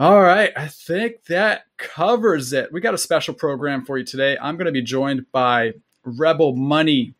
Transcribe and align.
All 0.00 0.22
right, 0.22 0.52
I 0.56 0.68
think 0.68 1.24
that 1.24 1.62
covers 1.76 2.52
it. 2.52 2.72
We 2.72 2.80
got 2.80 2.94
a 2.94 2.98
special 2.98 3.34
program 3.34 3.84
for 3.84 3.98
you 3.98 4.04
today. 4.04 4.38
I'm 4.40 4.56
going 4.56 4.66
to 4.66 4.72
be 4.72 4.80
joined 4.80 5.26
by 5.32 5.72
Rebel 6.04 6.54
Money 6.54 7.14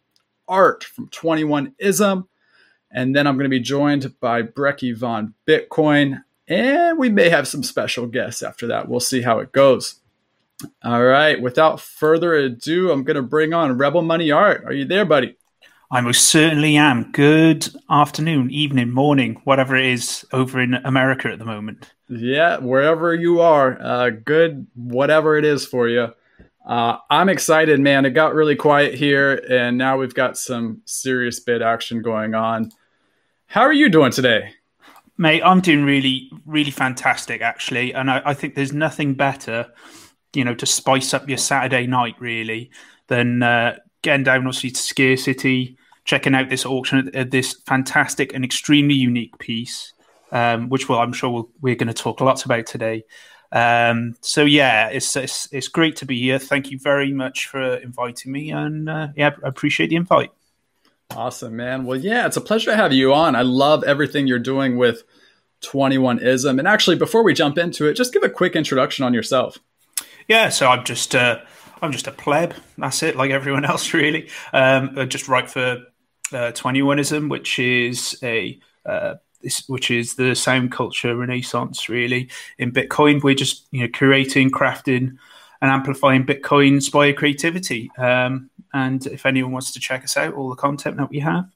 Art 0.47 0.85
from 0.85 1.09
21 1.09 1.75
Ism. 1.80 2.29
And 2.93 3.17
then 3.17 3.27
I'm 3.27 3.35
going 3.35 3.46
to 3.46 3.49
be 3.51 3.59
joined 3.59 4.14
by 4.21 4.43
Brekkie 4.43 4.96
Von 4.96 5.35
Bitcoin. 5.45 6.22
And 6.46 6.96
we 6.99 7.09
may 7.09 7.29
have 7.30 7.49
some 7.49 7.64
special 7.64 8.06
guests 8.06 8.45
after 8.45 8.69
that. 8.69 8.88
We'll 8.88 9.01
see 9.01 9.22
how 9.22 9.40
it 9.40 9.51
goes. 9.51 9.97
All 10.85 11.04
right, 11.04 11.42
without 11.42 11.81
further 11.81 12.35
ado, 12.35 12.92
I'm 12.92 13.03
going 13.03 13.17
to 13.17 13.22
bring 13.22 13.53
on 13.53 13.76
Rebel 13.76 14.03
Money 14.03 14.31
Art. 14.31 14.63
Are 14.65 14.72
you 14.72 14.85
there, 14.85 15.04
buddy? 15.04 15.37
I 15.91 16.02
most 16.02 16.25
certainly 16.25 16.77
am. 16.77 17.12
Good 17.12 17.66
afternoon, 17.88 18.51
evening, 18.51 18.91
morning, 18.91 19.41
whatever 19.45 19.75
it 19.75 19.87
is 19.87 20.23
over 20.34 20.61
in 20.61 20.75
America 20.75 21.29
at 21.29 21.38
the 21.38 21.47
moment. 21.47 21.95
Yeah, 22.11 22.59
wherever 22.59 23.15
you 23.15 23.41
are, 23.41 23.80
uh, 23.80 24.11
good, 24.11 24.66
whatever 24.74 25.38
it 25.38 25.46
is 25.46 25.65
for 25.65 25.88
you. 25.88 26.09
Uh, 26.66 26.98
I'm 27.09 27.30
excited, 27.30 27.80
man. 27.80 28.05
It 28.05 28.10
got 28.10 28.34
really 28.34 28.55
quiet 28.55 28.96
here, 28.96 29.43
and 29.48 29.79
now 29.79 29.96
we've 29.96 30.15
got 30.15 30.37
some 30.37 30.82
serious 30.84 31.41
bid 31.41 31.62
action 31.62 32.02
going 32.02 32.34
on. 32.34 32.70
How 33.46 33.62
are 33.62 33.73
you 33.73 33.88
doing 33.88 34.12
today? 34.12 34.52
Mate, 35.16 35.41
I'm 35.43 35.62
doing 35.62 35.87
really, 35.87 36.30
really 36.45 36.70
fantastic, 36.70 37.41
actually. 37.41 37.95
And 37.95 38.10
I, 38.10 38.20
I 38.27 38.34
think 38.34 38.57
there's 38.57 38.74
nothing 38.74 39.15
better, 39.15 39.66
you 40.34 40.45
know, 40.45 40.55
to 40.55 40.66
spice 40.66 41.15
up 41.15 41.30
your 41.30 41.38
Saturday 41.38 41.87
night, 41.87 42.16
really, 42.18 42.70
than 43.07 43.43
uh, 43.43 43.79
getting 44.02 44.25
down, 44.25 44.47
obviously, 44.47 44.70
to 44.70 44.80
Scarce 44.80 45.25
City, 45.25 45.77
checking 46.05 46.34
out 46.34 46.48
this 46.48 46.66
auction, 46.66 47.11
uh, 47.15 47.25
this 47.29 47.55
fantastic 47.66 48.34
and 48.34 48.45
extremely 48.45 48.95
unique 48.95 49.38
piece 49.38 49.93
um, 50.33 50.69
which 50.69 50.88
will 50.88 50.98
I'm 50.98 51.12
sure 51.12 51.30
we'll, 51.30 51.48
we're 51.61 51.74
going 51.74 51.88
to 51.88 51.95
talk 51.95 52.21
lots 52.21 52.45
about 52.45 52.66
today. 52.66 53.05
Um, 53.51 54.15
so 54.21 54.45
yeah, 54.45 54.88
it's, 54.88 55.16
it's, 55.16 55.48
it's 55.52 55.69
great 55.69 55.97
to 55.97 56.07
be 56.07 56.21
here. 56.21 56.38
Thank 56.38 56.71
you 56.71 56.79
very 56.79 57.13
much 57.13 57.46
for 57.46 57.77
inviting 57.77 58.32
me, 58.32 58.51
and 58.51 58.88
uh, 58.88 59.09
yeah, 59.16 59.30
I 59.43 59.49
appreciate 59.49 59.88
the 59.88 59.96
invite. 59.96 60.30
Awesome, 61.10 61.57
man. 61.57 61.85
Well, 61.85 61.99
yeah, 61.99 62.27
it's 62.27 62.37
a 62.37 62.43
pleasure 62.43 62.71
to 62.71 62.77
have 62.77 62.93
you 62.93 63.15
on. 63.15 63.35
I 63.35 63.43
love 63.43 63.83
everything 63.85 64.27
you're 64.27 64.39
doing 64.39 64.77
with 64.77 65.05
21 65.62 66.19
Ism. 66.19 66.59
And 66.59 66.69
actually, 66.69 66.97
before 66.97 67.25
we 67.25 67.33
jump 67.33 67.57
into 67.57 67.87
it, 67.87 67.95
just 67.95 68.12
give 68.12 68.23
a 68.23 68.29
quick 68.29 68.55
introduction 68.55 69.07
on 69.07 69.15
yourself. 69.15 69.57
Yeah, 70.29 70.51
so 70.51 70.69
I'm 70.69 70.85
just 70.85 71.15
uh, 71.15 71.39
I'm 71.81 71.93
just 71.93 72.07
a 72.07 72.12
pleb. 72.12 72.55
That's 72.77 73.03
it, 73.03 73.17
like 73.17 73.31
everyone 73.31 73.65
else, 73.73 73.95
really. 73.95 74.29
Um, 74.53 74.95
I 74.97 75.05
just 75.05 75.29
write 75.29 75.51
for 75.51 75.84
uh, 76.33 76.53
21 76.53 76.98
Ism, 76.98 77.29
which 77.29 77.59
is 77.59 78.19
a 78.23 78.59
uh, 78.84 79.15
which 79.69 79.91
is 79.91 80.17
the 80.17 80.34
sound 80.34 80.73
culture 80.73 81.15
renaissance 81.15 81.89
really 81.89 82.29
in 82.59 82.73
Bitcoin. 82.73 83.23
We're 83.23 83.34
just 83.34 83.67
you 83.71 83.83
know 83.83 83.89
curating, 83.89 84.51
crafting, 84.51 85.17
and 85.61 85.71
amplifying 85.71 86.27
Bitcoin 86.27 86.75
inspired 86.75 87.17
creativity. 87.17 87.91
Um, 87.97 88.51
and 88.75 89.06
if 89.06 89.27
anyone 89.27 89.53
wants 89.53 89.73
to 89.73 89.81
check 89.81 90.05
us 90.05 90.17
out, 90.17 90.34
all 90.34 90.51
the 90.51 90.56
content 90.56 90.97
that 90.99 91.11
we 91.11 91.21
have, 91.21 91.49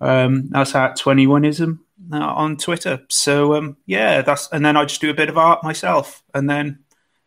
um, 0.00 0.48
that's 0.50 0.74
at 0.74 0.98
21ism 0.98 1.78
uh, 2.12 2.18
on 2.18 2.56
Twitter. 2.56 3.00
So 3.08 3.54
um, 3.54 3.76
yeah, 3.86 4.22
that's 4.22 4.48
and 4.52 4.64
then 4.64 4.76
I 4.76 4.84
just 4.84 5.00
do 5.00 5.10
a 5.10 5.14
bit 5.14 5.28
of 5.28 5.38
art 5.38 5.64
myself, 5.64 6.22
and 6.34 6.48
then 6.48 6.80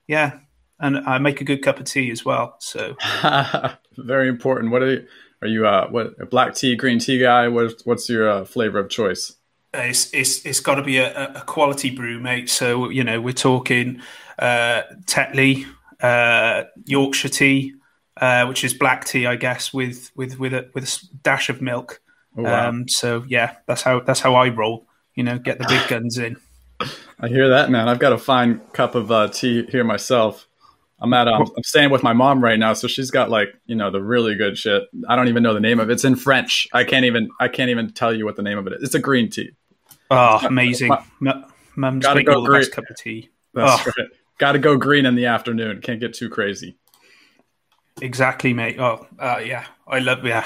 yeah, 0.07 0.39
and 0.79 0.97
I 0.97 1.17
make 1.17 1.41
a 1.41 1.43
good 1.43 1.63
cup 1.63 1.79
of 1.79 1.85
tea 1.85 2.11
as 2.11 2.25
well. 2.25 2.55
So 2.59 2.95
very 3.97 4.27
important. 4.27 4.71
What 4.71 4.81
are 4.83 4.91
you? 4.91 5.07
Are 5.41 5.47
you 5.47 5.67
uh, 5.67 5.87
what 5.89 6.13
a 6.19 6.25
black 6.25 6.55
tea, 6.55 6.75
green 6.75 6.99
tea 6.99 7.19
guy? 7.19 7.47
What's 7.47 7.85
what's 7.85 8.09
your 8.09 8.29
uh, 8.29 8.45
flavor 8.45 8.79
of 8.79 8.89
choice? 8.89 9.35
it's 9.73 10.13
it's, 10.13 10.45
it's 10.45 10.59
got 10.59 10.75
to 10.75 10.83
be 10.83 10.97
a, 10.97 11.33
a, 11.33 11.41
quality 11.41 11.91
brew, 11.91 12.19
mate. 12.19 12.49
So 12.49 12.89
you 12.89 13.03
know 13.03 13.19
we're 13.21 13.33
talking 13.33 14.01
uh, 14.39 14.83
Tetley, 15.05 15.65
uh, 16.01 16.63
Yorkshire 16.85 17.29
tea, 17.29 17.75
uh, 18.17 18.45
which 18.45 18.63
is 18.63 18.73
black 18.73 19.05
tea, 19.05 19.25
I 19.25 19.35
guess, 19.35 19.73
with 19.73 20.11
with 20.15 20.39
with 20.39 20.53
a 20.53 20.69
with 20.73 20.83
a 20.85 21.17
dash 21.23 21.49
of 21.49 21.61
milk. 21.61 22.01
Oh, 22.37 22.43
wow. 22.43 22.69
um, 22.69 22.87
so 22.87 23.23
yeah, 23.27 23.55
that's 23.65 23.81
how 23.81 23.99
that's 24.01 24.19
how 24.19 24.35
I 24.35 24.49
roll. 24.49 24.87
You 25.15 25.23
know, 25.23 25.37
get 25.37 25.59
the 25.59 25.65
big 25.67 25.87
guns 25.87 26.17
in. 26.17 26.37
I 27.19 27.27
hear 27.29 27.49
that, 27.49 27.69
man. 27.69 27.87
I've 27.87 27.99
got 27.99 28.11
a 28.11 28.17
fine 28.17 28.59
cup 28.73 28.95
of 28.95 29.11
uh, 29.11 29.29
tea 29.29 29.65
here 29.69 29.83
myself. 29.83 30.47
I'm 30.99 31.13
at 31.13 31.27
um, 31.27 31.51
I'm 31.57 31.63
staying 31.63 31.89
with 31.89 32.03
my 32.03 32.13
mom 32.13 32.43
right 32.43 32.57
now, 32.57 32.73
so 32.73 32.87
she's 32.87 33.11
got 33.11 33.29
like 33.29 33.49
you 33.65 33.75
know 33.75 33.91
the 33.91 34.01
really 34.01 34.35
good 34.35 34.57
shit. 34.57 34.83
I 35.09 35.15
don't 35.15 35.27
even 35.27 35.43
know 35.43 35.53
the 35.53 35.59
name 35.59 35.79
of 35.79 35.89
it. 35.89 35.93
It's 35.93 36.05
in 36.05 36.15
French. 36.15 36.67
I 36.73 36.83
can't 36.83 37.05
even 37.05 37.29
I 37.39 37.47
can't 37.47 37.69
even 37.69 37.91
tell 37.91 38.13
you 38.13 38.25
what 38.25 38.37
the 38.37 38.43
name 38.43 38.57
of 38.57 38.67
it 38.67 38.73
is. 38.73 38.83
It's 38.83 38.95
a 38.95 38.99
green 38.99 39.29
tea. 39.29 39.51
Oh, 40.09 40.39
amazing! 40.45 40.91
Mum's 41.75 42.05
Gotta 42.05 42.23
go 42.23 42.45
green. 42.45 42.61
best 42.61 42.71
cup 42.71 42.85
of 42.89 42.95
tea. 42.95 43.29
That's 43.53 43.85
oh. 43.85 43.91
right. 43.97 44.09
Got 44.37 44.53
to 44.53 44.59
go 44.59 44.77
green 44.77 45.05
in 45.05 45.15
the 45.15 45.27
afternoon. 45.27 45.81
Can't 45.81 45.99
get 45.99 46.13
too 46.13 46.29
crazy. 46.29 46.77
Exactly, 48.01 48.53
mate. 48.53 48.79
Oh, 48.79 49.07
uh, 49.17 49.41
yeah. 49.43 49.65
I 49.87 49.99
love 49.99 50.25
yeah. 50.25 50.45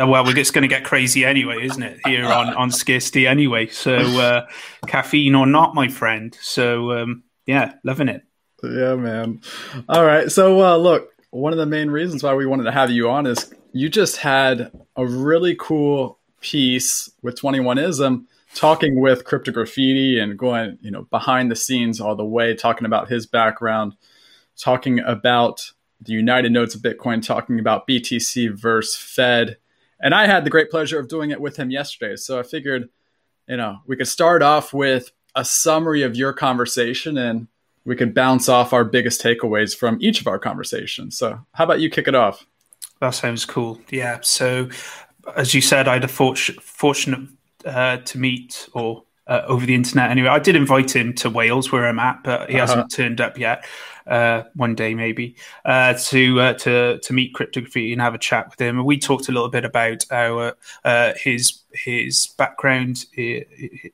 Uh, 0.00 0.06
well, 0.06 0.28
it's 0.28 0.50
going 0.50 0.62
to 0.62 0.68
get 0.68 0.84
crazy 0.84 1.24
anyway, 1.24 1.64
isn't 1.64 1.82
it? 1.82 2.00
Here 2.04 2.26
on 2.26 2.48
on 2.54 2.70
Scarce 2.70 3.06
City 3.06 3.26
anyway. 3.26 3.68
So 3.68 3.96
uh, 3.96 4.46
caffeine 4.86 5.34
or 5.34 5.46
not, 5.46 5.74
my 5.74 5.88
friend. 5.88 6.36
So 6.40 6.92
um, 6.92 7.22
yeah, 7.46 7.74
loving 7.84 8.08
it. 8.08 8.22
Yeah, 8.62 8.96
man. 8.96 9.40
All 9.88 10.04
right. 10.04 10.30
So 10.30 10.62
uh, 10.62 10.76
look, 10.76 11.12
one 11.30 11.52
of 11.52 11.58
the 11.58 11.66
main 11.66 11.90
reasons 11.90 12.22
why 12.22 12.34
we 12.34 12.46
wanted 12.46 12.64
to 12.64 12.72
have 12.72 12.90
you 12.90 13.08
on 13.08 13.26
is 13.26 13.52
you 13.72 13.88
just 13.88 14.16
had 14.18 14.72
a 14.96 15.06
really 15.06 15.56
cool 15.58 16.18
piece 16.40 17.10
with 17.22 17.40
21ism 17.40 18.24
talking 18.54 19.00
with 19.00 19.24
Crypto 19.24 19.52
Graffiti 19.52 20.18
and 20.18 20.38
going, 20.38 20.78
you 20.80 20.90
know, 20.90 21.02
behind 21.10 21.50
the 21.50 21.56
scenes 21.56 22.00
all 22.00 22.16
the 22.16 22.24
way, 22.24 22.54
talking 22.54 22.86
about 22.86 23.08
his 23.08 23.26
background, 23.26 23.94
talking 24.56 24.98
about 25.00 25.72
the 26.00 26.12
United 26.12 26.52
Nodes 26.52 26.74
of 26.74 26.82
Bitcoin, 26.82 27.24
talking 27.24 27.58
about 27.58 27.86
BTC 27.86 28.50
versus 28.50 28.96
Fed. 28.96 29.58
And 30.00 30.14
I 30.14 30.26
had 30.26 30.44
the 30.44 30.50
great 30.50 30.70
pleasure 30.70 30.98
of 30.98 31.08
doing 31.08 31.30
it 31.30 31.40
with 31.40 31.56
him 31.56 31.70
yesterday. 31.70 32.16
So 32.16 32.38
I 32.38 32.42
figured, 32.42 32.88
you 33.48 33.56
know, 33.56 33.78
we 33.86 33.96
could 33.96 34.08
start 34.08 34.42
off 34.42 34.72
with 34.72 35.10
a 35.34 35.44
summary 35.44 36.02
of 36.02 36.16
your 36.16 36.32
conversation 36.32 37.18
and 37.18 37.48
we 37.88 37.96
could 37.96 38.12
bounce 38.12 38.50
off 38.50 38.74
our 38.74 38.84
biggest 38.84 39.22
takeaways 39.22 39.74
from 39.74 39.96
each 40.00 40.20
of 40.20 40.26
our 40.26 40.38
conversations. 40.38 41.16
So, 41.16 41.40
how 41.52 41.64
about 41.64 41.80
you 41.80 41.88
kick 41.88 42.06
it 42.06 42.14
off? 42.14 42.46
That 43.00 43.10
sounds 43.10 43.46
cool. 43.46 43.80
Yeah. 43.88 44.18
So, 44.20 44.68
as 45.34 45.54
you 45.54 45.62
said, 45.62 45.88
I 45.88 45.94
had 45.94 46.04
a 46.04 46.08
fortunate 46.08 47.30
uh, 47.64 47.96
to 47.96 48.18
meet 48.18 48.68
or 48.74 49.04
uh, 49.26 49.42
over 49.46 49.64
the 49.64 49.74
internet 49.74 50.10
anyway. 50.10 50.28
I 50.28 50.38
did 50.38 50.54
invite 50.54 50.94
him 50.94 51.14
to 51.14 51.30
Wales, 51.30 51.72
where 51.72 51.86
I'm 51.86 51.98
at, 51.98 52.22
but 52.24 52.50
he 52.50 52.56
uh-huh. 52.56 52.66
hasn't 52.66 52.92
turned 52.92 53.22
up 53.22 53.38
yet. 53.38 53.64
Uh, 54.08 54.44
one 54.54 54.74
day 54.74 54.94
maybe 54.94 55.36
uh, 55.66 55.92
to 55.92 56.40
uh, 56.40 56.54
to 56.54 56.98
to 57.00 57.12
meet 57.12 57.34
Crypto 57.34 57.60
Graffiti 57.60 57.92
and 57.92 58.00
have 58.00 58.14
a 58.14 58.18
chat 58.18 58.48
with 58.48 58.58
him. 58.58 58.78
And 58.78 58.86
we 58.86 58.98
talked 58.98 59.28
a 59.28 59.32
little 59.32 59.50
bit 59.50 59.66
about 59.66 60.04
our 60.10 60.56
uh, 60.84 61.12
his 61.14 61.62
his 61.72 62.28
background 62.38 63.04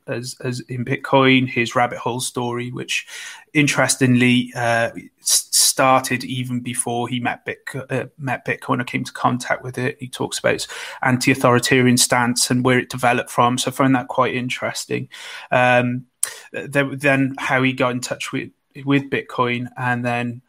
as, 0.07 0.35
as 0.39 0.61
in 0.61 0.85
Bitcoin, 0.85 1.49
his 1.49 1.75
rabbit 1.75 1.97
hole 1.97 2.21
story, 2.21 2.71
which 2.71 3.05
interestingly 3.53 4.53
uh, 4.55 4.91
started 5.19 6.23
even 6.23 6.61
before 6.61 7.09
he 7.09 7.19
met 7.19 7.45
Bitcoin, 7.45 7.91
uh, 7.91 8.07
met 8.17 8.45
Bitcoin 8.45 8.79
or 8.79 8.85
came 8.85 9.03
to 9.03 9.11
contact 9.11 9.63
with 9.63 9.77
it. 9.77 9.97
He 9.99 10.07
talks 10.07 10.39
about 10.39 10.53
his 10.53 10.67
anti-authoritarian 11.01 11.97
stance 11.97 12.49
and 12.49 12.63
where 12.63 12.79
it 12.79 12.89
developed 12.89 13.29
from. 13.29 13.57
So 13.57 13.69
I 13.69 13.73
found 13.73 13.95
that 13.95 14.07
quite 14.07 14.33
interesting. 14.35 15.09
Um, 15.51 16.05
then 16.51 17.35
how 17.37 17.61
he 17.61 17.73
got 17.73 17.91
in 17.91 17.99
touch 17.99 18.31
with 18.31 18.51
with 18.83 19.09
Bitcoin, 19.09 19.67
and 19.77 20.03
then 20.03 20.41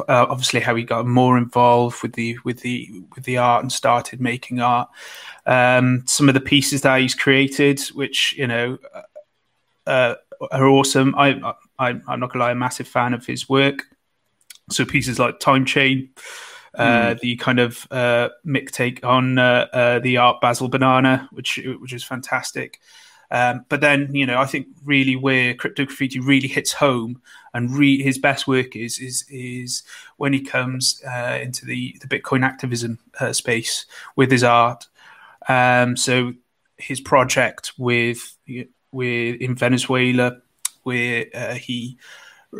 uh, 0.00 0.26
obviously 0.28 0.60
how 0.60 0.74
he 0.74 0.82
got 0.82 1.06
more 1.06 1.36
involved 1.36 2.02
with 2.02 2.14
the 2.14 2.38
with 2.44 2.60
the 2.60 3.02
with 3.14 3.24
the 3.24 3.38
art 3.38 3.62
and 3.62 3.72
started 3.72 4.20
making 4.20 4.60
art. 4.60 4.88
Um, 5.44 6.02
some 6.06 6.28
of 6.28 6.34
the 6.34 6.40
pieces 6.40 6.82
that 6.82 7.00
he's 7.00 7.14
created, 7.14 7.80
which 7.94 8.34
you 8.36 8.46
know 8.46 8.78
uh, 9.86 10.14
are 10.50 10.66
awesome. 10.66 11.14
I, 11.16 11.54
I 11.78 11.90
am 11.90 12.02
not 12.06 12.32
gonna 12.32 12.44
lie, 12.44 12.50
I'm 12.50 12.56
a 12.56 12.60
massive 12.60 12.88
fan 12.88 13.14
of 13.14 13.26
his 13.26 13.48
work. 13.48 13.84
So 14.70 14.84
pieces 14.84 15.18
like 15.18 15.40
Time 15.40 15.64
Chain. 15.64 16.10
Uh, 16.74 17.14
mm. 17.14 17.20
the 17.20 17.36
kind 17.36 17.58
of 17.58 17.86
uh, 17.90 18.28
Mick 18.44 18.70
take 18.70 19.02
on 19.02 19.38
uh, 19.38 19.66
uh, 19.72 19.98
the 20.00 20.18
art 20.18 20.42
Basel 20.42 20.68
Banana, 20.68 21.26
which 21.32 21.58
which 21.80 21.94
is 21.94 22.04
fantastic. 22.04 22.80
Um, 23.30 23.64
but 23.68 23.80
then, 23.80 24.14
you 24.14 24.26
know, 24.26 24.38
I 24.38 24.46
think 24.46 24.68
really 24.84 25.16
where 25.16 25.54
Crypto 25.54 25.84
Graffiti 25.84 26.20
really 26.20 26.48
hits 26.48 26.72
home 26.72 27.20
and 27.52 27.76
re- 27.76 28.02
his 28.02 28.18
best 28.18 28.46
work 28.46 28.76
is 28.76 28.98
is 28.98 29.24
is 29.30 29.82
when 30.16 30.32
he 30.32 30.40
comes 30.40 31.02
uh, 31.06 31.38
into 31.40 31.64
the 31.64 31.96
the 32.00 32.06
Bitcoin 32.06 32.44
activism 32.44 32.98
uh, 33.18 33.32
space 33.32 33.86
with 34.14 34.30
his 34.30 34.44
art. 34.44 34.86
Um, 35.48 35.96
so 35.96 36.34
his 36.76 37.00
project 37.00 37.72
with 37.78 38.36
with 38.92 39.40
in 39.40 39.54
Venezuela, 39.54 40.38
where 40.82 41.26
uh, 41.34 41.54
he 41.54 41.98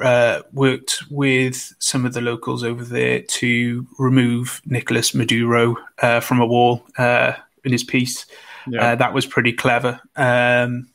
uh, 0.03 0.43
worked 0.53 1.03
with 1.11 1.75
some 1.79 2.05
of 2.05 2.13
the 2.13 2.21
locals 2.21 2.65
over 2.65 2.85
there 2.85 3.21
to 3.21 3.87
remove 3.99 4.61
Nicolas 4.65 5.15
Maduro 5.15 5.77
uh, 6.01 6.21
from 6.21 6.41
a 6.41 6.47
wall 6.47 6.85
uh, 6.99 7.33
in 7.65 7.73
his 7.73 7.85
piece. 7.85 8.27
Yeah. 8.69 8.93
Uh, 8.93 8.95
that 8.97 9.15
was 9.15 9.27
pretty 9.27 9.53
clever. 9.53 10.01
Um, 10.17 10.89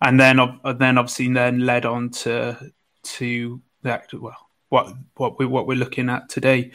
and 0.00 0.20
then, 0.20 0.38
then 0.78 0.98
obviously, 0.98 1.32
then 1.32 1.60
led 1.60 1.84
on 1.84 2.10
to 2.10 2.72
to 3.02 3.60
that. 3.82 4.08
Well, 4.12 4.36
what 4.68 4.92
what 5.16 5.38
we 5.38 5.46
what 5.46 5.66
we're 5.66 5.78
looking 5.78 6.08
at 6.08 6.28
today. 6.28 6.72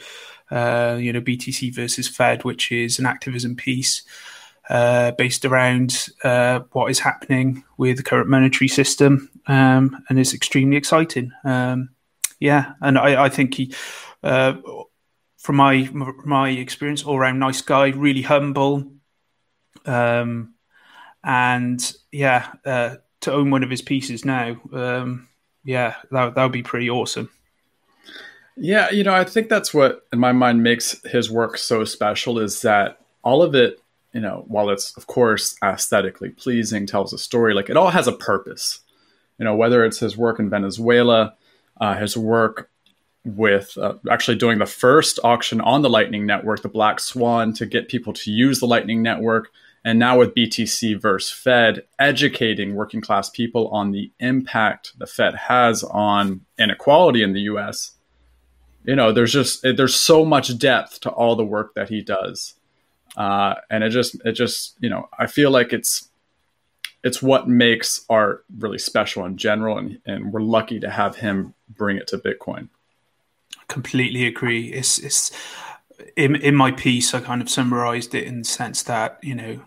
Uh, 0.50 0.98
you 1.00 1.12
know, 1.12 1.20
BTC 1.20 1.74
versus 1.74 2.08
Fed, 2.08 2.44
which 2.44 2.72
is 2.72 2.98
an 2.98 3.06
activism 3.06 3.56
piece 3.56 4.02
uh, 4.68 5.12
based 5.12 5.44
around 5.44 6.08
uh, 6.24 6.60
what 6.72 6.90
is 6.90 6.98
happening 6.98 7.64
with 7.76 7.96
the 7.96 8.02
current 8.02 8.28
monetary 8.28 8.68
system, 8.68 9.30
um, 9.46 10.02
and 10.08 10.18
is 10.18 10.34
extremely 10.34 10.76
exciting. 10.76 11.32
Um, 11.44 11.90
yeah, 12.38 12.72
and 12.80 12.98
I, 12.98 13.24
I 13.24 13.28
think 13.28 13.54
he, 13.54 13.74
uh, 14.22 14.54
from 15.38 15.56
my 15.56 15.88
my 15.92 16.50
experience, 16.50 17.02
all 17.02 17.16
around 17.16 17.38
nice 17.38 17.60
guy, 17.60 17.88
really 17.88 18.22
humble, 18.22 18.90
um, 19.86 20.54
and 21.24 21.92
yeah, 22.10 22.52
uh, 22.64 22.96
to 23.20 23.32
own 23.32 23.50
one 23.50 23.62
of 23.62 23.70
his 23.70 23.82
pieces 23.82 24.24
now, 24.24 24.60
um, 24.72 25.28
yeah, 25.64 25.96
that 26.10 26.34
that 26.34 26.42
would 26.42 26.52
be 26.52 26.62
pretty 26.62 26.90
awesome. 26.90 27.30
Yeah, 28.56 28.90
you 28.90 29.04
know, 29.04 29.14
I 29.14 29.24
think 29.24 29.48
that's 29.48 29.72
what 29.72 30.06
in 30.12 30.18
my 30.18 30.32
mind 30.32 30.62
makes 30.62 31.00
his 31.04 31.30
work 31.30 31.56
so 31.56 31.84
special 31.84 32.38
is 32.38 32.62
that 32.62 32.98
all 33.22 33.42
of 33.42 33.54
it, 33.54 33.80
you 34.12 34.20
know, 34.20 34.44
while 34.48 34.68
it's 34.68 34.96
of 34.96 35.06
course 35.06 35.56
aesthetically 35.62 36.30
pleasing, 36.30 36.86
tells 36.86 37.12
a 37.12 37.18
story, 37.18 37.54
like 37.54 37.70
it 37.70 37.76
all 37.76 37.90
has 37.90 38.08
a 38.08 38.12
purpose. 38.12 38.80
You 39.38 39.44
know, 39.44 39.56
whether 39.56 39.84
it's 39.84 39.98
his 39.98 40.16
work 40.16 40.38
in 40.38 40.50
Venezuela, 40.50 41.34
uh, 41.80 41.96
his 41.96 42.16
work 42.16 42.70
with 43.24 43.76
uh, 43.78 43.94
actually 44.10 44.36
doing 44.36 44.58
the 44.58 44.66
first 44.66 45.18
auction 45.24 45.60
on 45.60 45.82
the 45.82 45.90
Lightning 45.90 46.26
Network, 46.26 46.62
the 46.62 46.68
Black 46.68 47.00
Swan, 47.00 47.52
to 47.54 47.66
get 47.66 47.88
people 47.88 48.12
to 48.12 48.30
use 48.30 48.60
the 48.60 48.66
Lightning 48.66 49.02
Network, 49.02 49.50
and 49.84 49.98
now 49.98 50.18
with 50.18 50.34
BTC 50.34 51.00
versus 51.00 51.30
Fed, 51.30 51.84
educating 51.98 52.74
working 52.74 53.00
class 53.00 53.28
people 53.28 53.68
on 53.68 53.90
the 53.90 54.12
impact 54.20 54.92
the 54.98 55.06
Fed 55.06 55.34
has 55.34 55.82
on 55.82 56.42
inequality 56.58 57.22
in 57.22 57.32
the 57.32 57.40
U.S 57.42 57.92
you 58.84 58.96
know 58.96 59.12
there's 59.12 59.32
just 59.32 59.62
there's 59.62 59.94
so 59.94 60.24
much 60.24 60.56
depth 60.58 61.00
to 61.00 61.10
all 61.10 61.36
the 61.36 61.44
work 61.44 61.74
that 61.74 61.88
he 61.88 62.02
does. 62.02 62.54
Uh, 63.16 63.54
and 63.70 63.84
it 63.84 63.90
just 63.90 64.16
it 64.24 64.32
just 64.32 64.76
you 64.80 64.88
know 64.88 65.08
i 65.18 65.26
feel 65.26 65.50
like 65.50 65.72
it's 65.72 66.08
it's 67.04 67.20
what 67.20 67.48
makes 67.48 68.06
art 68.08 68.44
really 68.58 68.78
special 68.78 69.24
in 69.24 69.36
general. 69.36 69.76
And, 69.76 69.98
and 70.06 70.32
we're 70.32 70.40
lucky 70.40 70.78
to 70.80 70.88
have 70.88 71.16
him 71.16 71.52
bring 71.68 71.96
it 71.96 72.06
to 72.08 72.18
bitcoin. 72.18 72.68
Completely 73.66 74.24
agree. 74.24 74.72
It's 74.72 74.98
it's 74.98 75.30
in, 76.16 76.36
in 76.36 76.56
my 76.56 76.72
piece 76.72 77.14
i 77.14 77.20
kind 77.20 77.40
of 77.40 77.48
summarized 77.48 78.12
it 78.14 78.24
in 78.24 78.40
the 78.40 78.44
sense 78.44 78.82
that 78.82 79.18
you 79.22 79.34
know 79.36 79.60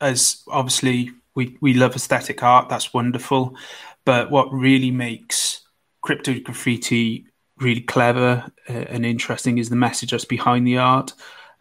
as 0.00 0.42
obviously 0.48 1.10
we 1.34 1.56
we 1.60 1.74
love 1.74 1.94
aesthetic 1.96 2.42
art 2.42 2.68
that's 2.68 2.94
wonderful. 2.94 3.56
But 4.04 4.30
what 4.30 4.52
really 4.52 4.90
makes 4.90 5.62
crypto 6.02 6.38
graffiti 6.38 7.26
really 7.58 7.80
clever 7.80 8.44
uh, 8.68 8.72
and 8.72 9.06
interesting 9.06 9.58
is 9.58 9.70
the 9.70 9.76
message 9.76 10.10
that's 10.10 10.24
behind 10.24 10.66
the 10.66 10.78
art 10.78 11.12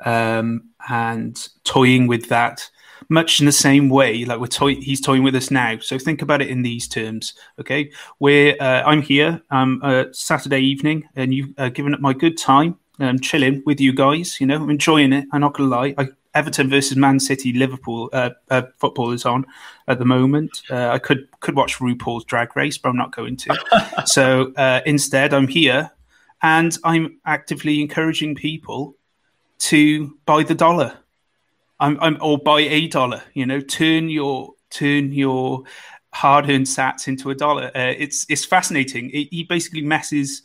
um, 0.06 0.70
and 0.90 1.48
toying 1.64 2.08
with 2.08 2.30
that 2.30 2.70
much 3.10 3.40
in 3.40 3.46
the 3.46 3.52
same 3.52 3.90
way 3.90 4.26
like 4.26 4.40
we're 4.40 4.48
toy- 4.48 4.76
he's 4.76 5.02
toying 5.02 5.24
with 5.24 5.36
us 5.36 5.52
now. 5.52 5.78
So 5.80 6.00
think 6.00 6.22
about 6.22 6.42
it 6.42 6.50
in 6.50 6.62
these 6.62 6.88
terms 6.88 7.34
okay? 7.60 7.92
We're 8.20 8.56
uh, 8.60 8.84
i'm 8.86 9.02
here 9.02 9.42
i'm 9.52 9.82
uh, 9.84 10.06
saturday 10.12 10.62
evening 10.62 11.08
and 11.16 11.34
you've 11.34 11.54
uh, 11.58 11.70
given 11.70 11.94
up 11.94 12.00
my 12.00 12.14
good 12.14 12.38
time 12.38 12.78
i'm 13.00 13.20
chilling 13.20 13.64
with 13.66 13.80
you 13.80 13.94
guys 13.94 14.40
you 14.40 14.48
know 14.48 14.56
i'm 14.56 14.70
enjoying 14.70 15.14
it 15.14 15.26
i'm 15.32 15.42
not 15.42 15.54
gonna 15.54 15.70
lie. 15.70 15.94
I, 15.98 16.10
Everton 16.36 16.70
versus 16.70 16.98
Man 16.98 17.20
City, 17.20 17.54
Liverpool 17.54 18.10
uh, 18.12 18.32
uh, 18.50 18.64
football 18.78 19.12
is 19.12 19.26
on 19.26 19.46
at 19.88 20.00
the 20.00 20.06
moment. 20.06 20.64
Uh, 20.70 20.90
I 20.90 21.00
could 21.00 21.28
could 21.40 21.56
watch 21.56 21.78
RuPaul's 21.78 22.26
Drag 22.26 22.56
Race, 22.56 22.78
but 22.78 22.90
I'm 22.90 22.98
not 22.98 23.16
going 23.16 23.38
to. 23.38 24.04
so 24.06 24.54
uh, 24.56 24.82
instead, 24.86 25.34
I'm 25.34 25.48
here 25.48 25.92
and 26.42 26.78
I'm 26.84 27.20
actively 27.26 27.82
encouraging 27.82 28.36
people 28.36 28.96
to 29.60 30.18
buy 30.26 30.44
the 30.44 30.56
dollar. 30.56 30.98
I'm, 31.80 31.98
I'm 32.02 32.18
or 32.22 32.38
buy 32.38 32.62
a 32.62 32.88
dollar. 32.88 33.24
You 33.34 33.46
know, 33.46 33.60
turn 33.62 34.10
your 34.10 34.54
turn 34.70 35.14
your 35.14 35.64
hard-earned 36.14 36.66
sats 36.66 37.08
into 37.08 37.30
a 37.32 37.36
dollar. 37.36 37.72
Uh, 37.76 37.94
it's 37.98 38.26
it's 38.30 38.46
fascinating. 38.46 39.10
It, 39.12 39.30
he 39.32 39.44
basically 39.44 39.82
messes. 39.82 40.42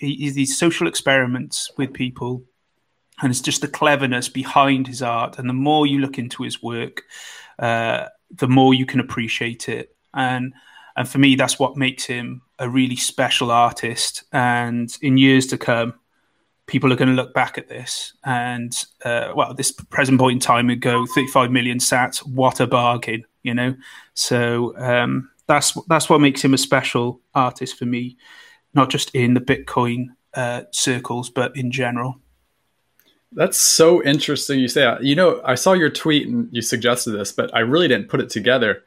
He, 0.00 0.30
these 0.30 0.56
social 0.56 0.86
experiments 0.86 1.72
with 1.76 1.92
people 1.92 2.44
and 3.20 3.30
it's 3.30 3.40
just 3.40 3.60
the 3.60 3.68
cleverness 3.68 4.28
behind 4.28 4.86
his 4.86 5.02
art. 5.02 5.38
And 5.38 5.48
the 5.48 5.54
more 5.54 5.86
you 5.86 5.98
look 5.98 6.18
into 6.18 6.42
his 6.42 6.62
work, 6.62 7.04
uh, 7.58 8.06
the 8.30 8.48
more 8.48 8.74
you 8.74 8.86
can 8.86 9.00
appreciate 9.00 9.68
it. 9.68 9.94
And 10.14 10.54
and 10.96 11.08
for 11.08 11.18
me, 11.18 11.36
that's 11.36 11.60
what 11.60 11.76
makes 11.76 12.04
him 12.04 12.42
a 12.58 12.68
really 12.68 12.96
special 12.96 13.52
artist. 13.52 14.24
And 14.32 14.90
in 15.00 15.16
years 15.16 15.46
to 15.48 15.58
come, 15.58 15.94
people 16.66 16.92
are 16.92 16.96
going 16.96 17.08
to 17.08 17.14
look 17.14 17.32
back 17.32 17.56
at 17.56 17.68
this 17.68 18.12
and 18.24 18.72
uh, 19.04 19.32
well, 19.34 19.54
this 19.54 19.70
present 19.70 20.18
point 20.18 20.34
in 20.34 20.40
time 20.40 20.70
ago, 20.70 21.06
35 21.14 21.50
million 21.50 21.78
sats. 21.78 22.18
What 22.18 22.60
a 22.60 22.66
bargain, 22.66 23.24
you 23.42 23.54
know. 23.54 23.74
So 24.14 24.76
um, 24.76 25.30
that's 25.46 25.72
that's 25.88 26.08
what 26.08 26.20
makes 26.20 26.44
him 26.44 26.54
a 26.54 26.58
special 26.58 27.20
artist 27.34 27.76
for 27.76 27.86
me, 27.86 28.16
not 28.74 28.90
just 28.90 29.14
in 29.14 29.34
the 29.34 29.40
Bitcoin 29.40 30.06
uh, 30.34 30.62
circles, 30.72 31.30
but 31.30 31.56
in 31.56 31.70
general. 31.70 32.20
That's 33.32 33.58
so 33.58 34.02
interesting 34.02 34.58
you 34.58 34.68
say 34.68 34.82
that. 34.82 35.04
You 35.04 35.14
know, 35.14 35.40
I 35.44 35.54
saw 35.54 35.72
your 35.72 35.90
tweet 35.90 36.26
and 36.26 36.48
you 36.50 36.62
suggested 36.62 37.10
this, 37.12 37.30
but 37.32 37.54
I 37.54 37.60
really 37.60 37.88
didn't 37.88 38.08
put 38.08 38.20
it 38.20 38.30
together. 38.30 38.82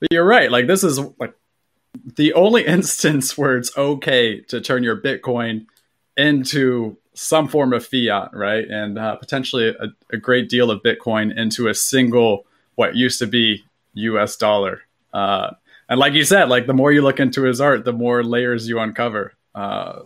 But 0.00 0.08
you're 0.10 0.26
right. 0.26 0.50
Like 0.50 0.66
this 0.66 0.82
is 0.82 0.98
like 1.18 1.34
the 2.16 2.32
only 2.34 2.64
instance 2.66 3.36
where 3.36 3.56
it's 3.56 3.76
okay 3.76 4.40
to 4.42 4.60
turn 4.60 4.82
your 4.82 5.00
Bitcoin 5.00 5.66
into 6.16 6.96
some 7.14 7.48
form 7.48 7.72
of 7.72 7.86
fiat, 7.86 8.30
right? 8.32 8.66
And 8.68 8.98
uh, 8.98 9.16
potentially 9.16 9.68
a, 9.68 9.88
a, 10.12 10.18
great 10.18 10.50
deal 10.50 10.70
of 10.70 10.82
Bitcoin 10.82 11.36
into 11.36 11.68
a 11.68 11.74
single 11.74 12.46
what 12.74 12.94
used 12.94 13.18
to 13.20 13.26
be 13.26 13.64
U.S. 13.94 14.36
dollar. 14.36 14.82
Uh, 15.14 15.52
and 15.88 15.98
like 15.98 16.12
you 16.12 16.24
said, 16.24 16.48
like 16.48 16.66
the 16.66 16.74
more 16.74 16.92
you 16.92 17.00
look 17.02 17.20
into 17.20 17.42
his 17.42 17.60
art, 17.60 17.84
the 17.84 17.92
more 17.92 18.22
layers 18.22 18.68
you 18.68 18.78
uncover. 18.78 19.32
Uh, 19.54 20.00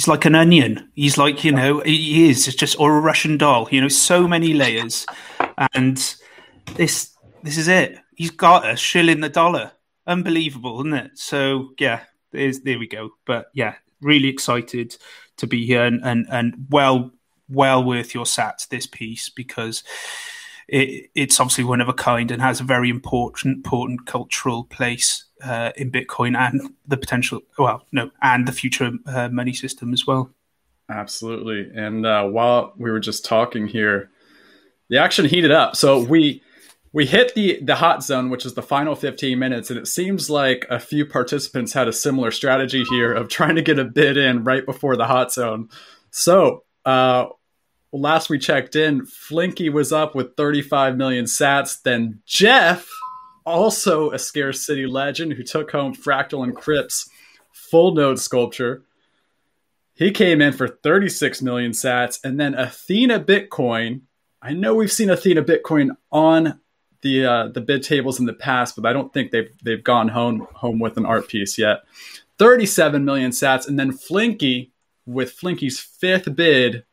he's 0.00 0.08
like 0.08 0.24
an 0.24 0.34
onion. 0.34 0.90
He's 0.94 1.18
like 1.18 1.44
you 1.44 1.52
know 1.52 1.80
he 1.80 2.30
is 2.30 2.48
it's 2.48 2.56
just 2.56 2.80
or 2.80 2.96
a 2.96 3.00
Russian 3.00 3.36
doll. 3.36 3.68
You 3.70 3.82
know, 3.82 3.88
so 3.88 4.26
many 4.26 4.54
layers, 4.54 5.04
and 5.74 5.96
this 6.74 7.14
this 7.42 7.58
is 7.58 7.68
it. 7.68 7.98
He's 8.16 8.30
got 8.30 8.66
a 8.68 8.76
shilling 8.76 9.20
the 9.20 9.28
dollar. 9.28 9.72
Unbelievable, 10.06 10.80
isn't 10.80 10.94
it? 10.94 11.18
So 11.18 11.74
yeah, 11.78 12.00
there's 12.32 12.60
there 12.60 12.78
we 12.78 12.88
go. 12.88 13.10
But 13.26 13.48
yeah, 13.52 13.74
really 14.00 14.28
excited 14.28 14.96
to 15.36 15.46
be 15.46 15.66
here 15.66 15.84
and 15.84 16.00
and, 16.02 16.26
and 16.30 16.66
well 16.70 17.10
well 17.50 17.84
worth 17.84 18.14
your 18.14 18.24
sats 18.24 18.68
this 18.68 18.86
piece 18.86 19.28
because 19.28 19.84
it, 20.66 21.10
it's 21.14 21.38
obviously 21.40 21.64
one 21.64 21.82
of 21.82 21.90
a 21.90 21.92
kind 21.92 22.30
and 22.30 22.40
has 22.40 22.60
a 22.60 22.64
very 22.64 22.88
important 22.88 23.56
important 23.56 24.06
cultural 24.06 24.64
place 24.64 25.26
uh, 25.42 25.72
in 25.76 25.90
Bitcoin 25.90 26.36
and 26.36 26.60
the 26.86 26.96
potential, 26.96 27.40
well, 27.58 27.84
no, 27.92 28.10
and 28.22 28.46
the 28.46 28.52
future 28.52 28.90
uh, 29.06 29.28
money 29.28 29.52
system 29.52 29.92
as 29.92 30.06
well. 30.06 30.30
Absolutely. 30.88 31.70
And 31.74 32.04
uh, 32.04 32.24
while 32.24 32.72
we 32.76 32.90
were 32.90 33.00
just 33.00 33.24
talking 33.24 33.68
here, 33.68 34.10
the 34.88 34.98
action 34.98 35.24
heated 35.24 35.52
up. 35.52 35.76
So 35.76 36.00
we 36.02 36.42
we 36.92 37.06
hit 37.06 37.34
the 37.34 37.60
the 37.62 37.76
hot 37.76 38.02
zone, 38.02 38.30
which 38.30 38.44
is 38.44 38.54
the 38.54 38.62
final 38.62 38.96
15 38.96 39.38
minutes, 39.38 39.70
and 39.70 39.78
it 39.78 39.86
seems 39.86 40.28
like 40.28 40.66
a 40.68 40.80
few 40.80 41.06
participants 41.06 41.72
had 41.72 41.86
a 41.86 41.92
similar 41.92 42.30
strategy 42.32 42.84
here 42.90 43.12
of 43.12 43.28
trying 43.28 43.54
to 43.54 43.62
get 43.62 43.78
a 43.78 43.84
bid 43.84 44.16
in 44.16 44.44
right 44.44 44.66
before 44.66 44.96
the 44.96 45.06
hot 45.06 45.32
zone. 45.32 45.68
So 46.10 46.64
uh, 46.84 47.26
last 47.92 48.28
we 48.28 48.38
checked 48.38 48.74
in, 48.74 49.06
Flinky 49.06 49.68
was 49.68 49.92
up 49.92 50.16
with 50.16 50.36
35 50.36 50.96
million 50.96 51.26
sats. 51.26 51.80
Then 51.80 52.20
Jeff 52.26 52.88
also 53.44 54.10
a 54.10 54.18
Scarce 54.18 54.64
City 54.64 54.86
legend 54.86 55.34
who 55.34 55.42
took 55.42 55.70
home 55.70 55.94
Fractal 55.94 56.50
Encrypt's 56.50 57.08
full 57.52 57.94
node 57.94 58.18
sculpture. 58.18 58.82
He 59.94 60.10
came 60.10 60.40
in 60.40 60.52
for 60.52 60.68
36 60.68 61.42
million 61.42 61.72
sats. 61.72 62.18
And 62.24 62.40
then 62.40 62.54
Athena 62.54 63.20
Bitcoin. 63.20 64.02
I 64.42 64.54
know 64.54 64.74
we've 64.74 64.90
seen 64.90 65.10
Athena 65.10 65.42
Bitcoin 65.42 65.90
on 66.10 66.60
the 67.02 67.26
uh, 67.26 67.48
the 67.48 67.60
bid 67.60 67.82
tables 67.82 68.18
in 68.18 68.26
the 68.26 68.32
past, 68.32 68.76
but 68.76 68.86
I 68.86 68.92
don't 68.92 69.12
think 69.12 69.30
they've 69.30 69.50
they've 69.62 69.82
gone 69.82 70.08
home 70.08 70.46
home 70.54 70.78
with 70.78 70.96
an 70.96 71.06
art 71.06 71.28
piece 71.28 71.58
yet. 71.58 71.82
37 72.38 73.04
million 73.04 73.32
sats, 73.32 73.68
and 73.68 73.78
then 73.78 73.92
Flinky 73.92 74.72
with 75.04 75.36
Flinky's 75.36 75.78
fifth 75.78 76.34
bid 76.34 76.84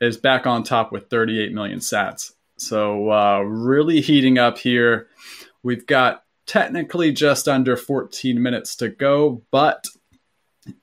is 0.00 0.16
back 0.16 0.46
on 0.46 0.62
top 0.62 0.92
with 0.92 1.10
38 1.10 1.52
million 1.52 1.78
sats. 1.80 2.32
So 2.56 3.10
uh, 3.10 3.40
really 3.40 4.00
heating 4.00 4.38
up 4.38 4.58
here. 4.58 5.08
We've 5.64 5.86
got 5.86 6.22
technically 6.46 7.10
just 7.10 7.48
under 7.48 7.76
14 7.76 8.40
minutes 8.40 8.76
to 8.76 8.90
go, 8.90 9.42
but 9.50 9.86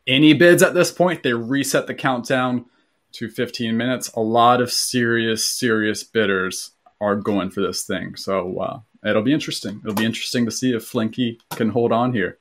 any 0.08 0.34
bids 0.34 0.64
at 0.64 0.74
this 0.74 0.92
point, 0.92 1.24
they 1.24 1.34
reset 1.34 1.88
the 1.88 1.94
countdown 1.94 2.66
to 3.14 3.30
15 3.30 3.78
minutes. 3.78 4.10
A 4.16 4.20
lot 4.20 4.60
of 4.62 4.72
serious, 4.72 5.48
serious 5.48 6.04
bidders 6.04 6.72
are 7.00 7.16
going 7.16 7.52
for 7.52 7.62
this 7.62 7.84
thing. 7.84 8.16
So 8.16 8.58
uh, 8.60 8.80
it'll 9.08 9.22
be 9.22 9.34
interesting. 9.34 9.80
It'll 9.84 9.96
be 9.96 10.06
interesting 10.06 10.46
to 10.46 10.52
see 10.52 10.74
if 10.74 10.84
Flinky 10.84 11.40
can 11.52 11.70
hold 11.70 11.92
on 11.92 12.12
here. 12.14 12.38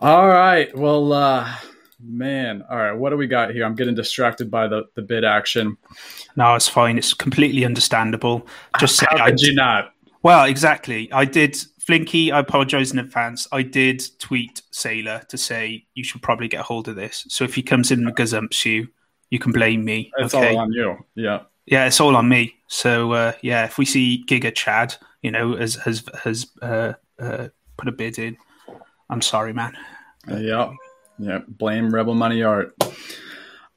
All 0.00 0.28
right. 0.28 0.74
Well, 0.76 1.12
uh, 1.12 1.54
man. 2.00 2.64
All 2.70 2.76
right. 2.76 2.92
What 2.92 3.10
do 3.10 3.16
we 3.16 3.26
got 3.26 3.50
here? 3.50 3.64
I'm 3.64 3.74
getting 3.74 3.94
distracted 3.94 4.50
by 4.50 4.68
the, 4.68 4.84
the 4.94 5.02
bid 5.02 5.24
action. 5.24 5.76
No, 6.36 6.54
it's 6.54 6.68
fine. 6.68 6.96
It's 6.98 7.14
completely 7.14 7.64
understandable. 7.64 8.46
Just 8.78 9.00
How 9.00 9.16
say 9.16 9.24
could 9.24 9.40
you 9.40 9.54
not? 9.54 9.92
Well, 10.22 10.44
exactly. 10.44 11.10
I 11.12 11.24
did 11.24 11.56
Flinky. 11.78 12.32
I 12.32 12.40
apologise 12.40 12.92
in 12.92 12.98
advance. 12.98 13.46
I 13.52 13.62
did 13.62 14.02
tweet 14.18 14.62
Saylor 14.72 15.26
to 15.28 15.38
say 15.38 15.86
you 15.94 16.04
should 16.04 16.22
probably 16.22 16.48
get 16.48 16.60
a 16.60 16.64
hold 16.64 16.88
of 16.88 16.96
this. 16.96 17.24
So 17.28 17.44
if 17.44 17.54
he 17.54 17.62
comes 17.62 17.90
in 17.90 18.06
and 18.06 18.16
gazumps 18.16 18.64
you, 18.64 18.88
you 19.30 19.38
can 19.38 19.52
blame 19.52 19.84
me. 19.84 20.10
It's 20.18 20.34
okay? 20.34 20.54
all 20.54 20.58
on 20.58 20.72
you. 20.72 20.98
Yeah. 21.14 21.42
Yeah, 21.66 21.86
it's 21.86 22.00
all 22.00 22.16
on 22.16 22.28
me. 22.28 22.56
So 22.66 23.12
uh, 23.12 23.32
yeah, 23.42 23.64
if 23.64 23.78
we 23.78 23.84
see 23.84 24.24
Giga 24.26 24.54
Chad, 24.54 24.96
you 25.22 25.30
know, 25.30 25.56
has 25.56 25.76
has 25.76 26.04
has 26.22 26.46
uh, 26.62 26.94
uh, 27.18 27.48
put 27.76 27.88
a 27.88 27.92
bid 27.92 28.18
in, 28.18 28.36
I'm 29.10 29.22
sorry, 29.22 29.52
man. 29.52 29.76
Yeah. 30.28 30.72
Yeah. 31.18 31.40
Blame 31.46 31.94
Rebel 31.94 32.14
Money 32.14 32.42
Art. 32.42 32.74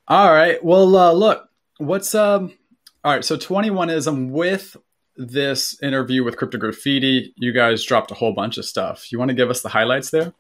All 0.08 0.34
right. 0.34 0.64
Well, 0.64 0.96
uh, 0.96 1.14
look, 1.14 1.50
what's 1.78 2.16
um. 2.16 2.54
All 3.04 3.14
right. 3.14 3.26
So 3.26 3.38
21ism 3.38 4.30
with 4.30 4.78
this 5.16 5.82
interview 5.82 6.24
with 6.24 6.38
Crypto 6.38 6.58
Graffiti, 6.58 7.34
you 7.36 7.52
guys 7.52 7.84
dropped 7.84 8.12
a 8.12 8.16
whole 8.16 8.34
bunch 8.34 8.58
of 8.58 8.66
stuff. 8.66 9.12
You 9.12 9.20
want 9.20 9.30
to 9.30 9.36
give 9.36 9.50
us 9.50 9.62
the 9.62 9.70
highlights 9.70 10.12
there? 10.12 10.34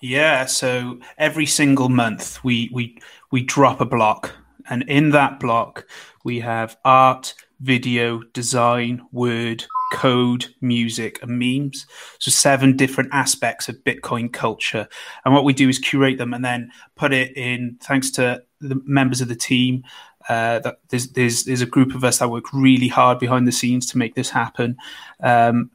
Yeah, 0.00 0.46
so 0.46 0.98
every 1.18 1.46
single 1.46 1.88
month 1.88 2.42
we 2.44 2.70
we 2.72 2.98
we 3.30 3.42
drop 3.42 3.80
a 3.80 3.86
block, 3.86 4.32
and 4.68 4.82
in 4.88 5.10
that 5.10 5.40
block 5.40 5.86
we 6.24 6.40
have 6.40 6.76
art, 6.84 7.34
video, 7.60 8.22
design, 8.34 9.02
word, 9.12 9.64
code, 9.92 10.46
music, 10.60 11.22
and 11.22 11.38
memes. 11.38 11.86
So 12.18 12.30
seven 12.30 12.76
different 12.76 13.10
aspects 13.12 13.68
of 13.68 13.76
Bitcoin 13.84 14.32
culture, 14.32 14.86
and 15.24 15.32
what 15.32 15.44
we 15.44 15.52
do 15.52 15.68
is 15.68 15.78
curate 15.78 16.18
them 16.18 16.34
and 16.34 16.44
then 16.44 16.70
put 16.96 17.12
it 17.12 17.36
in. 17.36 17.78
Thanks 17.82 18.10
to 18.12 18.42
the 18.60 18.80
members 18.84 19.22
of 19.22 19.28
the 19.28 19.34
team, 19.36 19.82
uh, 20.28 20.58
that 20.60 20.78
there's, 20.88 21.08
there's 21.08 21.44
there's 21.44 21.62
a 21.62 21.66
group 21.66 21.94
of 21.94 22.04
us 22.04 22.18
that 22.18 22.30
work 22.30 22.52
really 22.52 22.88
hard 22.88 23.18
behind 23.18 23.46
the 23.46 23.52
scenes 23.52 23.86
to 23.86 23.98
make 23.98 24.14
this 24.14 24.30
happen. 24.30 24.76
Um, 25.20 25.70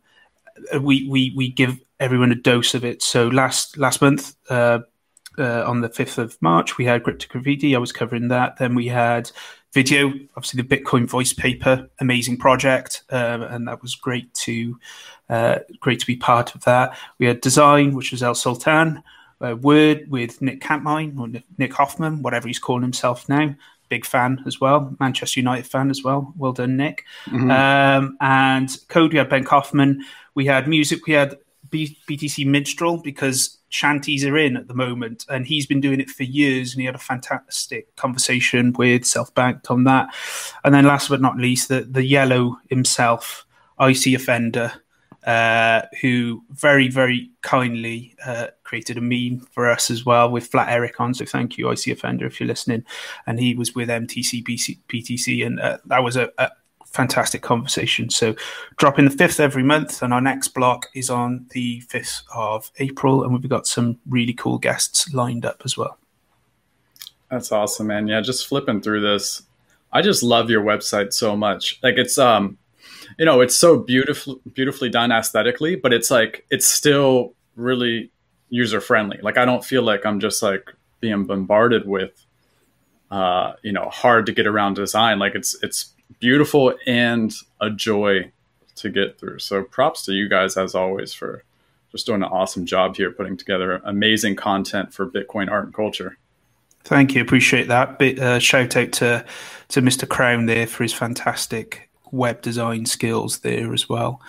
we 0.81 1.07
we 1.09 1.33
we 1.35 1.49
give 1.49 1.79
everyone 1.99 2.31
a 2.31 2.35
dose 2.35 2.73
of 2.73 2.85
it. 2.85 3.01
So 3.01 3.27
last 3.27 3.77
last 3.77 4.01
month, 4.01 4.35
uh, 4.49 4.79
uh, 5.37 5.63
on 5.65 5.81
the 5.81 5.89
fifth 5.89 6.17
of 6.17 6.37
March, 6.41 6.77
we 6.77 6.85
had 6.85 7.03
Crypto 7.03 7.27
Graffiti. 7.27 7.75
I 7.75 7.79
was 7.79 7.91
covering 7.91 8.27
that. 8.29 8.57
Then 8.57 8.75
we 8.75 8.87
had 8.87 9.31
video, 9.73 10.13
obviously 10.37 10.61
the 10.61 10.77
Bitcoin 10.77 11.07
voice 11.07 11.33
paper, 11.33 11.89
amazing 11.99 12.37
project, 12.37 13.03
uh, 13.11 13.47
and 13.49 13.67
that 13.67 13.81
was 13.81 13.95
great 13.95 14.33
to 14.35 14.79
uh, 15.29 15.59
great 15.79 15.99
to 15.99 16.07
be 16.07 16.15
part 16.15 16.55
of 16.55 16.63
that. 16.65 16.97
We 17.17 17.25
had 17.25 17.41
design, 17.41 17.95
which 17.95 18.11
was 18.11 18.23
El 18.23 18.35
Sultan. 18.35 19.03
Uh, 19.41 19.53
word 19.53 20.09
with 20.09 20.41
Nick 20.41 20.61
Campmine 20.61 21.19
or 21.19 21.27
Nick 21.57 21.73
Hoffman, 21.73 22.21
whatever 22.21 22.47
he's 22.47 22.57
calling 22.57 22.83
himself 22.83 23.27
now 23.27 23.53
big 23.89 24.05
fan 24.05 24.43
as 24.45 24.59
well, 24.59 24.95
Manchester 24.99 25.39
United 25.39 25.67
fan 25.67 25.89
as 25.89 26.03
well. 26.03 26.33
Well 26.37 26.53
done, 26.53 26.77
Nick. 26.77 27.03
Mm-hmm. 27.27 27.51
Um, 27.51 28.17
and 28.21 28.69
code, 28.87 29.11
we 29.11 29.19
had 29.19 29.29
Ben 29.29 29.43
Kaufman. 29.43 30.03
We 30.33 30.45
had 30.45 30.67
music, 30.67 31.05
we 31.07 31.13
had 31.13 31.37
B- 31.69 31.97
BTC 32.09 32.45
Minstrel 32.45 32.97
because 32.97 33.57
shanties 33.69 34.25
are 34.25 34.37
in 34.37 34.57
at 34.57 34.67
the 34.67 34.73
moment, 34.73 35.25
and 35.29 35.45
he's 35.45 35.65
been 35.65 35.81
doing 35.81 35.99
it 35.99 36.09
for 36.09 36.23
years. 36.23 36.73
And 36.73 36.81
he 36.81 36.85
had 36.85 36.95
a 36.95 36.99
fantastic 36.99 37.95
conversation 37.95 38.73
with 38.73 39.05
Self 39.05 39.33
Banked 39.33 39.69
on 39.71 39.83
that. 39.85 40.13
And 40.63 40.73
then, 40.73 40.85
last 40.85 41.09
but 41.09 41.21
not 41.21 41.37
least, 41.37 41.69
the 41.69 41.81
the 41.81 42.05
yellow 42.05 42.57
himself, 42.69 43.45
IC 43.79 44.13
Offender 44.15 44.73
uh, 45.25 45.81
who 46.01 46.43
very, 46.51 46.87
very 46.87 47.31
kindly 47.41 48.15
uh, 48.25 48.47
created 48.63 48.97
a 48.97 49.01
meme 49.01 49.39
for 49.51 49.69
us 49.69 49.89
as 49.89 50.05
well 50.05 50.29
with 50.29 50.47
Flat 50.47 50.69
Eric 50.69 51.01
on. 51.01 51.13
So 51.13 51.25
thank 51.25 51.57
you, 51.57 51.69
IC 51.69 51.87
Offender, 51.87 52.27
if 52.27 52.39
you're 52.39 52.47
listening. 52.47 52.85
And 53.25 53.39
he 53.39 53.55
was 53.55 53.73
with 53.73 53.89
MTC 53.89 54.43
BC, 54.43 54.77
PTC, 54.87 55.45
and 55.45 55.59
uh, 55.59 55.79
that 55.85 56.03
was 56.03 56.15
a, 56.15 56.29
a, 56.37 56.51
fantastic 56.85 57.41
conversation. 57.41 58.09
So 58.09 58.35
dropping 58.77 59.03
the 59.03 59.11
fifth 59.11 59.41
every 59.41 59.63
month, 59.63 60.01
and 60.01 60.13
our 60.13 60.21
next 60.21 60.49
block 60.49 60.87
is 60.93 61.09
on 61.09 61.45
the 61.49 61.81
fifth 61.81 62.21
of 62.33 62.71
April, 62.77 63.23
and 63.23 63.33
we've 63.33 63.49
got 63.49 63.67
some 63.67 63.99
really 64.07 64.33
cool 64.33 64.57
guests 64.57 65.13
lined 65.13 65.45
up 65.45 65.63
as 65.65 65.75
well. 65.75 65.97
That's 67.29 67.51
awesome, 67.51 67.87
man. 67.87 68.07
Yeah, 68.07 68.21
just 68.21 68.47
flipping 68.47 68.81
through 68.81 69.01
this. 69.01 69.41
I 69.91 70.01
just 70.01 70.23
love 70.23 70.49
your 70.49 70.63
website 70.63 71.11
so 71.11 71.35
much. 71.35 71.79
Like 71.83 71.95
it's 71.97 72.17
um 72.17 72.57
you 73.17 73.25
know, 73.25 73.41
it's 73.41 73.55
so 73.55 73.77
beautiful, 73.77 74.39
beautifully 74.53 74.89
done 74.89 75.11
aesthetically, 75.11 75.75
but 75.75 75.93
it's 75.93 76.11
like 76.11 76.45
it's 76.49 76.65
still 76.65 77.33
really 77.55 78.11
user 78.49 78.81
friendly. 78.81 79.19
Like 79.21 79.37
I 79.37 79.45
don't 79.45 79.63
feel 79.63 79.83
like 79.83 80.05
I'm 80.05 80.19
just 80.19 80.43
like 80.43 80.73
being 80.99 81.25
bombarded 81.25 81.87
with, 81.87 82.25
uh, 83.11 83.53
you 83.61 83.71
know, 83.71 83.89
hard 83.89 84.25
to 84.25 84.31
get 84.31 84.47
around 84.47 84.75
design. 84.75 85.19
Like 85.19 85.35
it's 85.35 85.55
it's 85.63 85.93
beautiful 86.19 86.73
and 86.85 87.33
a 87.61 87.69
joy 87.69 88.31
to 88.75 88.89
get 88.89 89.19
through. 89.19 89.39
So 89.39 89.63
props 89.63 90.05
to 90.05 90.13
you 90.13 90.27
guys 90.27 90.57
as 90.57 90.75
always 90.75 91.13
for 91.13 91.43
just 91.91 92.05
doing 92.05 92.23
an 92.23 92.29
awesome 92.29 92.65
job 92.65 92.97
here, 92.97 93.11
putting 93.11 93.37
together 93.37 93.81
amazing 93.85 94.35
content 94.35 94.93
for 94.93 95.09
Bitcoin 95.09 95.49
art 95.49 95.65
and 95.65 95.73
culture. 95.73 96.17
Thank 96.83 97.15
you, 97.15 97.21
appreciate 97.21 97.69
that. 97.69 97.97
Bit, 97.97 98.19
uh, 98.19 98.39
shout 98.39 98.75
out 98.75 98.91
to 98.93 99.25
to 99.69 99.81
Mr. 99.81 100.07
Crown 100.07 100.45
there 100.45 100.67
for 100.67 100.83
his 100.83 100.93
fantastic 100.93 101.84
web 102.11 102.41
design 102.41 102.85
skills 102.85 103.39
there 103.39 103.73
as 103.73 103.89
well. 103.89 104.21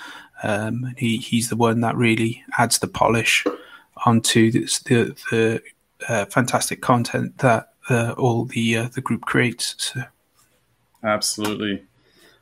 Um, 0.42 0.94
he 0.96 1.16
he's 1.18 1.48
the 1.48 1.56
one 1.56 1.80
that 1.80 1.96
really 1.96 2.44
adds 2.58 2.78
the 2.78 2.88
polish 2.88 3.44
onto 4.04 4.50
this, 4.50 4.80
the 4.80 5.16
the 5.30 5.62
uh, 6.08 6.26
fantastic 6.26 6.82
content 6.82 7.38
that 7.38 7.72
uh, 7.88 8.14
all 8.18 8.44
the 8.44 8.76
uh, 8.76 8.88
the 8.94 9.00
group 9.00 9.22
creates. 9.22 9.74
So. 9.78 10.02
Absolutely. 11.02 11.84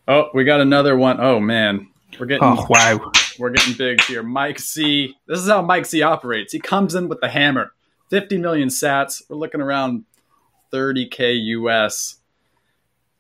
Oh, 0.09 0.31
we 0.35 0.45
got 0.45 0.61
another 0.61 0.97
one. 0.97 1.21
Oh 1.21 1.39
man, 1.41 1.89
we're 2.19 2.27
getting 2.27 2.45
oh 2.45 2.67
wow, 2.69 3.13
we're 3.39 3.51
getting 3.51 3.75
big 3.75 4.03
here. 4.03 4.23
Mike 4.23 4.59
Z. 4.59 5.17
This 5.27 5.41
is 5.41 5.49
how 5.49 5.63
Mike 5.63 5.87
Z. 5.87 6.03
operates. 6.03 6.53
He 6.53 6.61
comes 6.61 6.95
in 6.95 7.09
with 7.09 7.21
the 7.21 7.29
hammer. 7.29 7.73
50 8.11 8.39
million 8.39 8.69
sats. 8.69 9.23
We're 9.29 9.37
looking 9.37 9.61
around 9.61 10.05
30k 10.73 11.45
US 11.47 12.17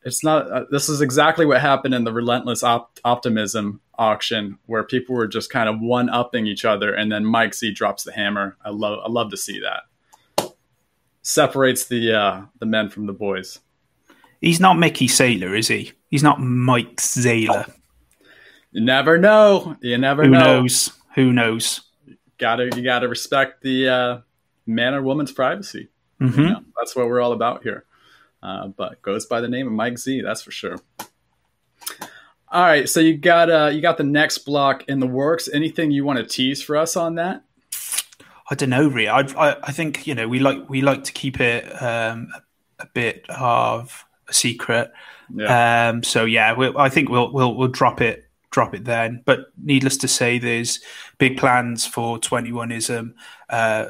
it's 0.05 0.23
not 0.23 0.51
uh, 0.51 0.65
this 0.71 0.89
is 0.89 1.01
exactly 1.01 1.47
what 1.47 1.61
happened 1.61 1.95
in 1.95 2.05
the 2.05 2.13
relentless 2.13 2.63
op- 2.63 2.99
optimism 3.05 3.81
auction 3.97 4.59
where 4.67 4.85
people 4.85 5.15
were 5.15 5.27
just 5.27 5.51
kind 5.51 5.69
of 5.69 5.81
one 5.81 6.09
upping 6.09 6.47
each 6.47 6.65
other 6.65 6.93
and 6.93 7.11
then 7.11 7.25
mike 7.25 7.55
z 7.55 7.73
drops 7.73 8.05
the 8.05 8.13
hammer. 8.13 8.57
I 8.65 8.71
love 8.71 9.01
i 9.05 9.09
love 9.09 9.31
to 9.31 9.37
see 9.37 9.61
that. 9.61 10.53
Separates 11.23 11.87
the 11.87 12.13
uh 12.13 12.43
the 12.59 12.67
men 12.67 12.91
from 12.91 13.07
the 13.07 13.13
boys. 13.13 13.61
He's 14.41 14.61
not 14.61 14.79
mickey 14.79 15.09
saylor 15.09 15.59
is 15.59 15.69
he? 15.69 15.93
He's 16.11 16.23
not 16.23 16.41
mike 16.41 16.97
Saylor. 16.97 17.73
you 18.73 18.83
never 18.83 19.19
know. 19.19 19.77
You 19.81 19.99
never 19.99 20.29
know. 20.29 20.39
who 20.39 20.45
know. 20.45 20.61
knows? 20.61 20.93
Who 21.15 21.33
knows? 21.33 21.81
Gotta 22.39 22.71
you 22.77 22.83
gotta 22.83 23.09
respect 23.09 23.63
the 23.63 23.89
uh 23.89 24.19
man 24.67 24.95
or 24.95 25.03
woman's 25.03 25.33
privacy. 25.33 25.89
Mm-hmm. 26.21 26.41
you 26.41 26.51
know, 26.51 26.63
that's 26.79 26.95
what 26.95 27.09
we're 27.09 27.21
all 27.21 27.33
about 27.33 27.63
here 27.63 27.85
uh, 28.45 28.69
but 28.69 29.01
goes 29.03 29.27
by 29.27 29.41
the 29.41 29.49
name 29.49 29.67
of 29.67 29.73
Mike 29.73 29.99
Z. 29.99 30.21
That's 30.21 30.43
for 30.43 30.51
sure. 30.51 30.79
All 32.51 32.63
right, 32.63 32.89
so 32.89 33.01
you 33.01 33.17
got 33.17 33.51
uh, 33.51 33.71
you 33.73 33.81
got 33.81 33.97
the 33.97 34.05
next 34.05 34.39
block 34.39 34.85
in 34.87 35.01
the 35.01 35.07
works. 35.07 35.49
Anything 35.53 35.91
you 35.91 36.05
want 36.05 36.19
to 36.19 36.25
tease 36.25 36.63
for 36.63 36.77
us 36.77 36.97
on 36.97 37.17
that? 37.17 37.43
I 38.51 38.55
don't 38.55 38.71
know, 38.71 38.87
really. 38.87 39.09
I, 39.09 39.21
I, 39.21 39.57
I 39.65 39.73
think 39.73 40.07
you 40.07 40.15
know 40.15 40.29
we 40.29 40.39
like 40.39 40.69
we 40.69 40.83
like 40.83 41.05
to 41.05 41.13
keep 41.13 41.41
it 41.41 41.65
um, 41.83 42.29
a 42.79 42.87
bit 42.87 43.25
of 43.29 44.05
a 44.29 44.35
secret. 44.35 44.93
Yeah. 45.35 45.89
Um, 45.89 46.03
so 46.05 46.27
yeah, 46.27 46.53
we'll, 46.53 46.79
I 46.79 46.91
think 46.91 47.09
we'll 47.09 47.33
we'll 47.33 47.57
we'll 47.57 47.69
drop 47.69 48.01
it 48.01 48.27
drop 48.51 48.75
it 48.75 48.85
then. 48.85 49.23
But 49.25 49.47
needless 49.61 49.97
to 49.99 50.09
say, 50.09 50.39
there's 50.39 50.79
big 51.19 51.37
plans 51.37 51.85
for 51.87 52.19
21ism. 52.19 53.15
Uh, 53.51 53.87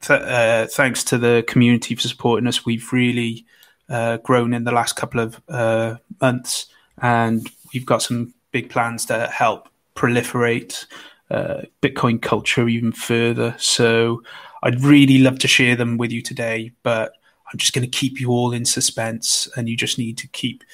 th- 0.00 0.22
uh, 0.22 0.66
thanks 0.68 1.04
to 1.04 1.18
the 1.18 1.44
community 1.46 1.94
for 1.96 2.08
supporting 2.08 2.46
us. 2.46 2.64
We've 2.64 2.90
really 2.92 3.44
uh, 3.90 4.18
grown 4.18 4.54
in 4.54 4.64
the 4.64 4.72
last 4.72 4.94
couple 4.94 5.20
of 5.20 5.40
uh, 5.48 5.96
months, 6.20 6.66
and 7.02 7.50
we've 7.74 7.86
got 7.86 8.02
some 8.02 8.32
big 8.52 8.70
plans 8.70 9.04
to 9.06 9.26
help 9.26 9.68
proliferate 9.94 10.86
uh, 11.30 11.62
Bitcoin 11.82 12.20
culture 12.20 12.68
even 12.68 12.92
further. 12.92 13.54
So 13.58 14.22
I'd 14.62 14.80
really 14.80 15.18
love 15.18 15.38
to 15.40 15.48
share 15.48 15.76
them 15.76 15.96
with 15.98 16.12
you 16.12 16.22
today, 16.22 16.72
but 16.82 17.12
I'm 17.52 17.58
just 17.58 17.72
going 17.72 17.88
to 17.88 17.98
keep 17.98 18.20
you 18.20 18.30
all 18.30 18.52
in 18.52 18.64
suspense, 18.64 19.48
and 19.56 19.68
you 19.68 19.76
just 19.76 19.98
need 19.98 20.18
to 20.18 20.28
keep 20.28 20.64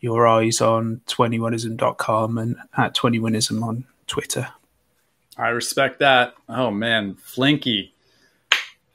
your 0.00 0.26
eyes 0.26 0.60
on 0.60 1.00
21ism.com 1.06 2.38
and 2.38 2.56
at 2.76 2.96
21ism 2.96 3.62
on 3.62 3.84
Twitter. 4.06 4.48
I 5.36 5.48
respect 5.48 6.00
that. 6.00 6.34
Oh 6.48 6.70
man, 6.70 7.14
Flinky. 7.14 7.94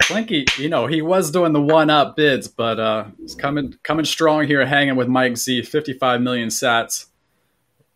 Flinky, 0.07 0.45
you 0.57 0.69
know, 0.69 0.87
he 0.87 1.01
was 1.01 1.31
doing 1.31 1.51
the 1.51 1.61
one 1.61 1.89
up 1.89 2.15
bids, 2.15 2.47
but 2.47 2.79
uh, 2.79 3.07
he's 3.19 3.35
coming 3.35 3.75
coming 3.83 4.05
strong 4.05 4.47
here, 4.47 4.65
hanging 4.65 4.95
with 4.95 5.09
Mike 5.09 5.35
Z, 5.35 5.63
55 5.63 6.21
million 6.21 6.47
sats, 6.47 7.07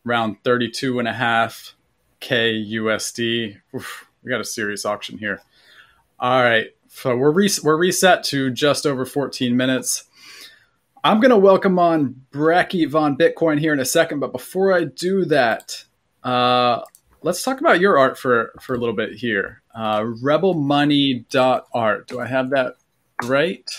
around 0.05 0.35
32 0.43 0.99
and 0.99 1.07
a 1.07 1.13
half 1.13 1.73
K 2.19 2.53
USD. 2.53 3.55
Oof, 3.73 4.09
we 4.23 4.29
got 4.29 4.41
a 4.41 4.43
serious 4.43 4.85
auction 4.85 5.19
here. 5.19 5.41
All 6.19 6.43
right, 6.43 6.67
So 6.89 7.15
we're 7.15 7.31
re- 7.31 7.49
we're 7.63 7.77
reset 7.77 8.25
to 8.25 8.51
just 8.51 8.85
over 8.85 9.05
14 9.05 9.55
minutes. 9.55 10.03
I'm 11.05 11.21
going 11.21 11.31
to 11.31 11.37
welcome 11.37 11.79
on 11.79 12.23
Brekkie 12.33 12.89
von 12.89 13.15
Bitcoin 13.15 13.57
here 13.57 13.71
in 13.71 13.79
a 13.79 13.85
second, 13.85 14.19
but 14.19 14.33
before 14.33 14.73
I 14.73 14.83
do 14.83 15.23
that, 15.25 15.85
uh, 16.25 16.81
let's 17.23 17.41
talk 17.41 17.61
about 17.61 17.79
your 17.79 17.97
art 17.97 18.19
for 18.19 18.51
for 18.59 18.75
a 18.75 18.77
little 18.77 18.95
bit 18.95 19.13
here. 19.13 19.60
Uh, 19.73 20.01
rebelmoney.art. 20.01 22.07
Do 22.07 22.19
I 22.19 22.27
have 22.27 22.51
that 22.51 22.75
right? 23.23 23.69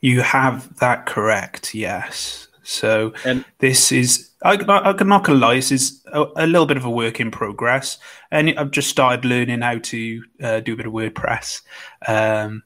You 0.00 0.22
have 0.22 0.76
that 0.78 1.06
correct. 1.06 1.74
Yes. 1.74 2.48
So 2.62 3.12
and 3.24 3.44
this 3.58 3.92
is 3.92 4.30
I, 4.42 4.54
I, 4.54 4.94
I'm 4.96 5.08
not 5.08 5.24
gonna 5.24 5.38
lie. 5.38 5.56
This 5.56 5.72
is 5.72 6.02
a, 6.12 6.26
a, 6.36 6.46
little 6.46 6.66
bit 6.66 6.76
of 6.76 6.84
a 6.84 6.90
work 6.90 7.20
in 7.20 7.30
progress, 7.30 7.98
and 8.30 8.58
I've 8.58 8.70
just 8.70 8.88
started 8.88 9.24
learning 9.24 9.60
how 9.60 9.78
to 9.78 10.24
uh, 10.42 10.60
do 10.60 10.74
a 10.74 10.76
bit 10.76 10.86
of 10.86 10.92
WordPress. 10.92 11.62
Um, 12.06 12.62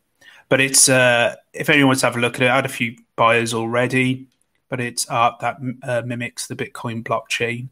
but 0.49 0.61
it's 0.61 0.88
uh, 0.88 1.35
if 1.52 1.71
anyone 1.71 1.88
wants 1.88 2.02
to 2.02 2.06
have 2.06 2.16
a 2.16 2.21
look 2.21 2.37
at 2.37 2.42
it, 2.42 2.50
I 2.50 2.56
had 2.56 2.66
a 2.66 2.68
few 2.68 2.97
buyers 3.16 3.54
already. 3.54 4.28
But 4.68 4.80
it's 4.80 5.06
art 5.09 5.40
that 5.40 5.59
uh, 5.83 6.02
mimics 6.04 6.49
the 6.49 6.56
Bitcoin 6.56 7.02
blockchain. 7.02 7.68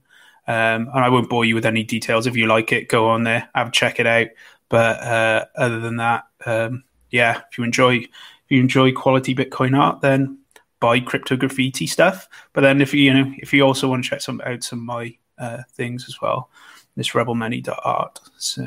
Um, 0.47 0.91
and 0.93 1.05
I 1.05 1.09
won't 1.09 1.29
bore 1.29 1.45
you 1.45 1.55
with 1.55 1.67
any 1.67 1.83
details. 1.83 2.27
If 2.27 2.37
you 2.37 2.47
like 2.47 2.73
it, 2.73 2.89
go 2.89 3.09
on 3.09 3.25
there, 3.25 3.49
have 3.55 3.73
check 3.73 4.01
it 4.01 4.07
out. 4.07 4.29
But 4.73 5.03
uh, 5.03 5.45
other 5.55 5.81
than 5.81 5.97
that, 5.97 6.25
um, 6.47 6.85
yeah, 7.11 7.43
if 7.51 7.59
you 7.59 7.65
enjoy 7.65 7.97
if 7.97 8.09
you 8.49 8.59
enjoy 8.59 8.91
quality 8.93 9.35
Bitcoin 9.35 9.79
art, 9.79 10.01
then 10.01 10.39
buy 10.81 10.99
crypto 10.99 11.37
graffiti 11.37 11.87
stuff. 11.87 12.27
But 12.55 12.63
then 12.63 12.81
if 12.81 12.95
you 12.95 13.03
you 13.03 13.13
know 13.13 13.35
if 13.37 13.53
you 13.53 13.65
also 13.65 13.87
want 13.87 14.03
to 14.03 14.09
check 14.09 14.23
some 14.23 14.41
out 14.47 14.65
some 14.65 14.79
of 14.79 14.85
my 14.87 15.15
uh, 15.37 15.59
things 15.73 16.07
as 16.09 16.23
well, 16.23 16.49
this 16.97 17.11
rebelmoney.art. 17.11 18.21
So 18.39 18.67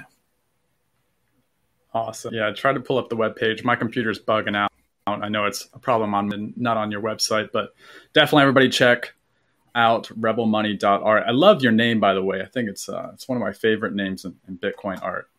awesome. 1.92 2.36
Yeah, 2.36 2.52
try 2.52 2.72
to 2.72 2.80
pull 2.80 3.00
up 3.00 3.10
the 3.10 3.16
web 3.16 3.36
page. 3.36 3.64
My 3.64 3.76
computer's 3.76 4.20
bugging 4.20 4.56
out. 4.56 4.72
I 5.08 5.28
know 5.28 5.46
it's 5.46 5.70
a 5.74 5.80
problem 5.80 6.14
on 6.14 6.54
not 6.56 6.78
on 6.78 6.92
your 6.92 7.02
website, 7.02 7.50
but 7.52 7.74
definitely 8.14 8.44
everybody 8.44 8.70
check 8.70 9.12
out 9.74 10.06
rebelmoney.art. 10.10 11.24
I 11.26 11.32
love 11.32 11.64
your 11.64 11.72
name, 11.72 12.00
by 12.00 12.14
the 12.14 12.24
way. 12.24 12.44
I 12.44 12.46
think 12.46 12.70
it's 12.70 12.90
uh, 12.90 13.10
it's 13.16 13.28
one 13.28 13.38
of 13.38 13.42
my 13.42 13.54
favorite 13.54 13.96
names 13.96 14.24
in, 14.24 14.36
in 14.48 14.60
Bitcoin 14.60 15.02
art. 15.02 15.32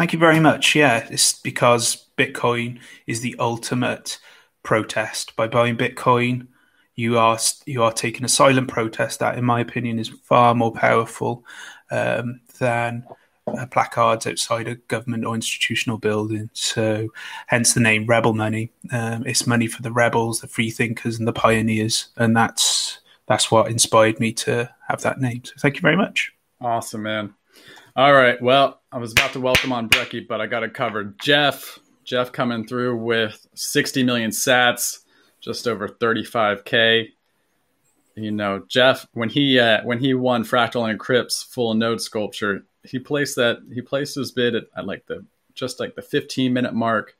Thank 0.00 0.14
you 0.14 0.18
very 0.18 0.40
much. 0.40 0.74
Yeah, 0.74 1.06
it's 1.10 1.34
because 1.42 2.06
Bitcoin 2.16 2.80
is 3.06 3.20
the 3.20 3.36
ultimate 3.38 4.18
protest. 4.62 5.36
By 5.36 5.46
buying 5.46 5.76
Bitcoin, 5.76 6.46
you 6.94 7.18
are 7.18 7.38
you 7.66 7.82
are 7.82 7.92
taking 7.92 8.24
a 8.24 8.28
silent 8.28 8.68
protest 8.68 9.20
that, 9.20 9.36
in 9.36 9.44
my 9.44 9.60
opinion, 9.60 9.98
is 9.98 10.08
far 10.08 10.54
more 10.54 10.72
powerful 10.72 11.44
um, 11.90 12.40
than 12.58 13.04
uh, 13.46 13.66
placards 13.66 14.26
outside 14.26 14.68
a 14.68 14.76
government 14.76 15.26
or 15.26 15.34
institutional 15.34 15.98
building. 15.98 16.48
So, 16.54 17.10
hence 17.48 17.74
the 17.74 17.80
name 17.80 18.06
Rebel 18.06 18.32
Money. 18.32 18.72
Um, 18.90 19.26
it's 19.26 19.46
money 19.46 19.66
for 19.66 19.82
the 19.82 19.92
rebels, 19.92 20.40
the 20.40 20.48
free 20.48 20.70
thinkers, 20.70 21.18
and 21.18 21.28
the 21.28 21.34
pioneers, 21.34 22.08
and 22.16 22.34
that's 22.34 23.00
that's 23.28 23.50
what 23.50 23.70
inspired 23.70 24.18
me 24.18 24.32
to 24.32 24.74
have 24.88 25.02
that 25.02 25.20
name. 25.20 25.44
So 25.44 25.52
thank 25.58 25.74
you 25.74 25.82
very 25.82 25.98
much. 25.98 26.32
Awesome, 26.58 27.02
man. 27.02 27.34
All 27.96 28.12
right. 28.12 28.40
Well, 28.40 28.80
I 28.92 28.98
was 28.98 29.10
about 29.10 29.32
to 29.32 29.40
welcome 29.40 29.72
on 29.72 29.88
Brekkie, 29.88 30.28
but 30.28 30.40
I 30.40 30.46
got 30.46 30.62
it 30.62 30.74
covered. 30.74 31.18
Jeff, 31.18 31.80
Jeff 32.04 32.30
coming 32.30 32.64
through 32.64 32.96
with 32.96 33.44
60 33.54 34.04
million 34.04 34.30
sats, 34.30 35.00
just 35.40 35.66
over 35.66 35.88
35k. 35.88 37.08
You 38.14 38.30
know, 38.30 38.62
Jeff 38.68 39.08
when 39.12 39.28
he 39.28 39.58
uh, 39.58 39.82
when 39.82 39.98
he 39.98 40.14
won 40.14 40.44
Fractal 40.44 40.88
and 40.88 40.98
Encrypt's 40.98 41.42
full 41.42 41.74
node 41.74 42.00
sculpture, 42.00 42.64
he 42.84 42.98
placed 43.00 43.34
that 43.36 43.58
he 43.72 43.80
placed 43.80 44.14
his 44.14 44.30
bid 44.30 44.54
at, 44.54 44.64
at 44.76 44.86
like 44.86 45.06
the 45.06 45.24
just 45.54 45.80
like 45.80 45.96
the 45.96 46.02
15 46.02 46.52
minute 46.52 46.74
mark, 46.74 47.16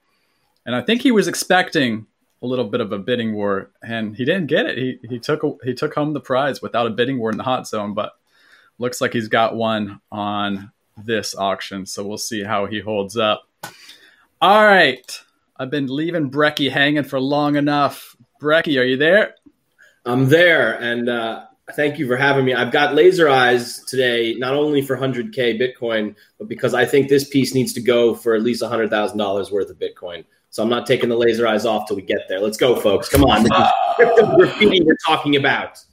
and 0.66 0.74
I 0.76 0.82
think 0.82 1.02
he 1.02 1.10
was 1.10 1.26
expecting 1.26 2.06
a 2.42 2.46
little 2.46 2.66
bit 2.66 2.80
of 2.80 2.92
a 2.92 2.98
bidding 2.98 3.34
war, 3.34 3.70
and 3.82 4.16
he 4.16 4.24
didn't 4.24 4.46
get 4.46 4.66
it. 4.66 4.78
He 4.78 4.98
he 5.08 5.18
took 5.18 5.42
he 5.64 5.74
took 5.74 5.94
home 5.94 6.12
the 6.12 6.20
prize 6.20 6.60
without 6.60 6.86
a 6.86 6.90
bidding 6.90 7.18
war 7.18 7.30
in 7.30 7.38
the 7.38 7.44
hot 7.44 7.66
zone, 7.66 7.94
but 7.94 8.19
looks 8.80 9.00
like 9.00 9.12
he's 9.12 9.28
got 9.28 9.54
one 9.54 10.00
on 10.10 10.72
this 10.96 11.36
auction. 11.36 11.86
So 11.86 12.04
we'll 12.04 12.18
see 12.18 12.42
how 12.42 12.66
he 12.66 12.80
holds 12.80 13.16
up. 13.16 13.42
All 14.42 14.64
right, 14.64 15.20
I've 15.56 15.70
been 15.70 15.86
leaving 15.86 16.30
Brekkie 16.30 16.70
hanging 16.70 17.04
for 17.04 17.20
long 17.20 17.56
enough. 17.56 18.16
Brekkie, 18.40 18.80
are 18.80 18.84
you 18.84 18.96
there? 18.96 19.34
I'm 20.06 20.30
there, 20.30 20.80
and 20.80 21.10
uh, 21.10 21.44
thank 21.76 21.98
you 21.98 22.06
for 22.06 22.16
having 22.16 22.46
me. 22.46 22.54
I've 22.54 22.72
got 22.72 22.94
laser 22.94 23.28
eyes 23.28 23.84
today, 23.84 24.34
not 24.38 24.54
only 24.54 24.80
for 24.80 24.96
100k 24.96 25.60
Bitcoin, 25.60 26.14
but 26.38 26.48
because 26.48 26.72
I 26.72 26.86
think 26.86 27.08
this 27.08 27.28
piece 27.28 27.54
needs 27.54 27.74
to 27.74 27.82
go 27.82 28.14
for 28.14 28.34
at 28.34 28.42
least 28.42 28.62
$100,000 28.62 29.52
worth 29.52 29.68
of 29.68 29.78
Bitcoin. 29.78 30.24
So 30.48 30.62
I'm 30.62 30.70
not 30.70 30.86
taking 30.86 31.10
the 31.10 31.16
laser 31.16 31.46
eyes 31.46 31.66
off 31.66 31.86
till 31.86 31.96
we 31.96 32.02
get 32.02 32.22
there. 32.28 32.40
Let's 32.40 32.56
go, 32.56 32.74
folks. 32.74 33.10
Come 33.10 33.24
on. 33.24 33.46
crypto 33.96 34.36
graffiti 34.36 34.82
we're 34.82 34.96
talking 35.06 35.36
about. 35.36 35.84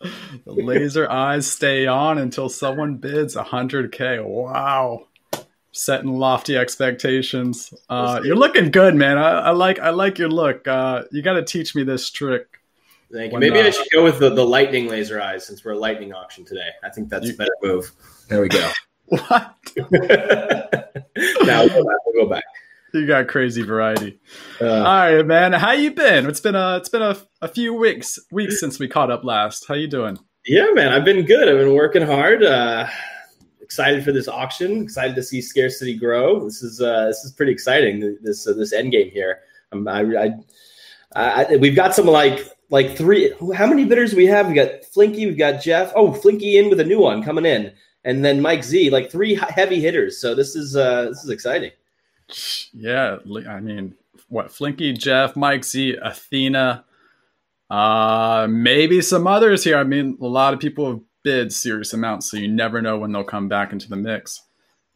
The 0.00 0.52
laser 0.52 1.10
eyes 1.10 1.50
stay 1.50 1.86
on 1.86 2.18
until 2.18 2.48
someone 2.48 2.96
bids 2.96 3.34
100K. 3.34 4.24
Wow. 4.24 5.08
Setting 5.72 6.14
lofty 6.14 6.56
expectations. 6.56 7.72
Uh, 7.88 8.20
you're 8.24 8.36
looking 8.36 8.70
good, 8.70 8.94
man. 8.94 9.18
I, 9.18 9.40
I, 9.40 9.50
like 9.50 9.78
I 9.78 9.90
like 9.90 10.18
your 10.18 10.28
look. 10.28 10.66
Uh, 10.66 11.04
you 11.12 11.22
got 11.22 11.34
to 11.34 11.44
teach 11.44 11.74
me 11.74 11.82
this 11.82 12.10
trick. 12.10 12.46
Thank 13.12 13.32
you. 13.32 13.38
When, 13.38 13.40
Maybe 13.40 13.60
uh, 13.60 13.66
I 13.66 13.70
should 13.70 13.86
go 13.92 14.02
with 14.02 14.18
the, 14.18 14.30
the 14.30 14.44
lightning 14.44 14.88
laser 14.88 15.20
eyes 15.20 15.46
since 15.46 15.64
we're 15.64 15.72
a 15.72 15.78
lightning 15.78 16.12
auction 16.12 16.44
today. 16.44 16.68
I 16.82 16.90
think 16.90 17.08
that's 17.08 17.26
you, 17.26 17.34
a 17.34 17.36
better 17.36 17.54
move. 17.62 17.92
There 18.28 18.40
we 18.40 18.48
go. 18.48 18.70
what? 19.06 19.54
now 21.44 21.64
we'll 21.64 21.68
go 21.68 21.84
back. 21.84 21.98
We'll 22.06 22.24
go 22.24 22.26
back 22.26 22.44
you 22.96 23.06
got 23.06 23.28
crazy 23.28 23.62
variety. 23.62 24.18
Uh, 24.60 24.78
All 24.78 24.82
right, 24.82 25.26
man. 25.26 25.52
How 25.52 25.72
you 25.72 25.92
been? 25.92 26.26
It's 26.26 26.40
been 26.40 26.54
a 26.54 26.76
it's 26.76 26.88
been 26.88 27.02
a, 27.02 27.16
a 27.42 27.48
few 27.48 27.74
weeks 27.74 28.18
weeks 28.30 28.60
since 28.60 28.78
we 28.78 28.88
caught 28.88 29.10
up 29.10 29.24
last. 29.24 29.66
How 29.68 29.74
you 29.74 29.86
doing? 29.86 30.18
Yeah, 30.46 30.66
man. 30.72 30.92
I've 30.92 31.04
been 31.04 31.24
good. 31.24 31.48
I've 31.48 31.58
been 31.58 31.74
working 31.74 32.02
hard. 32.02 32.42
Uh, 32.42 32.88
excited 33.60 34.04
for 34.04 34.12
this 34.12 34.28
auction. 34.28 34.82
Excited 34.82 35.16
to 35.16 35.22
see 35.22 35.42
Scarce 35.42 35.78
City 35.78 35.96
grow. 35.96 36.44
This 36.44 36.62
is 36.62 36.80
uh, 36.80 37.06
this 37.06 37.24
is 37.24 37.32
pretty 37.32 37.52
exciting. 37.52 38.18
This 38.22 38.46
uh, 38.46 38.52
this 38.52 38.72
end 38.72 38.92
game 38.92 39.10
here. 39.10 39.40
Um, 39.72 39.88
I, 39.88 40.02
I, 41.14 41.44
I, 41.44 41.56
we've 41.56 41.74
got 41.74 41.94
some 41.94 42.06
like 42.06 42.46
like 42.70 42.96
three. 42.96 43.32
How 43.54 43.66
many 43.66 43.84
bidders 43.84 44.14
we 44.14 44.26
have? 44.26 44.48
We 44.48 44.54
got 44.54 44.84
Flinky. 44.94 45.26
We've 45.26 45.38
got 45.38 45.62
Jeff. 45.62 45.92
Oh, 45.96 46.12
Flinky 46.12 46.58
in 46.58 46.70
with 46.70 46.80
a 46.80 46.84
new 46.84 47.00
one 47.00 47.22
coming 47.22 47.44
in, 47.44 47.72
and 48.04 48.24
then 48.24 48.40
Mike 48.40 48.62
Z. 48.62 48.90
Like 48.90 49.10
three 49.10 49.34
heavy 49.34 49.80
hitters. 49.80 50.20
So 50.20 50.34
this 50.34 50.54
is 50.54 50.76
uh, 50.76 51.06
this 51.06 51.24
is 51.24 51.30
exciting. 51.30 51.72
Yeah, 52.72 53.18
I 53.48 53.60
mean, 53.60 53.94
what 54.28 54.50
Flinky, 54.50 54.92
Jeff, 54.92 55.36
Mike 55.36 55.64
Z, 55.64 55.96
Athena, 56.02 56.84
uh, 57.70 58.46
maybe 58.48 59.00
some 59.00 59.26
others 59.26 59.64
here. 59.64 59.76
I 59.76 59.84
mean, 59.84 60.18
a 60.20 60.26
lot 60.26 60.54
of 60.54 60.60
people 60.60 60.90
have 60.90 61.00
bid 61.22 61.52
serious 61.52 61.92
amounts, 61.92 62.30
so 62.30 62.36
you 62.36 62.48
never 62.48 62.80
know 62.80 62.98
when 62.98 63.12
they'll 63.12 63.24
come 63.24 63.48
back 63.48 63.72
into 63.72 63.88
the 63.88 63.96
mix. 63.96 64.42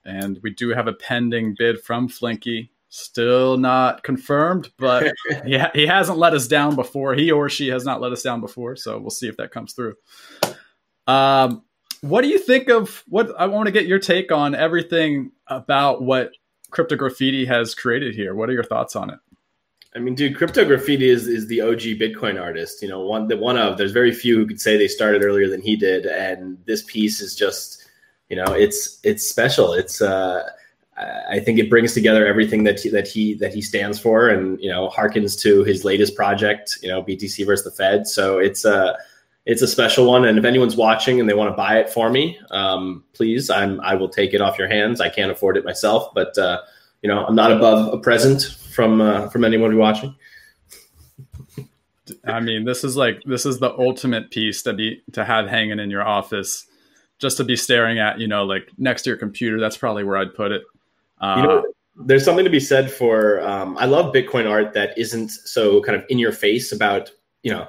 And 0.05 0.38
we 0.43 0.51
do 0.51 0.71
have 0.71 0.87
a 0.87 0.93
pending 0.93 1.57
bid 1.59 1.81
from 1.81 2.09
Flinky, 2.09 2.71
still 2.88 3.57
not 3.57 4.03
confirmed, 4.03 4.71
but 4.79 5.12
he, 5.45 5.59
ha- 5.59 5.73
he 5.75 5.87
hasn't 5.87 6.19
let 6.19 6.35
us 6.35 6.47
down 6.47 6.75
before. 6.75 7.14
He 7.14 7.31
or 7.31 7.49
she 7.49 7.69
has 7.69 7.85
not 7.85 8.01
let 8.01 8.12
us 8.12 8.23
down 8.23 8.40
before, 8.40 8.77
so 8.77 8.99
we'll 8.99 9.11
see 9.11 9.29
if 9.29 9.37
that 9.37 9.53
comes 9.53 9.73
through. 9.73 9.95
Um, 11.07 11.64
what 12.03 12.23
do 12.23 12.29
you 12.29 12.38
think 12.38 12.69
of 12.69 13.03
what 13.09 13.38
I 13.38 13.47
want 13.47 13.66
to 13.66 13.73
get 13.73 13.87
your 13.87 13.99
take 13.99 14.33
on 14.33 14.55
everything 14.55 15.33
about 15.47 16.03
what 16.03 16.33
Crypto 16.71 16.97
Graffiti 16.97 17.45
has 17.45 17.75
created 17.75 18.15
here. 18.15 18.35
What 18.35 18.49
are 18.49 18.53
your 18.53 18.65
thoughts 18.65 18.97
on 18.97 19.11
it? 19.11 19.19
I 19.95 19.99
mean, 19.99 20.15
dude, 20.15 20.37
Crypto 20.37 20.65
Graffiti 20.65 21.11
is, 21.11 21.27
is 21.27 21.49
the 21.49 21.61
OG 21.61 21.99
Bitcoin 21.99 22.41
artist. 22.41 22.81
You 22.81 22.89
know, 22.89 23.01
one 23.01 23.27
the 23.27 23.37
one 23.37 23.59
of. 23.59 23.77
There's 23.77 23.93
very 23.93 24.13
few 24.13 24.37
who 24.37 24.47
could 24.47 24.61
say 24.61 24.77
they 24.77 24.87
started 24.87 25.25
earlier 25.25 25.49
than 25.49 25.61
he 25.61 25.75
did, 25.75 26.07
and 26.07 26.59
this 26.65 26.83
piece 26.85 27.21
is 27.21 27.35
just, 27.35 27.85
you 28.29 28.37
know, 28.37 28.53
it's 28.53 29.01
it's 29.03 29.29
special. 29.29 29.73
It's 29.73 30.01
uh, 30.01 30.45
I 31.29 31.41
think 31.41 31.59
it 31.59 31.71
brings 31.71 31.95
together 31.95 32.27
everything 32.27 32.65
that 32.65 32.81
he, 32.81 32.89
that 32.91 33.09
he 33.09 33.35
that 33.35 33.53
he 33.53 33.63
stands 33.63 33.99
for, 33.99 34.29
and 34.29 34.61
you 34.61 34.71
know, 34.71 34.89
harkens 34.89 35.41
to 35.41 35.65
his 35.65 35.85
latest 35.85 36.15
project. 36.15 36.79
You 36.83 36.89
know, 36.89 37.03
BTC 37.03 37.45
versus 37.45 37.65
the 37.65 37.71
Fed. 37.73 38.07
So 38.07 38.39
it's 38.39 38.65
uh, 38.65 38.95
it's 39.51 39.63
a 39.63 39.67
special 39.67 40.07
one, 40.07 40.25
and 40.25 40.39
if 40.39 40.45
anyone's 40.45 40.77
watching 40.77 41.19
and 41.19 41.29
they 41.29 41.35
want 41.35 41.51
to 41.51 41.57
buy 41.57 41.81
it 41.81 41.91
for 41.91 42.09
me, 42.09 42.39
um, 42.53 43.03
please, 43.15 43.51
I'm 43.51 43.81
I 43.81 43.97
will 43.97 44.09
take 44.09 44.33
it 44.33 44.41
off 44.41 44.57
your 44.57 44.69
hands. 44.69 45.01
I 45.01 45.09
can't 45.09 45.33
afford 45.33 45.57
it 45.57 45.65
myself, 45.65 46.15
but 46.15 46.39
uh, 46.39 46.61
you 47.03 47.09
know 47.09 47.27
I'm 47.27 47.35
not 47.35 47.51
above 47.51 47.93
a 47.93 47.99
present 47.99 48.45
from 48.73 49.01
uh, 49.01 49.29
from 49.29 49.45
anyone 49.45 49.77
watching. 49.77 50.15
I 52.25 52.39
mean, 52.39 52.65
this 52.65 52.85
is 52.85 52.97
like 52.97 53.25
this 53.25 53.45
is 53.45 53.59
the 53.59 53.77
ultimate 53.77 54.31
piece 54.31 54.63
to 54.63 54.73
be 54.73 55.03
to 55.15 55.25
have 55.25 55.49
hanging 55.49 55.81
in 55.81 55.91
your 55.91 56.07
office, 56.07 56.69
just 57.19 57.37
to 57.39 57.45
be 57.45 57.57
staring 57.57 57.99
at. 57.99 58.21
You 58.21 58.29
know, 58.29 58.45
like 58.45 58.69
next 58.79 59.03
to 59.03 59.11
your 59.11 59.17
computer. 59.17 59.59
That's 59.59 59.77
probably 59.77 60.05
where 60.05 60.17
I'd 60.17 60.33
put 60.33 60.53
it. 60.53 60.63
Uh, 61.21 61.35
you 61.37 61.43
know, 61.43 61.65
there's 61.97 62.25
something 62.25 62.45
to 62.45 62.53
be 62.53 62.61
said 62.61 62.89
for. 62.89 63.41
Um, 63.41 63.77
I 63.79 63.87
love 63.87 64.15
Bitcoin 64.15 64.49
art 64.49 64.75
that 64.75 64.97
isn't 64.97 65.31
so 65.31 65.83
kind 65.83 65.97
of 65.97 66.05
in 66.09 66.21
your 66.21 66.31
face 66.31 66.71
about 66.71 67.11
you 67.43 67.51
know 67.51 67.67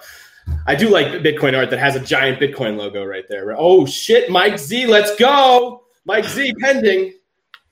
I 0.67 0.75
do 0.75 0.89
like 0.89 1.07
Bitcoin 1.23 1.57
art 1.57 1.69
that 1.69 1.79
has 1.79 1.95
a 1.95 1.99
giant 1.99 2.39
Bitcoin 2.39 2.77
logo 2.77 3.03
right 3.05 3.25
there. 3.29 3.55
Oh 3.57 3.85
shit, 3.85 4.29
Mike 4.29 4.57
Z, 4.59 4.85
let's 4.87 5.15
go. 5.15 5.83
Mike 6.05 6.25
Z 6.25 6.53
pending. 6.59 7.13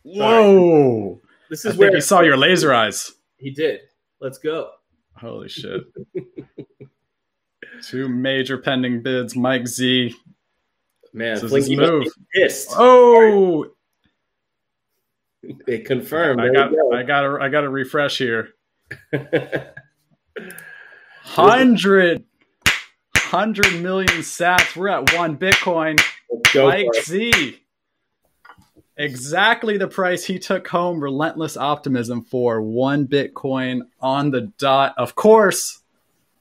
Whoa. 0.04 1.20
this 1.50 1.66
is 1.66 1.76
I 1.76 1.78
where 1.78 1.94
he 1.94 2.02
saw 2.02 2.22
your 2.22 2.38
laser 2.38 2.74
eyes. 2.74 3.12
he 3.38 3.52
did. 3.52 3.82
Let's 4.22 4.38
go. 4.38 4.72
Holy 5.16 5.50
shit. 5.50 5.84
Two 7.84 8.10
major 8.10 8.58
pending 8.58 9.02
bids. 9.02 9.36
Mike 9.36 9.68
Z. 9.68 10.14
Man, 11.14 11.36
This 11.36 11.44
is 11.44 11.50
Flinky 11.50 11.76
move. 11.76 12.06
pissed. 12.34 12.70
Oh, 12.74 13.66
it 15.42 15.86
confirmed. 15.86 16.40
I 16.42 16.50
got, 16.52 16.72
you 16.72 16.92
I 16.94 17.04
got 17.04 17.22
to, 17.22 17.38
I 17.42 17.50
got 17.50 17.62
to 17.62 17.70
refresh 17.70 18.18
here. 18.18 18.50
Hundred, 21.24 22.24
hundred 23.30 23.82
million 23.82 24.22
sats. 24.22 24.76
We're 24.76 24.90
at 24.90 25.14
one 25.16 25.38
Bitcoin. 25.38 26.02
Mike. 26.56 26.88
Z. 27.04 27.60
Exactly 28.98 29.78
the 29.78 29.88
price 29.88 30.26
he 30.26 30.40
took 30.40 30.68
home 30.68 31.00
relentless 31.00 31.56
optimism 31.56 32.24
for 32.24 32.62
one 32.62 33.08
Bitcoin 33.08 33.82
on 34.02 34.32
the 34.32 34.52
dot. 34.58 34.96
Of 34.98 35.16
course, 35.16 35.82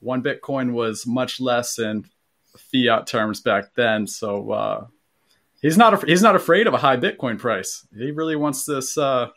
one 0.01 0.23
Bitcoin 0.23 0.73
was 0.73 1.07
much 1.07 1.41
less 1.41 1.79
in 1.79 2.07
fiat 2.57 3.07
terms 3.07 3.41
back 3.41 3.75
then. 3.75 4.07
So 4.07 4.51
uh, 4.51 4.87
he's 5.61 5.77
not 5.77 6.09
he's 6.09 6.23
not 6.23 6.37
afraid 6.37 6.67
of 6.67 6.75
a 6.75 6.79
high 6.79 6.97
Bitcoin 6.97 7.39
price. 7.39 7.87
He 7.97 8.11
really 8.11 8.35
wants 8.35 8.65
this 8.65 8.97
uh, 8.97 9.29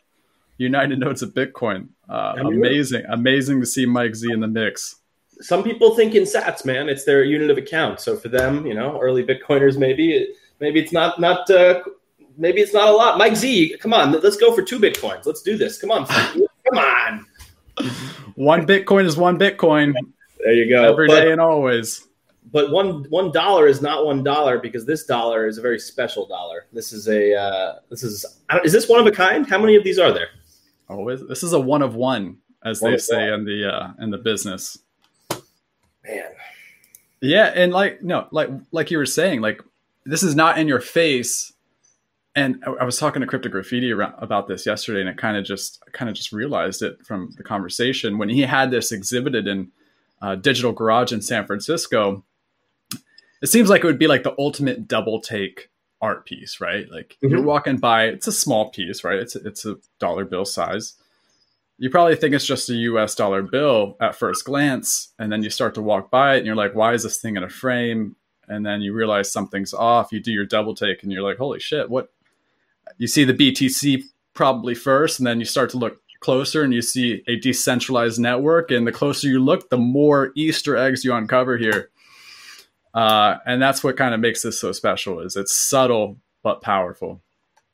United 0.56 0.98
Nodes 0.98 1.22
of 1.22 1.34
Bitcoin. 1.34 1.88
Uh, 2.08 2.34
amazing, 2.38 3.04
amazing 3.08 3.60
to 3.60 3.66
see 3.66 3.84
Mike 3.84 4.16
Z 4.16 4.32
in 4.32 4.40
the 4.40 4.48
mix. 4.48 4.96
Some 5.42 5.62
people 5.62 5.94
think 5.94 6.14
in 6.14 6.22
Sats, 6.22 6.64
man. 6.64 6.88
It's 6.88 7.04
their 7.04 7.24
unit 7.24 7.50
of 7.50 7.58
account. 7.58 8.00
So 8.00 8.16
for 8.16 8.28
them, 8.28 8.64
you 8.66 8.74
know, 8.74 8.98
early 9.00 9.24
Bitcoiners, 9.24 9.76
maybe 9.76 10.34
maybe 10.60 10.80
it's 10.80 10.92
not 10.92 11.20
not 11.20 11.50
uh, 11.50 11.82
maybe 12.38 12.60
it's 12.60 12.72
not 12.72 12.88
a 12.88 12.92
lot. 12.92 13.18
Mike 13.18 13.36
Z, 13.36 13.76
come 13.80 13.92
on, 13.92 14.12
let's 14.12 14.36
go 14.36 14.54
for 14.54 14.62
two 14.62 14.78
Bitcoins. 14.78 15.26
Let's 15.26 15.42
do 15.42 15.56
this. 15.56 15.78
Come 15.78 15.90
on, 15.90 16.06
come 16.68 16.78
on. 16.78 17.26
One 18.36 18.66
Bitcoin 18.66 19.04
is 19.04 19.16
one 19.16 19.38
Bitcoin 19.38 19.94
There 20.40 20.52
you 20.54 20.68
go. 20.68 20.84
every 20.90 21.08
day 21.08 21.24
but, 21.24 21.28
and 21.28 21.40
always. 21.40 22.06
but 22.52 22.70
one 22.70 23.04
one 23.10 23.30
dollar 23.32 23.66
is 23.66 23.82
not 23.82 24.04
one 24.06 24.22
dollar 24.22 24.58
because 24.58 24.84
this 24.86 25.04
dollar 25.04 25.46
is 25.46 25.58
a 25.58 25.62
very 25.62 25.78
special 25.78 26.26
dollar. 26.26 26.66
This 26.72 26.92
is 26.92 27.08
a 27.08 27.34
uh, 27.34 27.74
this 27.90 28.02
is 28.02 28.24
is 28.64 28.72
this 28.72 28.88
one 28.88 29.00
of 29.00 29.06
a 29.06 29.10
kind? 29.12 29.46
How 29.46 29.58
many 29.58 29.76
of 29.76 29.84
these 29.84 29.98
are 29.98 30.12
there? 30.12 30.28
Always, 30.88 31.26
this 31.26 31.42
is 31.42 31.52
a 31.52 31.60
one 31.60 31.80
of 31.82 31.94
one, 31.94 32.36
as 32.64 32.80
One 32.82 32.92
they 32.92 32.98
say 32.98 33.30
one. 33.30 33.40
in 33.40 33.44
the 33.44 33.72
uh, 33.72 33.92
in 34.00 34.10
the 34.10 34.18
business. 34.18 34.78
Yeah, 37.22 37.52
and 37.54 37.72
like 37.72 38.02
no, 38.02 38.26
like 38.32 38.50
like 38.72 38.90
you 38.90 38.98
were 38.98 39.06
saying, 39.06 39.40
like 39.40 39.62
this 40.04 40.22
is 40.22 40.34
not 40.34 40.58
in 40.58 40.68
your 40.68 40.80
face. 40.80 41.52
And 42.34 42.62
I, 42.66 42.70
I 42.70 42.84
was 42.84 42.98
talking 42.98 43.20
to 43.20 43.26
Crypto 43.26 43.48
Graffiti 43.50 43.92
around, 43.92 44.14
about 44.18 44.48
this 44.48 44.66
yesterday, 44.66 45.00
and 45.00 45.08
it 45.08 45.16
kind 45.18 45.36
of 45.36 45.44
just 45.44 45.82
kind 45.92 46.08
of 46.08 46.16
just 46.16 46.32
realized 46.32 46.82
it 46.82 47.04
from 47.06 47.32
the 47.36 47.42
conversation 47.44 48.18
when 48.18 48.28
he 48.28 48.40
had 48.42 48.70
this 48.70 48.90
exhibited 48.90 49.46
in 49.46 49.70
uh, 50.20 50.34
Digital 50.34 50.72
Garage 50.72 51.12
in 51.12 51.20
San 51.22 51.46
Francisco. 51.46 52.24
It 53.42 53.48
seems 53.48 53.68
like 53.68 53.82
it 53.82 53.86
would 53.86 53.98
be 53.98 54.06
like 54.06 54.22
the 54.22 54.34
ultimate 54.38 54.86
double 54.88 55.20
take 55.20 55.68
art 56.00 56.24
piece, 56.26 56.60
right? 56.60 56.90
Like 56.90 57.16
you're 57.20 57.40
Mhm. 57.40 57.44
walking 57.44 57.76
by, 57.76 58.04
it's 58.06 58.26
a 58.26 58.32
small 58.32 58.70
piece, 58.70 59.04
right? 59.04 59.18
It's 59.18 59.36
a, 59.36 59.40
it's 59.46 59.64
a 59.66 59.76
dollar 59.98 60.24
bill 60.24 60.44
size. 60.44 60.94
You 61.82 61.90
probably 61.90 62.14
think 62.14 62.32
it's 62.32 62.46
just 62.46 62.70
a 62.70 62.74
US 62.74 63.16
dollar 63.16 63.42
bill 63.42 63.96
at 64.00 64.14
first 64.14 64.44
glance, 64.44 65.08
and 65.18 65.32
then 65.32 65.42
you 65.42 65.50
start 65.50 65.74
to 65.74 65.82
walk 65.82 66.12
by 66.12 66.36
it 66.36 66.38
and 66.38 66.46
you're 66.46 66.54
like, 66.54 66.76
why 66.76 66.94
is 66.94 67.02
this 67.02 67.16
thing 67.16 67.36
in 67.36 67.42
a 67.42 67.48
frame? 67.48 68.14
And 68.46 68.64
then 68.64 68.82
you 68.82 68.92
realize 68.92 69.32
something's 69.32 69.74
off. 69.74 70.12
You 70.12 70.20
do 70.20 70.30
your 70.30 70.46
double 70.46 70.76
take 70.76 71.02
and 71.02 71.10
you're 71.10 71.24
like, 71.24 71.38
holy 71.38 71.58
shit, 71.58 71.90
what? 71.90 72.12
You 72.98 73.08
see 73.08 73.24
the 73.24 73.34
BTC 73.34 74.04
probably 74.32 74.76
first, 74.76 75.18
and 75.18 75.26
then 75.26 75.40
you 75.40 75.44
start 75.44 75.70
to 75.70 75.76
look 75.76 76.00
closer 76.20 76.62
and 76.62 76.72
you 76.72 76.82
see 76.82 77.24
a 77.26 77.34
decentralized 77.34 78.20
network. 78.20 78.70
And 78.70 78.86
the 78.86 78.92
closer 78.92 79.26
you 79.26 79.40
look, 79.40 79.68
the 79.68 79.76
more 79.76 80.30
Easter 80.36 80.76
eggs 80.76 81.04
you 81.04 81.12
uncover 81.12 81.58
here. 81.58 81.90
Uh, 82.94 83.38
and 83.44 83.60
that's 83.60 83.82
what 83.82 83.96
kind 83.96 84.14
of 84.14 84.20
makes 84.20 84.42
this 84.42 84.60
so 84.60 84.70
special 84.70 85.18
is 85.18 85.34
it's 85.34 85.52
subtle 85.52 86.16
but 86.44 86.62
powerful. 86.62 87.20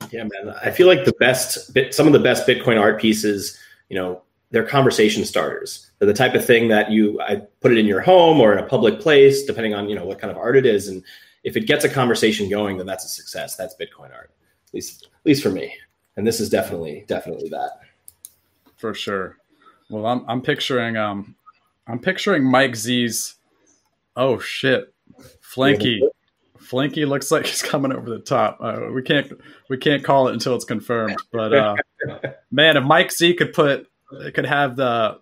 Yeah, 0.09 0.23
man. 0.23 0.55
I 0.63 0.71
feel 0.71 0.87
like 0.87 1.05
the 1.05 1.13
best, 1.19 1.77
some 1.93 2.07
of 2.07 2.13
the 2.13 2.19
best 2.19 2.47
Bitcoin 2.47 2.81
art 2.81 2.99
pieces, 2.99 3.55
you 3.89 3.95
know, 3.95 4.21
they're 4.51 4.63
conversation 4.63 5.25
starters. 5.25 5.91
They're 5.99 6.07
the 6.07 6.13
type 6.13 6.33
of 6.33 6.45
thing 6.45 6.69
that 6.69 6.91
you, 6.91 7.19
I 7.21 7.37
put 7.61 7.71
it 7.71 7.77
in 7.77 7.85
your 7.85 8.01
home 8.01 8.39
or 8.39 8.53
in 8.53 8.59
a 8.59 8.67
public 8.67 8.99
place, 8.99 9.43
depending 9.43 9.73
on, 9.73 9.89
you 9.89 9.95
know, 9.95 10.05
what 10.05 10.19
kind 10.19 10.31
of 10.31 10.37
art 10.37 10.55
it 10.55 10.65
is. 10.65 10.87
And 10.87 11.03
if 11.43 11.55
it 11.55 11.67
gets 11.67 11.85
a 11.85 11.89
conversation 11.89 12.49
going, 12.49 12.77
then 12.77 12.87
that's 12.87 13.05
a 13.05 13.09
success. 13.09 13.55
That's 13.55 13.75
Bitcoin 13.75 14.13
art, 14.13 14.31
at 14.67 14.73
least, 14.73 15.03
at 15.03 15.25
least 15.25 15.43
for 15.43 15.51
me. 15.51 15.75
And 16.15 16.25
this 16.25 16.39
is 16.39 16.49
definitely, 16.49 17.05
definitely 17.07 17.49
that. 17.49 17.79
for 18.79 18.93
sure. 18.93 19.37
Well, 19.89 20.05
I'm 20.05 20.25
I'm 20.27 20.41
picturing 20.41 20.97
um 20.97 21.35
I'm 21.87 21.99
picturing 21.99 22.43
Mike 22.43 22.75
Z's. 22.75 23.35
Oh 24.15 24.39
shit, 24.39 24.93
Flinky. 25.41 26.01
Flinky 26.57 27.05
looks 27.05 27.31
like 27.31 27.45
he's 27.45 27.61
coming 27.61 27.91
over 27.91 28.09
the 28.09 28.19
top. 28.19 28.57
Uh, 28.61 28.87
we 28.93 29.01
can't 29.01 29.31
we 29.69 29.77
can't 29.77 30.03
call 30.03 30.27
it 30.27 30.33
until 30.33 30.55
it's 30.55 30.65
confirmed. 30.65 31.17
But 31.31 31.53
uh, 31.53 31.75
man, 32.51 32.77
if 32.77 32.83
Mike 32.83 33.11
Z 33.11 33.35
could 33.35 33.53
put 33.53 33.87
could 34.33 34.45
have 34.45 34.75
the 34.75 35.19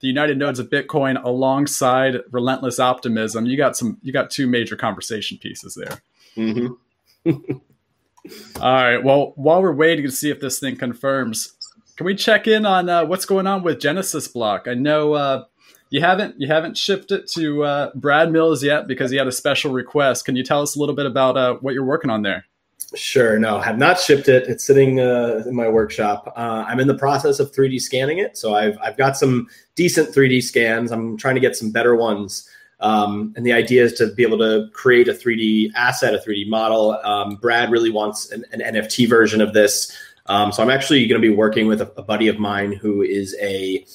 the 0.00 0.08
United 0.08 0.36
Nodes 0.36 0.58
of 0.58 0.68
Bitcoin 0.68 1.22
alongside 1.22 2.16
Relentless 2.30 2.78
Optimism, 2.78 3.46
you 3.46 3.56
got 3.56 3.76
some 3.76 3.98
you 4.02 4.12
got 4.12 4.30
two 4.30 4.46
major 4.46 4.76
conversation 4.76 5.38
pieces 5.38 5.74
there. 5.74 6.02
Mm-hmm. 6.36 7.56
All 8.60 8.72
right. 8.74 9.02
Well, 9.02 9.32
while 9.36 9.62
we're 9.62 9.74
waiting 9.74 10.04
to 10.04 10.10
see 10.10 10.30
if 10.30 10.40
this 10.40 10.58
thing 10.58 10.76
confirms, 10.76 11.54
can 11.96 12.06
we 12.06 12.14
check 12.14 12.46
in 12.46 12.66
on 12.66 12.88
uh, 12.88 13.04
what's 13.04 13.26
going 13.26 13.46
on 13.46 13.62
with 13.62 13.80
Genesis 13.80 14.28
Block? 14.28 14.66
I 14.66 14.74
know 14.74 15.14
uh, 15.14 15.44
you 15.90 16.00
haven't 16.00 16.40
you 16.40 16.48
haven't 16.48 16.76
shipped 16.76 17.12
it 17.12 17.28
to 17.32 17.64
uh, 17.64 17.90
Brad 17.94 18.32
Mills 18.32 18.64
yet 18.64 18.86
because 18.86 19.10
he 19.10 19.16
had 19.16 19.26
a 19.26 19.32
special 19.32 19.72
request. 19.72 20.24
Can 20.24 20.36
you 20.36 20.42
tell 20.42 20.62
us 20.62 20.74
a 20.74 20.80
little 20.80 20.94
bit 20.94 21.06
about 21.06 21.36
uh, 21.36 21.54
what 21.60 21.74
you're 21.74 21.84
working 21.84 22.10
on 22.10 22.22
there? 22.22 22.46
Sure. 22.94 23.38
No, 23.38 23.60
have 23.60 23.78
not 23.78 23.98
shipped 23.98 24.28
it. 24.28 24.48
It's 24.48 24.64
sitting 24.64 25.00
uh, 25.00 25.42
in 25.46 25.54
my 25.54 25.68
workshop. 25.68 26.32
Uh, 26.36 26.64
I'm 26.66 26.80
in 26.80 26.88
the 26.88 26.96
process 26.96 27.40
of 27.40 27.52
3D 27.52 27.80
scanning 27.80 28.18
it, 28.18 28.36
so 28.36 28.54
I've 28.54 28.76
I've 28.82 28.96
got 28.96 29.16
some 29.16 29.48
decent 29.74 30.14
3D 30.14 30.42
scans. 30.42 30.92
I'm 30.92 31.16
trying 31.16 31.34
to 31.34 31.40
get 31.40 31.56
some 31.56 31.70
better 31.70 31.94
ones. 31.96 32.48
Um, 32.80 33.32
and 33.36 33.46
the 33.46 33.52
idea 33.52 33.84
is 33.84 33.94
to 33.94 34.12
be 34.12 34.22
able 34.22 34.38
to 34.38 34.68
create 34.72 35.08
a 35.08 35.12
3D 35.12 35.72
asset, 35.74 36.14
a 36.14 36.18
3D 36.18 36.48
model. 36.48 36.92
Um, 37.04 37.36
Brad 37.36 37.70
really 37.70 37.90
wants 37.90 38.30
an, 38.30 38.44
an 38.52 38.60
NFT 38.60 39.08
version 39.08 39.40
of 39.40 39.54
this. 39.54 39.96
Um, 40.26 40.52
so 40.52 40.62
I'm 40.62 40.70
actually 40.70 41.06
going 41.06 41.20
to 41.20 41.26
be 41.26 41.34
working 41.34 41.66
with 41.66 41.80
a, 41.80 41.90
a 41.96 42.02
buddy 42.02 42.28
of 42.28 42.38
mine 42.38 42.72
who 42.72 43.02
is 43.02 43.36
a 43.40 43.86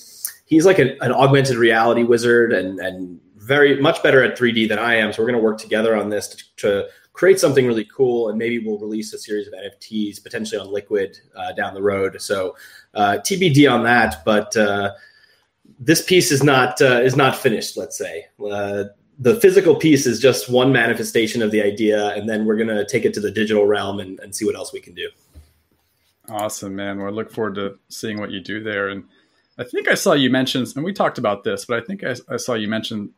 he's 0.45 0.65
like 0.65 0.80
an, 0.80 0.97
an 1.02 1.12
augmented 1.12 1.58
reality 1.58 2.04
wizard 2.04 2.54
and 2.54 2.80
and 2.80 3.19
very 3.49 3.82
much 3.82 4.02
better 4.04 4.23
at 4.23 4.38
3D 4.38 4.69
than 4.69 4.78
I 4.78 4.95
am. 4.95 5.12
So 5.12 5.21
we're 5.23 5.30
going 5.30 5.41
to 5.41 5.43
work 5.43 5.58
together 5.58 5.95
on 5.95 6.10
this 6.10 6.28
to, 6.28 6.43
to 6.58 6.88
create 7.13 7.39
something 7.39 7.65
really 7.65 7.86
cool, 7.86 8.30
and 8.30 8.38
maybe 8.38 8.60
we'll 8.60 8.80
release 8.80 9.13
a 9.13 9.19
series 9.19 9.48
of 9.48 9.54
NFTs 9.54 10.24
potentially 10.24 10.60
on 10.60 10.72
Liquid 10.72 11.19
uh, 11.36 11.52
down 11.54 11.74
the 11.74 11.82
road. 11.82 12.22
So 12.22 12.56
uh, 12.93 13.17
TBD 13.24 13.72
on 13.72 13.84
that, 13.84 14.24
but 14.26 14.56
uh, 14.56 14.93
this 15.80 16.04
piece 16.04 16.32
is 16.32 16.43
not 16.43 16.82
uh, 16.82 17.02
is 17.02 17.15
not 17.15 17.36
finished. 17.36 17.78
Let's 17.78 17.98
say 17.98 18.26
uh, 18.52 18.86
the 19.17 19.39
physical 19.39 19.76
piece 19.76 20.06
is 20.06 20.19
just 20.19 20.50
one 20.50 20.72
manifestation 20.72 21.41
of 21.41 21.52
the 21.52 21.62
idea, 21.62 22.10
and 22.15 22.30
then 22.30 22.45
we're 22.45 22.58
gonna 22.58 22.86
take 22.86 23.06
it 23.06 23.13
to 23.15 23.19
the 23.19 23.32
digital 23.32 23.65
realm 23.65 24.00
and, 24.00 24.19
and 24.19 24.36
see 24.36 24.45
what 24.45 24.56
else 24.56 24.72
we 24.72 24.80
can 24.80 24.93
do. 24.93 25.10
Awesome, 26.30 26.76
man. 26.76 27.00
Well, 27.00 27.08
I 27.08 27.12
look 27.12 27.32
forward 27.32 27.56
to 27.56 27.80
seeing 27.89 28.19
what 28.19 28.32
you 28.32 28.39
do 28.39 28.62
there. 28.62 28.89
And 28.89 29.04
I 29.58 29.63
think 29.63 29.88
I 29.88 29.95
saw 29.95 30.13
you 30.13 30.30
mention, 30.30 30.65
and 30.76 30.86
we 30.86 30.93
talked 30.93 31.17
about 31.17 31.43
this, 31.43 31.65
but 31.65 31.82
I 31.82 31.86
think 31.86 32.04
I, 32.04 32.15
I 32.30 32.38
saw 32.38 32.54
you 32.54 32.67
mention 32.67 33.12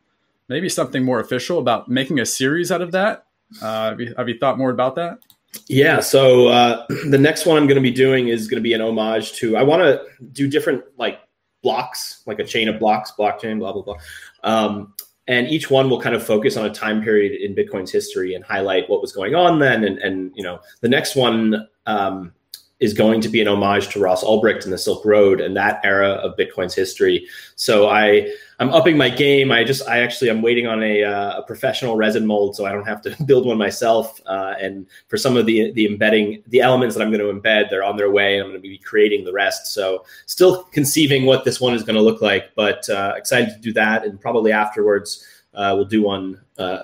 maybe 0.48 0.68
something 0.68 1.04
more 1.04 1.20
official 1.20 1.58
about 1.58 1.88
making 1.88 2.20
a 2.20 2.26
series 2.26 2.72
out 2.72 2.82
of 2.82 2.92
that. 2.92 3.26
Uh, 3.60 3.90
have, 3.90 4.00
you, 4.00 4.14
have 4.16 4.28
you 4.28 4.38
thought 4.38 4.58
more 4.58 4.70
about 4.70 4.94
that? 4.96 5.18
Yeah, 5.66 6.00
so 6.00 6.48
uh, 6.48 6.86
the 7.08 7.18
next 7.18 7.46
one 7.46 7.56
I'm 7.56 7.66
going 7.66 7.76
to 7.76 7.82
be 7.82 7.90
doing 7.90 8.28
is 8.28 8.48
going 8.48 8.60
to 8.60 8.62
be 8.62 8.72
an 8.72 8.80
homage 8.80 9.32
to. 9.34 9.56
I 9.56 9.62
want 9.62 9.82
to 9.82 10.02
do 10.32 10.48
different 10.48 10.84
like 10.96 11.20
blocks, 11.62 12.22
like 12.26 12.38
a 12.38 12.44
chain 12.44 12.68
of 12.68 12.78
blocks, 12.78 13.12
blockchain, 13.18 13.58
blah 13.58 13.72
blah 13.72 13.82
blah, 13.82 13.96
um, 14.44 14.94
and 15.28 15.48
each 15.48 15.70
one 15.70 15.90
will 15.90 16.00
kind 16.00 16.14
of 16.14 16.24
focus 16.24 16.56
on 16.56 16.66
a 16.66 16.70
time 16.70 17.02
period 17.02 17.40
in 17.40 17.54
Bitcoin's 17.54 17.92
history 17.92 18.34
and 18.34 18.44
highlight 18.44 18.88
what 18.88 19.00
was 19.00 19.12
going 19.12 19.34
on 19.34 19.58
then. 19.58 19.84
And 19.84 19.98
and 19.98 20.32
you 20.34 20.42
know, 20.42 20.60
the 20.80 20.88
next 20.88 21.16
one 21.16 21.68
um, 21.86 22.32
is 22.80 22.94
going 22.94 23.20
to 23.20 23.28
be 23.28 23.40
an 23.40 23.48
homage 23.48 23.88
to 23.88 24.00
Ross 24.00 24.24
Ulbricht 24.24 24.64
and 24.64 24.72
the 24.72 24.78
Silk 24.78 25.04
Road 25.04 25.40
and 25.40 25.56
that 25.56 25.80
era 25.84 26.10
of 26.10 26.36
Bitcoin's 26.36 26.74
history. 26.74 27.28
So 27.54 27.88
I 27.88 28.32
I'm 28.62 28.70
upping 28.70 28.96
my 28.96 29.08
game. 29.08 29.50
I 29.50 29.64
just 29.64 29.88
I 29.88 29.98
actually 30.02 30.30
I'm 30.30 30.40
waiting 30.40 30.68
on 30.68 30.84
a, 30.84 31.02
uh, 31.02 31.40
a 31.40 31.42
professional 31.42 31.96
resin 31.96 32.24
mold 32.24 32.54
so 32.54 32.64
I 32.64 32.70
don't 32.70 32.86
have 32.86 33.02
to 33.02 33.16
build 33.26 33.44
one 33.44 33.58
myself. 33.58 34.20
Uh, 34.24 34.54
and 34.60 34.86
for 35.08 35.16
some 35.16 35.36
of 35.36 35.46
the 35.46 35.72
the 35.72 35.84
embedding 35.84 36.44
the 36.46 36.60
elements 36.60 36.94
that 36.94 37.02
I'm 37.02 37.10
going 37.10 37.20
to 37.20 37.40
embed, 37.40 37.70
they're 37.70 37.82
on 37.82 37.96
their 37.96 38.12
way. 38.12 38.38
I'm 38.38 38.44
going 38.44 38.54
to 38.54 38.60
be 38.60 38.78
creating 38.78 39.24
the 39.24 39.32
rest. 39.32 39.74
So 39.74 40.04
still 40.26 40.62
conceiving 40.62 41.26
what 41.26 41.44
this 41.44 41.60
one 41.60 41.74
is 41.74 41.82
going 41.82 41.96
to 41.96 42.02
look 42.02 42.22
like, 42.22 42.54
but 42.54 42.88
uh, 42.88 43.14
excited 43.16 43.48
to 43.48 43.58
do 43.60 43.72
that. 43.72 44.04
And 44.04 44.20
probably 44.20 44.52
afterwards 44.52 45.26
uh, 45.54 45.72
we'll 45.74 45.84
do 45.84 46.02
one 46.02 46.40
uh, 46.56 46.82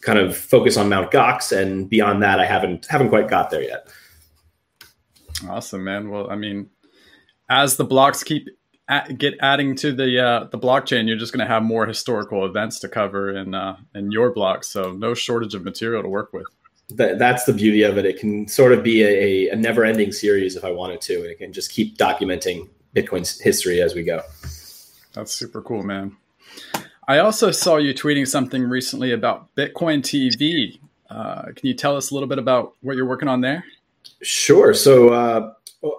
kind 0.00 0.18
of 0.18 0.34
focus 0.34 0.78
on 0.78 0.88
Mount 0.88 1.10
Gox. 1.10 1.54
And 1.54 1.86
beyond 1.86 2.22
that, 2.22 2.40
I 2.40 2.46
haven't 2.46 2.86
haven't 2.86 3.10
quite 3.10 3.28
got 3.28 3.50
there 3.50 3.62
yet. 3.62 3.88
Awesome, 5.46 5.84
man. 5.84 6.08
Well, 6.08 6.30
I 6.30 6.36
mean, 6.36 6.70
as 7.50 7.76
the 7.76 7.84
blocks 7.84 8.22
keep 8.22 8.48
at, 8.88 9.18
get 9.18 9.34
adding 9.40 9.74
to 9.76 9.92
the 9.92 10.20
uh, 10.20 10.44
the 10.44 10.58
blockchain, 10.58 11.06
you're 11.06 11.16
just 11.16 11.32
going 11.32 11.46
to 11.46 11.52
have 11.52 11.62
more 11.62 11.86
historical 11.86 12.44
events 12.44 12.78
to 12.80 12.88
cover 12.88 13.30
in 13.30 13.54
uh, 13.54 13.76
in 13.94 14.10
your 14.10 14.32
block. 14.32 14.64
So 14.64 14.92
no 14.92 15.14
shortage 15.14 15.54
of 15.54 15.64
material 15.64 16.02
to 16.02 16.08
work 16.08 16.32
with. 16.32 16.46
That, 16.90 17.18
that's 17.18 17.44
the 17.44 17.54
beauty 17.54 17.82
of 17.82 17.96
it. 17.96 18.04
It 18.04 18.18
can 18.18 18.46
sort 18.46 18.72
of 18.72 18.82
be 18.82 19.02
a, 19.02 19.48
a 19.50 19.56
never 19.56 19.84
ending 19.84 20.12
series 20.12 20.54
if 20.54 20.64
I 20.64 20.70
wanted 20.70 21.00
to, 21.02 21.16
and 21.16 21.26
it 21.26 21.38
can 21.38 21.52
just 21.52 21.72
keep 21.72 21.96
documenting 21.96 22.68
Bitcoin's 22.94 23.40
history 23.40 23.80
as 23.80 23.94
we 23.94 24.02
go. 24.02 24.20
That's 25.14 25.32
super 25.32 25.62
cool, 25.62 25.82
man. 25.82 26.16
I 27.08 27.18
also 27.18 27.50
saw 27.50 27.76
you 27.76 27.94
tweeting 27.94 28.26
something 28.26 28.62
recently 28.62 29.12
about 29.12 29.54
Bitcoin 29.56 30.02
TV. 30.02 30.78
Uh, 31.08 31.44
can 31.54 31.66
you 31.66 31.74
tell 31.74 31.96
us 31.96 32.10
a 32.10 32.14
little 32.14 32.28
bit 32.28 32.38
about 32.38 32.74
what 32.80 32.96
you're 32.96 33.06
working 33.06 33.28
on 33.28 33.40
there? 33.40 33.64
Sure. 34.22 34.74
So 34.74 35.10
uh, 35.10 35.52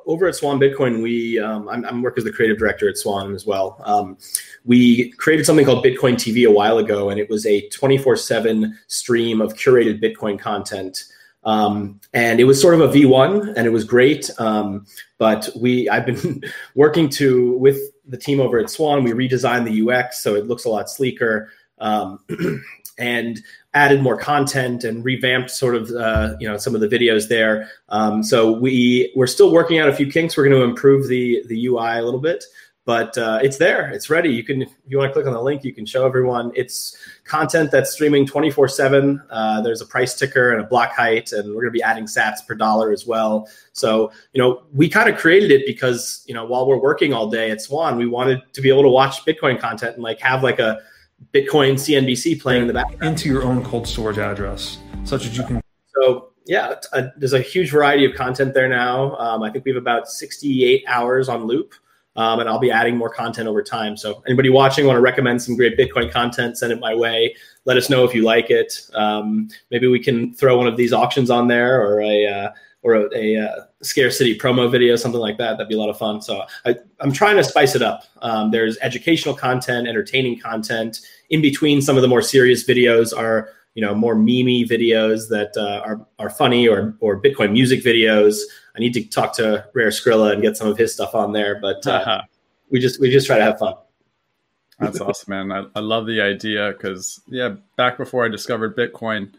over 0.05 0.27
at 0.27 0.35
Swan 0.35 0.59
Bitcoin, 0.59 1.01
we 1.01 1.39
um, 1.39 1.67
I'm, 1.69 1.85
I'm 1.85 2.01
work 2.01 2.17
as 2.17 2.23
the 2.23 2.31
creative 2.31 2.57
director 2.57 2.89
at 2.89 2.97
Swan 2.97 3.33
as 3.33 3.45
well. 3.45 3.81
Um, 3.85 4.17
we 4.63 5.11
created 5.11 5.45
something 5.45 5.65
called 5.65 5.83
Bitcoin 5.83 6.13
TV 6.13 6.47
a 6.47 6.51
while 6.51 6.77
ago, 6.77 7.09
and 7.09 7.19
it 7.19 7.29
was 7.29 7.45
a 7.45 7.67
24/7 7.69 8.71
stream 8.87 9.41
of 9.41 9.53
curated 9.53 10.01
Bitcoin 10.01 10.39
content. 10.39 11.03
Um, 11.43 11.99
and 12.13 12.39
it 12.39 12.45
was 12.45 12.59
sort 12.59 12.73
of 12.73 12.81
a 12.81 12.87
V1, 12.87 13.53
and 13.55 13.67
it 13.67 13.71
was 13.71 13.83
great. 13.83 14.31
Um, 14.39 14.85
but 15.17 15.49
we 15.55 15.87
I've 15.89 16.05
been 16.05 16.43
working 16.75 17.09
to 17.09 17.57
with 17.57 17.79
the 18.07 18.17
team 18.17 18.39
over 18.39 18.57
at 18.59 18.69
Swan. 18.69 19.03
We 19.03 19.11
redesigned 19.11 19.65
the 19.65 19.93
UX 19.93 20.21
so 20.21 20.35
it 20.35 20.47
looks 20.47 20.65
a 20.65 20.69
lot 20.69 20.89
sleeker. 20.89 21.51
And 22.97 23.41
added 23.75 24.01
more 24.01 24.17
content 24.17 24.85
and 24.85 25.03
revamped 25.03 25.51
sort 25.51 25.75
of 25.75 25.91
uh, 25.91 26.35
you 26.39 26.47
know 26.47 26.57
some 26.57 26.73
of 26.73 26.81
the 26.81 26.87
videos 26.87 27.27
there. 27.27 27.69
Um, 27.89 28.23
so 28.23 28.53
we 28.53 29.11
we're 29.15 29.27
still 29.27 29.51
working 29.51 29.77
out 29.79 29.89
a 29.89 29.93
few 29.93 30.09
kinks. 30.09 30.35
We're 30.35 30.47
going 30.47 30.59
to 30.59 30.63
improve 30.63 31.07
the 31.07 31.43
the 31.47 31.67
UI 31.67 31.99
a 31.99 32.01
little 32.01 32.21
bit, 32.21 32.43
but 32.85 33.15
uh, 33.17 33.39
it's 33.43 33.57
there. 33.57 33.91
It's 33.91 34.09
ready. 34.09 34.29
You 34.29 34.43
can 34.43 34.61
if 34.63 34.69
you 34.87 34.97
want 34.97 35.09
to 35.09 35.13
click 35.13 35.27
on 35.27 35.33
the 35.33 35.41
link, 35.41 35.65
you 35.65 35.73
can 35.73 35.85
show 35.85 36.05
everyone. 36.05 36.53
It's 36.55 36.95
content 37.25 37.69
that's 37.69 37.91
streaming 37.91 38.25
24 38.25 38.65
uh, 38.65 38.67
7 38.67 39.21
there's 39.63 39.81
a 39.81 39.85
price 39.85 40.15
ticker 40.17 40.53
and 40.53 40.61
a 40.61 40.67
block 40.67 40.93
height 40.93 41.31
and 41.31 41.49
we're 41.49 41.63
going 41.63 41.65
to 41.65 41.71
be 41.71 41.81
adding 41.81 42.05
sats 42.05 42.45
per 42.47 42.53
dollar 42.53 42.91
as 42.91 43.07
well 43.07 43.49
so 43.73 44.11
you 44.33 44.39
know 44.39 44.61
we 44.73 44.87
kind 44.87 45.09
of 45.09 45.17
created 45.17 45.49
it 45.49 45.65
because 45.65 46.23
you 46.27 46.35
know 46.35 46.45
while 46.45 46.67
we're 46.67 46.77
working 46.77 47.13
all 47.13 47.27
day 47.27 47.49
at 47.49 47.59
swan 47.59 47.97
we 47.97 48.05
wanted 48.05 48.43
to 48.53 48.61
be 48.61 48.69
able 48.69 48.83
to 48.83 48.89
watch 48.89 49.25
bitcoin 49.25 49.59
content 49.59 49.95
and 49.95 50.03
like 50.03 50.19
have 50.19 50.43
like 50.43 50.59
a 50.59 50.79
Bitcoin 51.33 51.73
CNBC 51.73 52.41
playing 52.41 52.61
in 52.61 52.67
the 52.67 52.73
background. 52.73 53.03
Into 53.03 53.29
your 53.29 53.43
own 53.43 53.63
cold 53.63 53.87
storage 53.87 54.17
address, 54.17 54.79
such 55.03 55.25
as 55.25 55.37
you 55.37 55.43
can. 55.43 55.61
So, 55.87 56.29
yeah, 56.45 56.75
uh, 56.93 57.07
there's 57.17 57.33
a 57.33 57.41
huge 57.41 57.71
variety 57.71 58.05
of 58.05 58.15
content 58.15 58.53
there 58.53 58.69
now. 58.69 59.15
Um, 59.17 59.43
I 59.43 59.51
think 59.51 59.65
we 59.65 59.71
have 59.71 59.81
about 59.81 60.07
68 60.07 60.83
hours 60.87 61.29
on 61.29 61.45
loop. 61.45 61.73
Um, 62.17 62.39
and 62.39 62.47
I'll 62.47 62.59
be 62.59 62.71
adding 62.71 62.95
more 62.95 63.09
content 63.09 63.49
over 63.49 63.61
time. 63.61 63.97
So, 63.97 64.23
anybody 64.25 64.49
watching 64.49 64.85
want 64.85 64.95
to 64.95 65.01
recommend 65.01 65.41
some 65.41 65.57
great 65.57 65.77
Bitcoin 65.77 66.09
content, 66.09 66.57
send 66.57 66.71
it 66.71 66.79
my 66.79 66.95
way. 66.95 67.35
Let 67.65 67.75
us 67.75 67.89
know 67.89 68.05
if 68.05 68.15
you 68.15 68.23
like 68.23 68.49
it. 68.49 68.89
Um, 68.93 69.49
maybe 69.69 69.87
we 69.87 69.99
can 69.99 70.33
throw 70.33 70.57
one 70.57 70.67
of 70.67 70.77
these 70.77 70.93
auctions 70.93 71.29
on 71.29 71.49
there, 71.49 71.81
or 71.81 72.01
a 72.01 72.25
uh, 72.25 72.51
or 72.85 72.93
a, 72.93 73.09
a, 73.15 73.41
uh, 73.41 73.63
Scarce 73.81 74.17
City 74.17 74.37
promo 74.37 74.71
video, 74.71 74.95
something 74.95 75.19
like 75.19 75.39
that. 75.39 75.57
That'd 75.57 75.69
be 75.69 75.75
a 75.75 75.79
lot 75.79 75.89
of 75.89 75.97
fun. 75.97 76.21
So 76.21 76.43
I, 76.65 76.75
am 77.01 77.11
trying 77.11 77.35
to 77.35 77.43
spice 77.43 77.75
it 77.75 77.81
up. 77.81 78.03
Um, 78.21 78.51
there's 78.51 78.77
educational 78.81 79.33
content, 79.33 79.87
entertaining 79.87 80.39
content. 80.39 80.99
In 81.31 81.41
between 81.41 81.81
some 81.81 81.95
of 81.95 82.03
the 82.03 82.07
more 82.07 82.21
serious 82.21 82.63
videos 82.63 83.15
are 83.17 83.49
you 83.73 83.81
know 83.81 83.93
more 83.93 84.15
memey 84.15 84.67
videos 84.67 85.27
that 85.29 85.51
uh, 85.57 85.81
are 85.83 86.05
are 86.19 86.29
funny 86.29 86.67
or 86.67 86.95
or 86.99 87.19
Bitcoin 87.19 87.51
music 87.51 87.83
videos. 87.83 88.37
I 88.75 88.79
need 88.79 88.93
to 88.93 89.03
talk 89.03 89.35
to 89.37 89.65
Rare 89.73 89.89
Skrilla 89.89 90.31
and 90.33 90.41
get 90.41 90.55
some 90.55 90.67
of 90.67 90.77
his 90.77 90.93
stuff 90.93 91.15
on 91.15 91.33
there, 91.33 91.59
but 91.59 91.85
uh, 91.87 91.91
uh-huh. 91.91 92.21
we 92.69 92.79
just 92.79 93.01
we 93.01 93.09
just 93.09 93.25
try 93.25 93.37
to 93.37 93.43
have 93.43 93.57
fun. 93.57 93.73
That's 94.79 95.01
awesome, 95.01 95.31
man. 95.31 95.51
I, 95.51 95.79
I 95.79 95.81
love 95.81 96.05
the 96.05 96.21
idea 96.21 96.71
because 96.71 97.21
yeah, 97.27 97.55
back 97.77 97.97
before 97.97 98.25
I 98.25 98.27
discovered 98.27 98.77
Bitcoin 98.77 99.33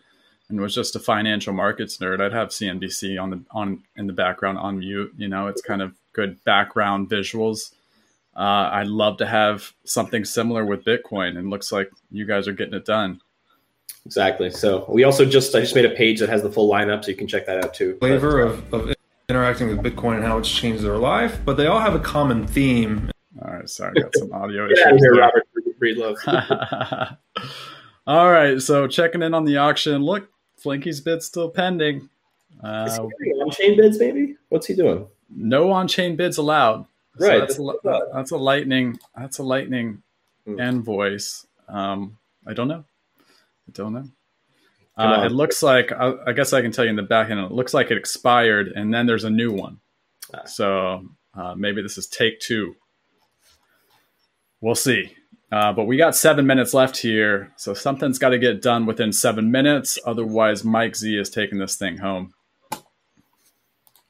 and 0.49 0.61
was 0.61 0.75
just 0.75 0.95
a 0.97 1.01
financial 1.01 1.53
markets 1.53 1.99
nerd, 1.99 2.21
I'd 2.21 2.33
have 2.33 2.49
CNBC 2.49 3.21
on 3.21 3.31
the 3.31 3.43
on 3.51 3.83
in 3.97 4.07
the 4.07 4.13
background 4.13 4.59
on 4.59 4.79
mute. 4.79 5.13
You 5.17 5.29
know, 5.29 5.49
it's 5.49 5.63
kind 5.63 5.83
of 5.83 5.95
good 6.13 6.43
background 6.45 7.09
visuals. 7.11 7.73
Uh, 8.37 8.69
I'd 8.73 8.87
love 8.87 9.17
to 9.19 9.27
have 9.27 9.73
something 9.85 10.25
similar 10.25 10.65
with 10.65 10.85
Bitcoin, 10.85 11.39
and 11.39 11.51
looks 11.51 11.73
like 11.73 11.91
you 12.11 12.27
guys 12.27 12.47
are 12.47 12.53
getting 12.53 12.75
it 12.75 12.85
done. 12.85 13.21
Exactly. 14.05 14.51
So 14.51 14.87
we 14.89 15.05
also 15.05 15.25
just 15.25 15.55
I 15.55 15.61
just 15.61 15.75
made 15.75 15.85
a 15.85 15.91
page 15.91 16.21
that 16.21 16.29
has 16.29 16.43
the 16.43 16.51
full 16.51 16.71
lineup, 16.71 17.05
so 17.05 17.11
you 17.11 17.17
can 17.17 17.27
check 17.27 17.47
that 17.47 17.65
out 17.65 17.75
too. 17.75 17.97
Flavor 17.99 18.41
of, 18.41 18.73
of 18.73 18.93
interacting 19.29 19.69
with 19.69 19.79
Bitcoin 19.79 20.17
and 20.17 20.25
how 20.25 20.39
it's 20.39 20.51
changed 20.51 20.85
their 20.85 20.99
life, 20.99 21.41
but 21.45 21.57
they 21.57 21.67
all 21.67 21.81
have 21.81 21.95
a 21.95 22.01
common 22.01 22.47
theme. 22.47 23.11
All 23.43 23.53
right, 23.53 23.69
sorry, 23.69 23.95
I 23.97 24.03
got 24.03 24.15
some 24.15 24.33
audio 24.33 24.67
issues. 24.71 24.79
Yeah, 24.79 24.97
here, 24.97 25.15
Robert 25.17 25.49
Breedlove. 25.83 27.17
all 28.07 28.31
right, 28.31 28.63
so 28.63 28.87
checking 28.87 29.23
in 29.23 29.35
on 29.35 29.45
the 29.45 29.57
auction. 29.57 30.03
Look, 30.03 30.29
Flinky's 30.67 31.01
bid's 31.01 31.25
still 31.25 31.49
pending. 31.49 32.09
Uh, 32.63 32.87
Is 32.89 32.97
he 32.97 33.31
on 33.33 33.51
chain 33.51 33.77
bids, 33.77 34.01
maybe? 34.01 34.35
What's 34.49 34.67
he 34.67 34.75
doing? 34.75 35.07
No 35.31 35.71
on 35.71 35.87
chain 35.87 36.17
bids 36.17 36.39
allowed. 36.39 36.87
So 37.19 37.29
right. 37.29 37.39
That's, 37.39 37.57
that's, 37.57 37.85
a, 37.85 38.01
that's 38.13 38.31
a 38.33 38.37
lightning. 38.37 38.99
That's 39.17 39.39
a 39.39 39.45
lightning 39.45 40.03
hmm. 40.45 40.59
invoice. 40.59 41.47
Um, 41.69 42.19
I 42.45 42.53
don't 42.53 42.67
know. 42.67 42.85
I 43.21 43.73
don't 43.73 43.93
know. 43.93 44.05
Uh, 44.97 45.23
it 45.25 45.33
looks 45.33 45.63
like 45.63 45.93
I, 45.93 46.15
I, 46.27 46.33
guess 46.33 46.53
I 46.53 46.63
can 46.63 46.73
tell 46.73 46.85
you 46.85 46.91
in 46.91 46.97
the 46.97 47.03
back 47.03 47.31
end. 47.31 47.39
It 47.39 47.53
looks 47.53 47.75
like 47.75 47.91
it 47.91 47.99
expired, 47.99 48.69
and 48.69 48.93
then 48.93 49.07
there's 49.07 49.25
a 49.25 49.31
new 49.31 49.53
one. 49.53 49.79
Ah. 50.35 50.45
So 50.47 51.07
uh, 51.35 51.55
maybe 51.55 51.83
this 51.83 51.99
is 51.99 52.07
take 52.07 52.41
two. 52.41 52.75
We'll 54.61 54.75
see. 54.75 55.15
Uh, 55.53 55.73
but 55.73 55.85
we 55.85 55.97
got 55.97 56.17
seven 56.17 56.47
minutes 56.47 56.75
left 56.75 56.97
here, 56.97 57.53
so 57.57 57.73
something's 57.73 58.19
got 58.19 58.31
to 58.31 58.39
get 58.39 58.61
done 58.61 58.85
within 58.85 59.13
seven 59.13 59.51
minutes. 59.51 59.99
Otherwise, 60.05 60.65
Mike 60.65 60.97
Z 60.97 61.17
is 61.17 61.31
taking 61.31 61.59
this 61.59 61.77
thing 61.77 61.99
home. 61.99 62.35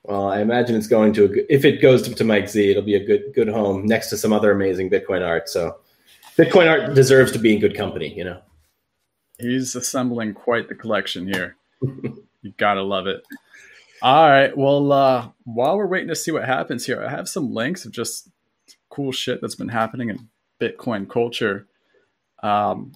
Well, 0.03 0.29
I 0.29 0.41
imagine 0.41 0.77
it's 0.77 0.87
going 0.87 1.13
to. 1.15 1.25
A, 1.25 1.53
if 1.53 1.65
it 1.65 1.83
goes 1.83 2.03
to, 2.03 2.15
to 2.15 2.25
Mike 2.25 2.49
Z, 2.49 2.71
it'll 2.71 2.83
be 2.83 2.95
a 2.95 3.05
good 3.05 3.35
good 3.35 3.49
home 3.49 3.85
next 3.85 4.09
to 4.11 4.17
some 4.17 4.33
other 4.33 4.51
amazing 4.51 4.89
Bitcoin 4.89 5.27
art. 5.27 5.49
So, 5.49 5.77
Bitcoin 6.39 6.71
art 6.71 6.95
deserves 6.95 7.33
to 7.33 7.39
be 7.39 7.55
in 7.55 7.61
good 7.61 7.77
company. 7.77 8.17
You 8.17 8.25
know, 8.25 8.41
he's 9.39 9.77
assembling 9.77 10.33
quite 10.33 10.69
the 10.69 10.75
collection 10.75 11.27
here. 11.27 11.57
you 11.83 12.55
gotta 12.57 12.83
love 12.83 13.07
it. 13.07 13.27
All 14.01 14.29
right. 14.29 14.57
Well, 14.57 14.93
uh, 14.93 15.29
while 15.45 15.77
we're 15.77 15.87
waiting 15.87 16.09
to 16.09 16.17
see 16.17 16.31
what 16.31 16.45
happens 16.45 16.87
here, 16.87 17.05
I 17.05 17.11
have 17.11 17.29
some 17.29 17.53
links 17.53 17.85
of 17.85 17.93
just 17.93 18.31
cool 18.89 19.13
shit 19.13 19.41
that's 19.41 19.55
been 19.55 19.69
happening 19.69 20.09
in 20.09 20.29
Bitcoin 20.61 21.09
culture. 21.09 21.67
Um, 22.43 22.93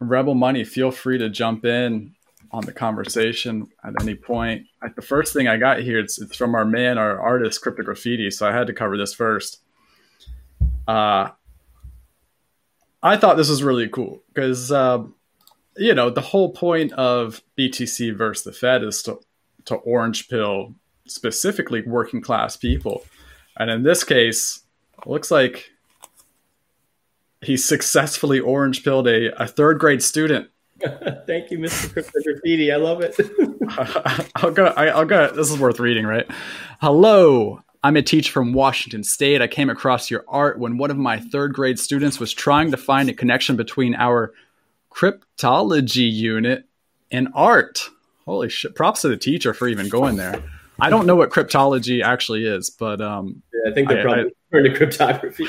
Rebel 0.00 0.34
Money, 0.34 0.64
feel 0.64 0.90
free 0.90 1.18
to 1.18 1.28
jump 1.28 1.64
in 1.64 2.14
on 2.52 2.64
the 2.64 2.72
conversation 2.72 3.68
at 3.84 4.00
any 4.00 4.14
point. 4.14 4.66
the 4.94 5.02
first 5.02 5.32
thing 5.32 5.48
I 5.48 5.56
got 5.56 5.80
here, 5.80 5.98
it's, 5.98 6.20
it's 6.20 6.36
from 6.36 6.54
our 6.54 6.64
man, 6.64 6.98
our 6.98 7.20
artist, 7.20 7.60
Crypto 7.60 7.82
Graffiti. 7.82 8.30
So 8.30 8.48
I 8.48 8.52
had 8.52 8.66
to 8.68 8.72
cover 8.72 8.96
this 8.96 9.14
first. 9.14 9.60
Uh, 10.86 11.30
I 13.02 13.16
thought 13.16 13.36
this 13.36 13.48
was 13.48 13.62
really 13.62 13.88
cool 13.88 14.22
because, 14.32 14.70
uh, 14.70 15.04
you 15.76 15.94
know, 15.94 16.10
the 16.10 16.20
whole 16.20 16.52
point 16.52 16.92
of 16.92 17.42
BTC 17.58 18.16
versus 18.16 18.44
the 18.44 18.52
Fed 18.52 18.82
is 18.82 19.02
to, 19.04 19.20
to 19.66 19.74
orange 19.76 20.28
pill 20.28 20.74
specifically 21.06 21.82
working 21.82 22.20
class 22.20 22.56
people. 22.56 23.04
And 23.58 23.70
in 23.70 23.82
this 23.82 24.04
case, 24.04 24.62
looks 25.04 25.30
like 25.30 25.70
he 27.42 27.56
successfully 27.56 28.40
orange 28.40 28.82
pilled 28.84 29.06
a, 29.06 29.42
a 29.42 29.46
third 29.46 29.78
grade 29.78 30.02
student. 30.02 30.48
Thank 31.26 31.50
you, 31.50 31.58
Mr. 31.58 31.92
Crypto 31.92 32.20
Graffiti. 32.22 32.70
I 32.70 32.76
love 32.76 33.00
it. 33.00 33.18
I'll 34.36 34.50
go. 34.50 34.66
I, 34.66 34.98
will 34.98 35.06
go. 35.06 35.30
This 35.30 35.50
is 35.50 35.58
worth 35.58 35.80
reading, 35.80 36.06
right? 36.06 36.26
Hello. 36.80 37.62
I'm 37.82 37.96
a 37.96 38.02
teacher 38.02 38.32
from 38.32 38.52
Washington 38.52 39.04
State. 39.04 39.40
I 39.40 39.46
came 39.46 39.70
across 39.70 40.10
your 40.10 40.24
art 40.26 40.58
when 40.58 40.76
one 40.76 40.90
of 40.90 40.96
my 40.96 41.20
third 41.20 41.54
grade 41.54 41.78
students 41.78 42.18
was 42.18 42.32
trying 42.32 42.72
to 42.72 42.76
find 42.76 43.08
a 43.08 43.14
connection 43.14 43.54
between 43.54 43.94
our 43.94 44.32
cryptology 44.92 46.10
unit 46.10 46.64
and 47.10 47.28
art. 47.34 47.88
Holy 48.24 48.48
shit. 48.48 48.74
Props 48.74 49.02
to 49.02 49.08
the 49.08 49.16
teacher 49.16 49.54
for 49.54 49.68
even 49.68 49.88
going 49.88 50.16
there. 50.16 50.42
I 50.80 50.90
don't 50.90 51.06
know 51.06 51.16
what 51.16 51.30
cryptology 51.30 52.02
actually 52.02 52.44
is, 52.44 52.70
but 52.70 53.00
um, 53.00 53.42
yeah, 53.54 53.70
I 53.70 53.74
think 53.74 53.88
they're 53.88 54.02
probably 54.02 54.32
into 54.58 54.74
cryptography. 54.74 55.46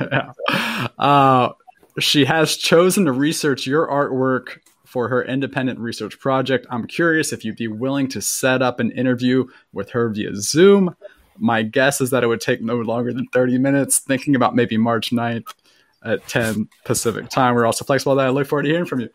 yeah. 0.00 0.32
uh, 0.98 1.50
she 1.98 2.24
has 2.24 2.56
chosen 2.56 3.04
to 3.04 3.12
research 3.12 3.66
your 3.66 3.86
artwork 3.86 4.58
for 4.84 5.08
her 5.08 5.24
independent 5.24 5.78
research 5.78 6.18
project. 6.20 6.66
I'm 6.70 6.86
curious 6.86 7.32
if 7.32 7.44
you'd 7.44 7.56
be 7.56 7.68
willing 7.68 8.08
to 8.08 8.20
set 8.20 8.62
up 8.62 8.80
an 8.80 8.90
interview 8.92 9.46
with 9.72 9.90
her 9.90 10.08
via 10.08 10.34
Zoom. 10.34 10.94
My 11.36 11.62
guess 11.62 12.00
is 12.00 12.10
that 12.10 12.22
it 12.22 12.28
would 12.28 12.40
take 12.40 12.62
no 12.62 12.76
longer 12.76 13.12
than 13.12 13.26
30 13.28 13.58
minutes. 13.58 13.98
Thinking 13.98 14.36
about 14.36 14.54
maybe 14.54 14.76
March 14.76 15.10
9th 15.10 15.52
at 16.04 16.26
10 16.28 16.68
Pacific 16.84 17.28
time. 17.28 17.54
We're 17.54 17.66
also 17.66 17.84
flexible 17.84 18.14
that. 18.16 18.26
I 18.26 18.30
look 18.30 18.46
forward 18.46 18.64
to 18.64 18.68
hearing 18.68 18.86
from 18.86 19.00
you. 19.00 19.10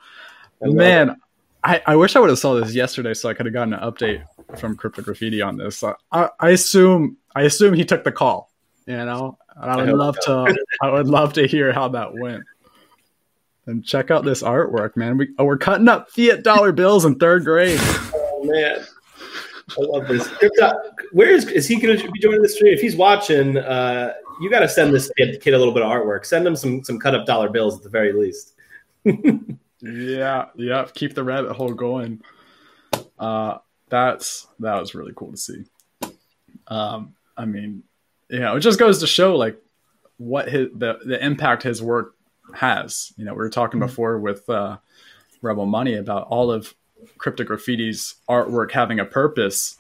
Man, 0.62 1.16
I, 1.64 1.82
I 1.86 1.96
wish 1.96 2.16
I 2.16 2.20
would 2.20 2.30
have 2.30 2.40
saw 2.40 2.56
this 2.56 2.74
yesterday 2.74 3.14
so 3.14 3.30
I 3.30 3.34
could 3.34 3.46
have 3.46 3.54
gotten 3.54 3.74
an 3.74 3.80
update 3.80 4.24
from 4.58 4.76
Crypto 4.76 5.02
Graffiti 5.02 5.42
on 5.42 5.58
this. 5.58 5.84
I, 6.12 6.30
I 6.40 6.50
assume 6.50 7.18
I 7.36 7.44
assume 7.44 7.74
he 7.74 7.86
took 7.86 8.04
the 8.04 8.12
call 8.12 8.49
You 8.90 9.06
know, 9.06 9.38
and 9.56 9.70
I 9.70 9.76
would 9.76 9.90
I 9.90 9.92
love 9.92 10.18
so. 10.22 10.48
to. 10.48 10.66
I 10.82 10.90
would 10.90 11.08
love 11.08 11.34
to 11.34 11.46
hear 11.46 11.72
how 11.72 11.90
that 11.90 12.12
went. 12.12 12.44
And 13.68 13.86
check 13.86 14.10
out 14.10 14.26
this 14.26 14.42
artwork, 14.42 14.98
man. 14.98 15.16
We 15.16 15.30
oh, 15.38 15.46
we're 15.46 15.60
cutting 15.60 15.88
up 15.88 16.10
fiat 16.10 16.42
dollar 16.42 16.72
bills 16.72 17.06
in 17.06 17.20
third 17.20 17.46
grade. 17.46 17.80
Oh 17.80 18.44
man, 18.46 18.84
I 19.70 19.82
love 19.82 20.08
this. 20.08 20.28
Where 21.12 21.30
is 21.30 21.46
is 21.50 21.68
he 21.68 21.80
going 21.80 22.00
to 22.00 22.12
be 22.12 22.20
joining 22.20 22.42
the 22.42 22.50
stream? 22.50 22.74
If 22.74 22.82
he's 22.82 22.96
watching, 22.96 23.58
uh, 23.58 24.14
you 24.42 24.50
got 24.50 24.62
to 24.62 24.68
send 24.68 24.92
this 24.92 25.12
kid, 25.16 25.40
kid 25.40 25.54
a 25.54 25.60
little 25.60 25.74
bit 25.74 25.84
of 25.84 25.92
artwork. 25.92 26.26
Send 26.26 26.48
him 26.48 26.56
some 26.56 26.84
some 26.84 26.98
cut 26.98 27.14
up 27.14 27.28
dollar 27.28 27.50
bills 27.50 27.78
at 27.78 27.84
the 27.84 27.90
very 27.90 28.12
least. 28.12 28.56
yeah, 29.84 30.46
yeah. 30.56 30.88
Keep 30.96 31.14
the 31.14 31.24
rabbit 31.24 31.52
hole 31.52 31.76
going. 31.76 32.24
Uh, 33.20 33.60
that's 33.90 34.48
that 34.62 34.80
was 34.80 34.96
really 34.96 35.14
cool 35.16 35.30
to 35.30 35.38
see. 35.38 35.64
Um, 36.68 37.14
I 37.38 37.46
mean, 37.46 37.84
yeah, 38.30 38.56
it 38.56 38.60
just 38.60 38.80
goes 38.80 39.00
to 39.00 39.08
show 39.08 39.36
like 39.36 39.62
what 40.18 40.50
his 40.50 40.70
the 40.76 41.00
the 41.06 41.24
impact 41.24 41.64
his 41.64 41.82
work 41.82 42.16
has. 42.54 43.14
You 43.18 43.26
know, 43.26 43.34
we 43.34 43.38
were 43.38 43.50
talking 43.50 43.80
mm-hmm. 43.80 43.88
before 43.88 44.20
with 44.20 44.50
uh, 44.50 44.78
RebelMoney 45.42 46.00
about 46.00 46.28
all 46.28 46.52
of 46.52 46.74
Cryptograffiti's 47.18 48.16
artwork 48.30 48.72
having 48.72 49.00
a 49.00 49.06
purpose, 49.06 49.78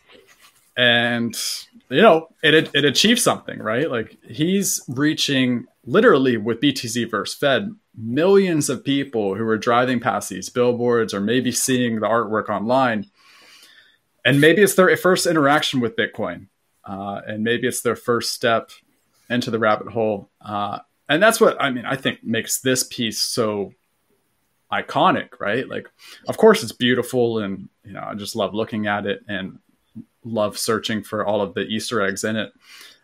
and 0.76 1.38
you 1.90 2.02
know, 2.02 2.30
it 2.42 2.70
it 2.74 2.86
achieved 2.86 3.20
something, 3.20 3.60
right? 3.60 3.90
Like 3.90 4.18
he's 4.28 4.82
reaching 4.88 5.66
literally 5.86 6.38
with 6.38 6.62
BTC 6.62 7.10
verse 7.10 7.34
Fed 7.34 7.76
millions 7.96 8.70
of 8.70 8.84
people 8.84 9.36
who 9.36 9.46
are 9.48 9.58
driving 9.58 10.00
past 10.00 10.30
these 10.30 10.50
billboards 10.50 11.14
or 11.14 11.20
maybe 11.20 11.52
seeing 11.52 12.00
the 12.00 12.08
artwork 12.08 12.50
online, 12.50 13.06
and 14.24 14.40
maybe 14.40 14.62
it's 14.62 14.76
their 14.76 14.96
first 14.98 15.26
interaction 15.26 15.82
with 15.82 15.96
Bitcoin, 15.96 16.48
uh, 16.86 17.22
and 17.28 17.44
maybe 17.44 17.68
it's 17.68 17.82
their 17.82 17.96
first 17.96 18.32
step 18.32 18.72
into 19.30 19.52
the 19.52 19.60
rabbit 19.60 19.88
hole. 19.88 20.30
Uh, 20.42 20.80
and 21.08 21.22
that's 21.22 21.42
what 21.42 21.62
I 21.62 21.72
mean. 21.72 21.86
I 21.86 21.96
think 21.96 22.24
makes 22.24 22.62
this 22.62 22.84
piece 22.84 23.20
so 23.20 23.74
iconic, 24.72 25.40
right? 25.40 25.68
Like, 25.68 25.90
of 26.28 26.38
course, 26.38 26.64
it's 26.64 26.72
beautiful, 26.72 27.40
and 27.40 27.70
you 27.84 27.94
know, 27.94 28.04
I 28.06 28.14
just 28.14 28.36
love 28.36 28.54
looking 28.54 28.88
at 28.88 29.06
it 29.06 29.22
and 29.28 29.60
love 30.24 30.58
searching 30.58 31.04
for 31.04 31.26
all 31.26 31.42
of 31.42 31.54
the 31.54 31.62
Easter 31.62 32.02
eggs 32.02 32.24
in 32.24 32.36
it. 32.36 32.54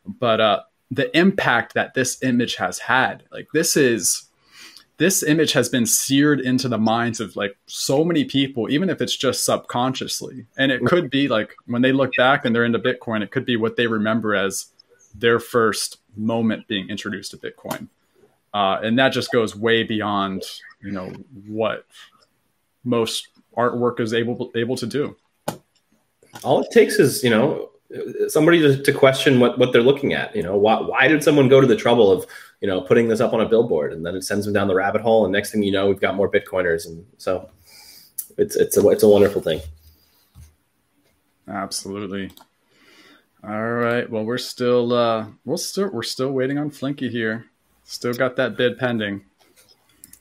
But 0.05 0.39
uh, 0.39 0.61
the 0.91 1.15
impact 1.17 1.73
that 1.73 1.93
this 1.93 2.21
image 2.23 2.55
has 2.57 2.77
had, 2.77 3.23
like, 3.31 3.47
this 3.53 3.75
is 3.75 4.29
this 4.97 5.23
image 5.23 5.51
has 5.53 5.67
been 5.67 5.85
seared 5.85 6.39
into 6.39 6.69
the 6.69 6.77
minds 6.77 7.19
of 7.19 7.35
like 7.35 7.57
so 7.65 8.03
many 8.03 8.23
people, 8.23 8.69
even 8.69 8.89
if 8.89 9.01
it's 9.01 9.15
just 9.15 9.43
subconsciously. 9.43 10.45
And 10.57 10.71
it 10.71 10.85
could 10.85 11.09
be 11.09 11.27
like 11.27 11.53
when 11.65 11.81
they 11.81 11.91
look 11.91 12.11
back 12.17 12.45
and 12.45 12.55
they're 12.55 12.65
into 12.65 12.79
Bitcoin, 12.79 13.21
it 13.21 13.31
could 13.31 13.45
be 13.45 13.57
what 13.57 13.75
they 13.75 13.87
remember 13.87 14.35
as 14.35 14.67
their 15.13 15.39
first 15.39 15.97
moment 16.15 16.67
being 16.67 16.89
introduced 16.89 17.31
to 17.31 17.37
Bitcoin. 17.37 17.89
Uh, 18.53 18.79
and 18.81 18.97
that 18.97 19.09
just 19.09 19.31
goes 19.31 19.55
way 19.55 19.83
beyond, 19.83 20.43
you 20.81 20.91
know, 20.91 21.11
what 21.47 21.85
most 22.85 23.27
artwork 23.57 23.99
is 23.99 24.13
able 24.13 24.51
able 24.55 24.77
to 24.77 24.85
do. 24.85 25.15
All 26.43 26.61
it 26.61 26.71
takes 26.71 26.99
is, 26.99 27.23
you 27.23 27.29
know, 27.29 27.71
somebody 28.27 28.61
to, 28.61 28.81
to 28.81 28.93
question 28.93 29.39
what, 29.39 29.57
what 29.59 29.73
they're 29.73 29.81
looking 29.81 30.13
at. 30.13 30.35
You 30.35 30.43
know, 30.43 30.55
why, 30.55 30.79
why 30.79 31.07
did 31.07 31.23
someone 31.23 31.49
go 31.49 31.59
to 31.59 31.67
the 31.67 31.75
trouble 31.75 32.11
of, 32.11 32.25
you 32.61 32.67
know, 32.67 32.81
putting 32.81 33.07
this 33.07 33.19
up 33.19 33.33
on 33.33 33.41
a 33.41 33.49
billboard 33.49 33.93
and 33.93 34.05
then 34.05 34.15
it 34.15 34.23
sends 34.23 34.45
them 34.45 34.53
down 34.53 34.67
the 34.67 34.75
rabbit 34.75 35.01
hole. 35.01 35.25
And 35.25 35.31
next 35.31 35.51
thing 35.51 35.63
you 35.63 35.71
know, 35.71 35.87
we've 35.87 35.99
got 35.99 36.15
more 36.15 36.29
Bitcoiners. 36.29 36.87
And 36.87 37.05
so 37.17 37.49
it's, 38.37 38.55
it's 38.55 38.77
a, 38.77 38.87
it's 38.89 39.03
a 39.03 39.07
wonderful 39.07 39.41
thing. 39.41 39.61
Absolutely. 41.47 42.31
All 43.47 43.73
right. 43.73 44.09
Well, 44.09 44.23
we're 44.23 44.39
still 44.39 44.91
uh, 44.93 45.27
we'll 45.45 45.57
still 45.57 45.89
we're 45.91 46.01
still 46.01 46.31
waiting 46.31 46.57
on 46.57 46.71
Flinky 46.71 47.09
here. 47.09 47.45
Still 47.83 48.13
got 48.13 48.35
that 48.37 48.57
bid 48.57 48.79
pending. 48.79 49.23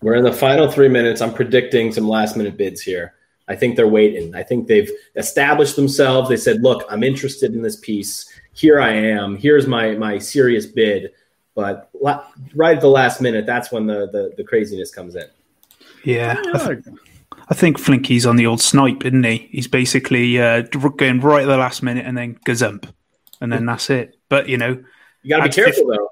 We're 0.03 0.16
in 0.16 0.25
the 0.25 0.33
final 0.33 0.70
three 0.70 0.88
minutes. 0.88 1.23
I'm 1.23 1.33
predicting 1.33 1.90
some 1.90 2.07
last 2.07 2.37
minute 2.37 2.59
bids 2.59 2.83
here. 2.83 3.14
I 3.49 3.57
think 3.57 3.77
they're 3.77 3.88
waiting. 3.88 4.35
I 4.35 4.42
think 4.42 4.66
they've 4.66 4.90
established 5.16 5.77
themselves. 5.77 6.29
They 6.29 6.37
said, 6.37 6.62
"Look, 6.62 6.85
I'm 6.90 7.03
interested 7.03 7.55
in 7.55 7.62
this 7.62 7.77
piece. 7.77 8.29
Here 8.53 8.79
I 8.79 8.92
am. 8.92 9.37
Here's 9.37 9.66
my 9.66 9.92
my 9.92 10.18
serious 10.18 10.66
bid." 10.66 11.11
But 11.55 11.88
la- 12.01 12.25
right 12.55 12.77
at 12.77 12.81
the 12.81 12.88
last 12.88 13.21
minute, 13.21 13.47
that's 13.47 13.71
when 13.71 13.87
the 13.87 14.07
the, 14.07 14.35
the 14.37 14.45
craziness 14.45 14.93
comes 14.93 15.14
in. 15.14 15.27
Yeah. 16.05 16.37
I, 16.53 16.75
th- 16.75 16.85
I 17.49 17.55
think 17.55 17.79
Flinky's 17.79 18.27
on 18.27 18.37
the 18.37 18.47
old 18.47 18.61
snipe, 18.61 19.05
isn't 19.05 19.25
he? 19.25 19.49
He's 19.51 19.69
basically 19.69 20.40
uh, 20.40 20.62
going 20.62 21.21
right 21.21 21.43
at 21.43 21.47
the 21.47 21.57
last 21.57 21.83
minute 21.83 22.05
and 22.05 22.17
then 22.17 22.38
gazump 22.47 22.90
and 23.45 23.53
then 23.53 23.67
that's 23.67 23.90
it. 23.90 24.17
But 24.29 24.49
you 24.49 24.59
know, 24.59 24.83
you 25.23 25.31
got 25.31 25.45
to 25.45 25.49
be 25.49 25.55
careful 25.55 25.87
though. 25.87 26.09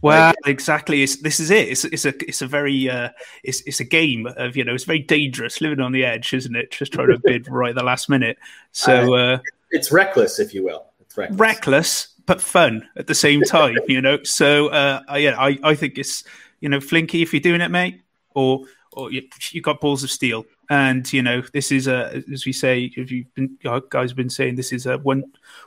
Well, 0.00 0.32
exactly. 0.46 1.02
It's, 1.02 1.16
this 1.16 1.40
is 1.40 1.50
it. 1.50 1.68
It's, 1.68 1.84
it's 1.84 2.04
a 2.04 2.14
it's 2.28 2.40
a 2.40 2.46
very 2.46 2.88
uh, 2.88 3.10
it's 3.42 3.62
it's 3.62 3.80
a 3.80 3.84
game 3.84 4.26
of 4.36 4.56
you 4.56 4.64
know 4.64 4.74
it's 4.74 4.84
very 4.84 5.00
dangerous 5.00 5.60
living 5.60 5.80
on 5.80 5.92
the 5.92 6.04
edge, 6.04 6.32
isn't 6.32 6.54
it? 6.54 6.70
Just 6.70 6.92
trying 6.92 7.08
to 7.08 7.18
bid 7.24 7.48
right 7.48 7.70
at 7.70 7.74
the 7.74 7.82
last 7.82 8.08
minute. 8.08 8.38
So 8.72 9.14
uh, 9.14 9.38
it's 9.70 9.90
reckless, 9.90 10.38
if 10.38 10.54
you 10.54 10.64
will. 10.64 10.86
It's 11.00 11.16
reckless. 11.16 11.38
reckless, 11.38 12.08
but 12.28 12.40
fun 12.40 12.88
at 12.96 13.08
the 13.08 13.14
same 13.14 13.42
time. 13.56 13.76
you 13.88 14.00
know. 14.00 14.22
So 14.22 14.68
uh, 14.68 15.02
yeah, 15.16 15.34
I 15.36 15.58
I 15.64 15.74
think 15.74 15.98
it's 15.98 16.22
you 16.60 16.68
know 16.68 16.80
Flinky 16.80 17.22
if 17.22 17.32
you're 17.32 17.40
doing 17.40 17.60
it, 17.60 17.70
mate, 17.70 18.02
or 18.34 18.62
or 18.92 19.10
you, 19.10 19.22
you 19.50 19.60
got 19.60 19.80
balls 19.80 20.04
of 20.04 20.10
steel. 20.10 20.44
And 20.70 21.10
you 21.12 21.22
know, 21.22 21.42
this 21.52 21.72
is 21.72 21.88
a, 21.88 22.22
as 22.30 22.44
we 22.44 22.52
say, 22.52 22.92
if 22.94 23.10
you've 23.10 23.34
been 23.34 23.56
guys 23.88 24.10
have 24.10 24.16
been 24.16 24.30
saying, 24.30 24.56
this 24.56 24.72
is 24.72 24.86
a 24.86 24.98
one 24.98 25.24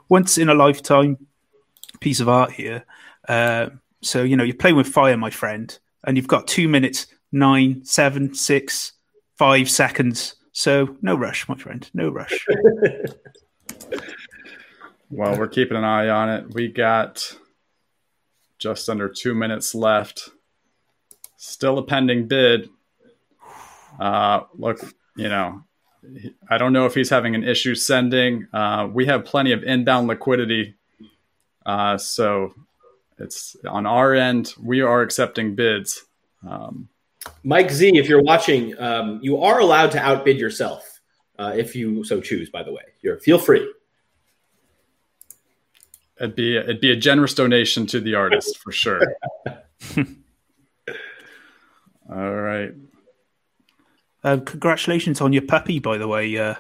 once 0.07 0.37
in 0.37 0.47
a 0.47 0.53
lifetime 0.53 1.17
piece 1.99 2.19
of 2.19 2.29
art 2.29 2.51
here. 2.51 2.85
Uh, 3.27 3.69
so 4.01 4.23
you 4.23 4.37
know, 4.37 4.43
you're 4.43 4.55
playing 4.55 4.75
with 4.77 4.87
fire, 4.87 5.17
my 5.17 5.31
friend, 5.31 5.77
and 6.05 6.15
you've 6.15 6.27
got 6.27 6.47
two 6.47 6.67
minutes, 6.69 7.07
nine, 7.31 7.83
seven, 7.83 8.33
six, 8.33 8.93
five 9.37 9.69
seconds. 9.69 10.35
So 10.51 10.95
no 11.01 11.15
rush, 11.15 11.49
my 11.49 11.55
friend, 11.55 11.89
no 11.93 12.09
rush. 12.09 12.45
well, 15.11 15.37
we're 15.37 15.47
keeping 15.47 15.77
an 15.77 15.83
eye 15.83 16.09
on 16.09 16.29
it. 16.29 16.53
We 16.53 16.69
got 16.69 17.35
just 18.57 18.89
under 18.89 19.09
two 19.09 19.33
minutes 19.33 19.75
left. 19.75 20.29
Still 21.35 21.77
a 21.77 21.83
pending 21.83 22.27
bid. 22.27 22.69
Uh, 23.99 24.41
look, 24.53 24.79
you 25.15 25.27
know, 25.27 25.63
I 26.49 26.57
don't 26.57 26.73
know 26.73 26.85
if 26.85 26.95
he's 26.95 27.09
having 27.09 27.35
an 27.35 27.43
issue 27.43 27.75
sending. 27.75 28.47
Uh, 28.53 28.87
we 28.91 29.05
have 29.07 29.25
plenty 29.25 29.51
of 29.51 29.63
inbound 29.63 30.07
liquidity. 30.07 30.75
Uh, 31.65 31.97
so 31.97 32.53
it's 33.19 33.55
on 33.67 33.85
our 33.85 34.13
end, 34.15 34.53
we 34.61 34.81
are 34.81 35.01
accepting 35.01 35.55
bids. 35.55 36.05
Um, 36.47 36.89
Mike 37.43 37.69
Z, 37.69 37.97
if 37.97 38.07
you're 38.07 38.23
watching, 38.23 38.79
um, 38.79 39.19
you 39.21 39.37
are 39.37 39.59
allowed 39.59 39.91
to 39.91 39.99
outbid 39.99 40.39
yourself 40.39 41.01
uh, 41.37 41.53
if 41.55 41.75
you 41.75 42.03
so 42.03 42.21
choose, 42.21 42.49
by 42.49 42.63
the 42.63 42.71
way. 42.71 42.83
You're, 43.01 43.19
feel 43.19 43.37
free. 43.37 43.71
It'd 46.21 46.35
be, 46.35 46.55
it'd 46.55 46.79
be 46.79 46.91
a 46.91 46.95
generous 46.95 47.33
donation 47.33 47.87
to 47.87 47.99
the 47.99 48.13
artist 48.13 48.59
for 48.59 48.71
sure. 48.71 49.01
All 52.09 52.35
right. 52.35 52.73
Uh, 54.23 54.37
congratulations 54.37 55.19
on 55.19 55.33
your 55.33 55.41
puppy, 55.41 55.79
by 55.79 55.97
the 55.97 56.07
way. 56.07 56.37
Uh, 56.37 56.53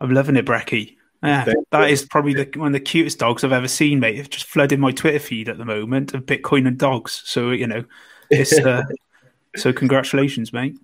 I'm 0.00 0.12
loving 0.12 0.36
it, 0.36 0.46
Brekkie. 0.46 0.96
Yeah, 1.22 1.52
that 1.70 1.90
is 1.90 2.06
probably 2.06 2.32
the, 2.32 2.48
one 2.58 2.68
of 2.68 2.72
the 2.72 2.80
cutest 2.80 3.18
dogs 3.18 3.44
I've 3.44 3.52
ever 3.52 3.68
seen, 3.68 4.00
mate. 4.00 4.18
It's 4.18 4.28
just 4.28 4.46
flooding 4.46 4.80
my 4.80 4.90
Twitter 4.90 5.18
feed 5.18 5.50
at 5.50 5.58
the 5.58 5.66
moment 5.66 6.14
of 6.14 6.24
Bitcoin 6.24 6.66
and 6.66 6.78
dogs. 6.78 7.20
So 7.26 7.50
you 7.50 7.66
know, 7.66 7.84
it's 8.30 8.58
uh, 8.58 8.84
so 9.56 9.70
congratulations, 9.72 10.52
mate. 10.52 10.78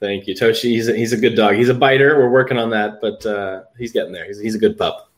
Thank 0.00 0.26
you, 0.26 0.34
Toshi. 0.34 0.70
He's 0.70 0.88
a, 0.88 0.96
he's 0.96 1.12
a 1.12 1.16
good 1.16 1.36
dog. 1.36 1.54
He's 1.54 1.68
a 1.68 1.74
biter. 1.74 2.18
We're 2.18 2.30
working 2.30 2.58
on 2.58 2.70
that, 2.70 3.00
but 3.00 3.24
uh, 3.24 3.62
he's 3.78 3.92
getting 3.92 4.12
there. 4.12 4.26
He's, 4.26 4.40
he's 4.40 4.54
a 4.56 4.58
good 4.58 4.76
pup. 4.76 5.10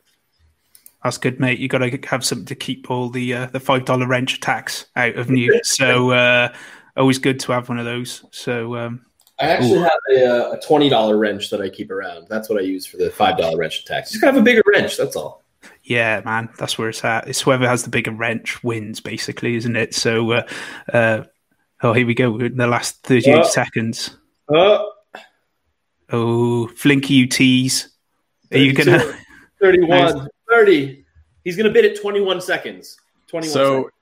That's 1.08 1.16
good, 1.16 1.40
mate. 1.40 1.58
You 1.58 1.68
got 1.68 1.78
to 1.78 1.98
have 2.06 2.22
something 2.22 2.44
to 2.44 2.54
keep 2.54 2.90
all 2.90 3.08
the 3.08 3.32
uh, 3.32 3.46
the 3.46 3.60
five 3.60 3.86
dollar 3.86 4.06
wrench 4.06 4.40
tax 4.40 4.88
out 4.94 5.16
of 5.16 5.30
you. 5.30 5.58
so 5.64 6.10
uh, 6.10 6.52
always 6.98 7.16
good 7.16 7.40
to 7.40 7.52
have 7.52 7.70
one 7.70 7.78
of 7.78 7.86
those. 7.86 8.26
So 8.30 8.76
um, 8.76 9.06
I 9.40 9.46
actually 9.46 9.78
Ooh. 9.78 9.84
have 9.84 10.00
a, 10.12 10.26
uh, 10.26 10.52
a 10.52 10.60
twenty 10.60 10.90
dollar 10.90 11.16
wrench 11.16 11.48
that 11.48 11.62
I 11.62 11.70
keep 11.70 11.90
around. 11.90 12.26
That's 12.28 12.50
what 12.50 12.58
I 12.58 12.62
use 12.62 12.84
for 12.84 12.98
the 12.98 13.08
five 13.08 13.38
dollar 13.38 13.56
wrench 13.56 13.86
tax. 13.86 14.10
Just 14.10 14.20
gotta 14.20 14.34
have 14.34 14.42
a 14.42 14.44
bigger 14.44 14.60
wrench. 14.66 14.98
That's 14.98 15.16
all. 15.16 15.42
Yeah, 15.82 16.20
man, 16.26 16.50
that's 16.58 16.76
where 16.76 16.90
it's 16.90 17.02
at. 17.02 17.26
It's 17.26 17.40
whoever 17.40 17.66
has 17.66 17.84
the 17.84 17.88
bigger 17.88 18.12
wrench 18.12 18.62
wins, 18.62 19.00
basically, 19.00 19.54
isn't 19.54 19.76
it? 19.76 19.94
So, 19.94 20.32
uh, 20.32 20.46
uh, 20.92 21.22
oh, 21.82 21.94
here 21.94 22.06
we 22.06 22.12
go. 22.12 22.38
In 22.38 22.58
the 22.58 22.66
last 22.66 23.02
thirty-eight 23.02 23.46
seconds. 23.46 24.14
Oh, 24.50 24.92
oh, 26.10 26.66
Flinky, 26.76 27.14
you 27.14 27.26
tease. 27.26 27.88
Are 28.52 28.58
you 28.58 28.74
gonna 28.74 29.16
31, 29.62 30.28
30. 30.50 31.04
He's 31.44 31.56
gonna 31.56 31.70
bid 31.70 31.84
at 31.84 32.00
twenty-one 32.00 32.40
seconds. 32.40 32.98
Twenty-one. 33.26 33.52
So. 33.52 33.74
Seconds. 33.76 33.92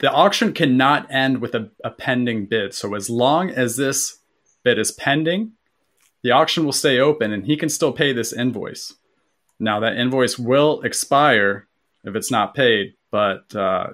The 0.00 0.10
auction 0.10 0.54
cannot 0.54 1.12
end 1.12 1.42
with 1.42 1.54
a, 1.54 1.68
a 1.84 1.90
pending 1.90 2.46
bid. 2.46 2.72
So 2.72 2.94
as 2.94 3.10
long 3.10 3.50
as 3.50 3.76
this 3.76 4.20
bid 4.62 4.78
is 4.78 4.90
pending, 4.90 5.52
the 6.22 6.30
auction 6.30 6.64
will 6.64 6.72
stay 6.72 6.98
open 6.98 7.30
and 7.30 7.44
he 7.44 7.58
can 7.58 7.68
still 7.68 7.92
pay 7.92 8.14
this 8.14 8.32
invoice. 8.32 8.94
Now, 9.60 9.80
that 9.80 9.98
invoice 9.98 10.38
will 10.38 10.80
expire 10.80 11.66
if 12.04 12.16
it's 12.16 12.30
not 12.30 12.54
paid, 12.54 12.94
but 13.10 13.54
uh, 13.54 13.88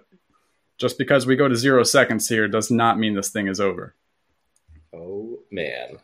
Just 0.83 0.99
because 0.99 1.27
we 1.27 1.37
go 1.37 1.47
to 1.47 1.55
zero 1.55 1.85
seconds 1.85 2.29
here 2.29 2.49
does 2.49 2.69
not 2.69 2.99
mean 2.99 3.15
this 3.15 3.31
thing 3.31 3.47
is 3.47 3.61
over. 3.61 3.95
Oh 4.93 5.39
man. 5.49 5.99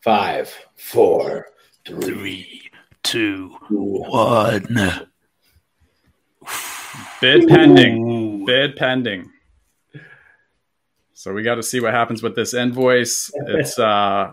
Five, 0.00 0.52
four, 0.74 1.50
three, 1.84 2.00
Three, 2.00 2.70
two, 3.06 3.56
one. 3.68 5.06
Bid 7.20 7.48
pending. 7.48 8.02
Ooh. 8.02 8.46
Bid 8.46 8.76
pending. 8.76 9.30
So 11.14 11.32
we 11.32 11.42
got 11.42 11.54
to 11.54 11.62
see 11.62 11.80
what 11.80 11.94
happens 11.94 12.22
with 12.22 12.34
this 12.34 12.52
invoice. 12.52 13.30
It's 13.46 13.78
uh 13.78 14.32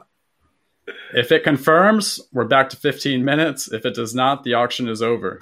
if 1.13 1.32
it 1.32 1.43
confirms, 1.43 2.19
we're 2.34 2.43
back 2.43 2.69
to 2.71 2.78
15 2.78 3.24
minutes. 3.24 3.71
If 3.71 3.86
it 3.86 3.93
does 3.93 4.13
not, 4.13 4.43
the 4.43 4.55
auction 4.55 4.89
is 4.89 5.01
over. 5.01 5.39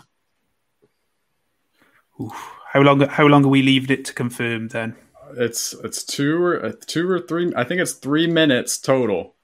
How 2.73 2.81
long? 2.81 3.01
How 3.01 3.25
long 3.25 3.43
are 3.45 3.49
we 3.49 3.63
leaving 3.63 3.97
it 3.97 4.05
to 4.05 4.13
confirm 4.13 4.67
then? 4.67 4.95
It's 5.37 5.73
it's 5.83 6.03
two 6.03 6.43
or 6.43 6.65
uh, 6.65 6.73
two 6.85 7.09
or 7.09 7.19
three. 7.19 7.51
I 7.55 7.63
think 7.63 7.81
it's 7.81 7.93
three 7.93 8.27
minutes 8.27 8.77
total. 8.77 9.35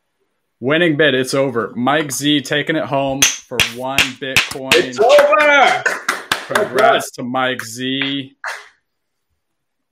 Winning 0.60 0.98
bid. 0.98 1.16
It's 1.16 1.34
over. 1.34 1.74
Mike 1.76 2.12
Z 2.12 2.42
taking 2.42 2.76
it 2.76 2.86
home 2.86 3.22
for 3.48 3.58
one 3.76 3.98
Bitcoin. 4.20 4.74
It's 4.74 5.00
over. 5.00 6.54
Congrats 6.54 7.12
to 7.12 7.24
Mike 7.24 7.64
Z. 7.64 8.36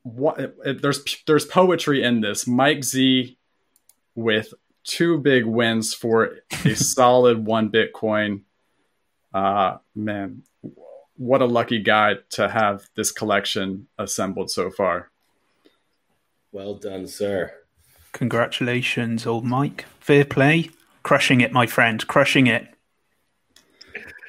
What 0.04 0.40
it- 0.40 0.56
it- 0.66 0.82
there's 0.82 1.04
there's 1.26 1.46
poetry 1.46 2.04
in 2.04 2.22
this. 2.22 2.46
Mike 2.48 2.84
Z 2.84 3.38
with 4.14 4.54
two 4.84 5.18
big 5.18 5.46
wins 5.46 5.94
for 5.94 6.38
a 6.66 6.76
solid 6.76 7.46
one 7.46 7.72
Bitcoin. 7.72 8.42
Uh 9.34 9.78
man, 9.96 10.44
what 11.18 11.42
a 11.42 11.46
lucky 11.46 11.80
guy 11.80 12.16
to 12.32 12.48
have 12.48 12.88
this 12.96 13.12
collection 13.12 13.88
assembled 13.98 14.52
so 14.52 14.70
far. 14.70 15.12
Well 16.52 16.76
done, 16.76 17.08
sir. 17.08 17.52
Congratulations, 18.14 19.26
old 19.28 19.44
Mike. 19.44 19.86
Fair 20.00 20.24
play. 20.24 20.70
Crushing 21.04 21.42
it, 21.42 21.52
my 21.52 21.66
friend. 21.68 22.06
Crushing 22.08 22.48
it. 22.48 22.68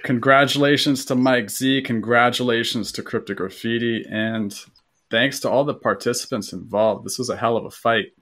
Congratulations 0.07 1.05
to 1.07 1.17
Mike 1.17 1.51
Z. 1.51 1.83
Congratulations 1.83 2.93
to 2.93 3.03
Cryptograffiti. 3.03 4.07
And 4.09 4.57
thanks 5.11 5.41
to 5.41 5.51
all 5.51 5.65
the 5.65 5.75
participants 5.75 6.53
involved. 6.53 7.05
This 7.05 7.19
was 7.19 7.29
a 7.29 7.37
hell 7.37 7.57
of 7.57 7.65
a 7.65 7.73
fight. 7.73 8.13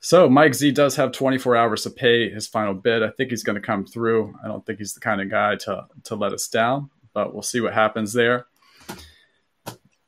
So, 0.00 0.28
Mike 0.28 0.54
Z 0.54 0.72
does 0.72 0.96
have 0.96 1.12
24 1.12 1.54
hours 1.54 1.84
to 1.84 1.90
pay 1.90 2.28
his 2.28 2.48
final 2.48 2.74
bid. 2.74 3.04
I 3.04 3.10
think 3.10 3.30
he's 3.30 3.44
going 3.44 3.54
to 3.54 3.64
come 3.64 3.86
through. 3.86 4.34
I 4.44 4.48
don't 4.48 4.66
think 4.66 4.80
he's 4.80 4.92
the 4.92 4.98
kind 4.98 5.20
of 5.20 5.30
guy 5.30 5.54
to, 5.54 5.86
to 6.02 6.16
let 6.16 6.32
us 6.32 6.48
down, 6.48 6.90
but 7.14 7.32
we'll 7.32 7.42
see 7.42 7.60
what 7.60 7.74
happens 7.74 8.12
there. 8.12 8.46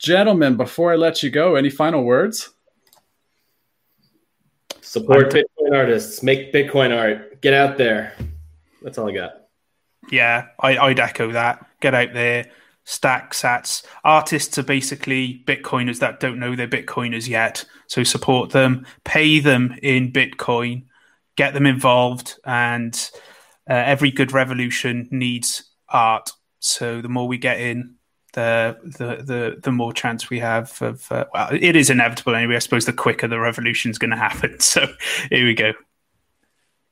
Gentlemen, 0.00 0.56
before 0.56 0.92
I 0.92 0.96
let 0.96 1.22
you 1.22 1.30
go, 1.30 1.54
any 1.54 1.70
final 1.70 2.02
words? 2.02 2.50
Support 4.80 5.30
Bitcoin 5.30 5.72
artists. 5.72 6.24
Make 6.24 6.52
Bitcoin 6.52 6.96
art. 6.96 7.40
Get 7.42 7.54
out 7.54 7.78
there. 7.78 8.16
That's 8.82 8.98
all 8.98 9.08
I 9.08 9.12
got. 9.12 9.39
Yeah, 10.10 10.46
I, 10.58 10.76
I'd 10.76 11.00
echo 11.00 11.32
that. 11.32 11.64
Get 11.80 11.94
out 11.94 12.12
there, 12.12 12.50
stack 12.84 13.32
sats. 13.32 13.84
Artists 14.04 14.58
are 14.58 14.64
basically 14.64 15.42
Bitcoiners 15.46 16.00
that 16.00 16.20
don't 16.20 16.38
know 16.38 16.56
they're 16.56 16.68
Bitcoiners 16.68 17.28
yet. 17.28 17.64
So 17.86 18.02
support 18.04 18.50
them, 18.50 18.86
pay 19.04 19.40
them 19.40 19.76
in 19.82 20.12
Bitcoin, 20.12 20.84
get 21.36 21.54
them 21.54 21.66
involved, 21.66 22.38
and 22.44 22.94
uh, 23.68 23.74
every 23.74 24.10
good 24.10 24.32
revolution 24.32 25.08
needs 25.10 25.70
art. 25.88 26.30
So 26.58 27.00
the 27.00 27.08
more 27.08 27.26
we 27.26 27.38
get 27.38 27.60
in, 27.60 27.96
the 28.32 28.76
the 28.82 29.22
the, 29.22 29.56
the 29.62 29.72
more 29.72 29.92
chance 29.92 30.30
we 30.30 30.38
have 30.38 30.80
of. 30.82 31.10
Uh, 31.10 31.26
well, 31.32 31.48
it 31.52 31.76
is 31.76 31.90
inevitable 31.90 32.34
anyway. 32.34 32.56
I 32.56 32.60
suppose 32.60 32.84
the 32.84 32.92
quicker 32.92 33.28
the 33.28 33.40
revolution's 33.40 33.98
going 33.98 34.10
to 34.10 34.16
happen. 34.16 34.58
So 34.70 34.86
here 35.30 35.44
we 35.46 35.54
go. 35.54 35.72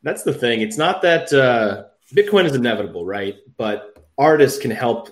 That's 0.03 0.23
the 0.23 0.35
thing. 0.35 0.63
It's 0.63 0.79
not 0.79 1.03
that 1.03 1.33
uh, 1.33 1.85
Bitcoin 2.15 2.45
is 2.45 2.55
inevitable, 2.55 3.05
right? 3.05 3.37
But 3.57 3.97
artists 4.17 4.59
can 4.61 4.71
help 4.71 5.11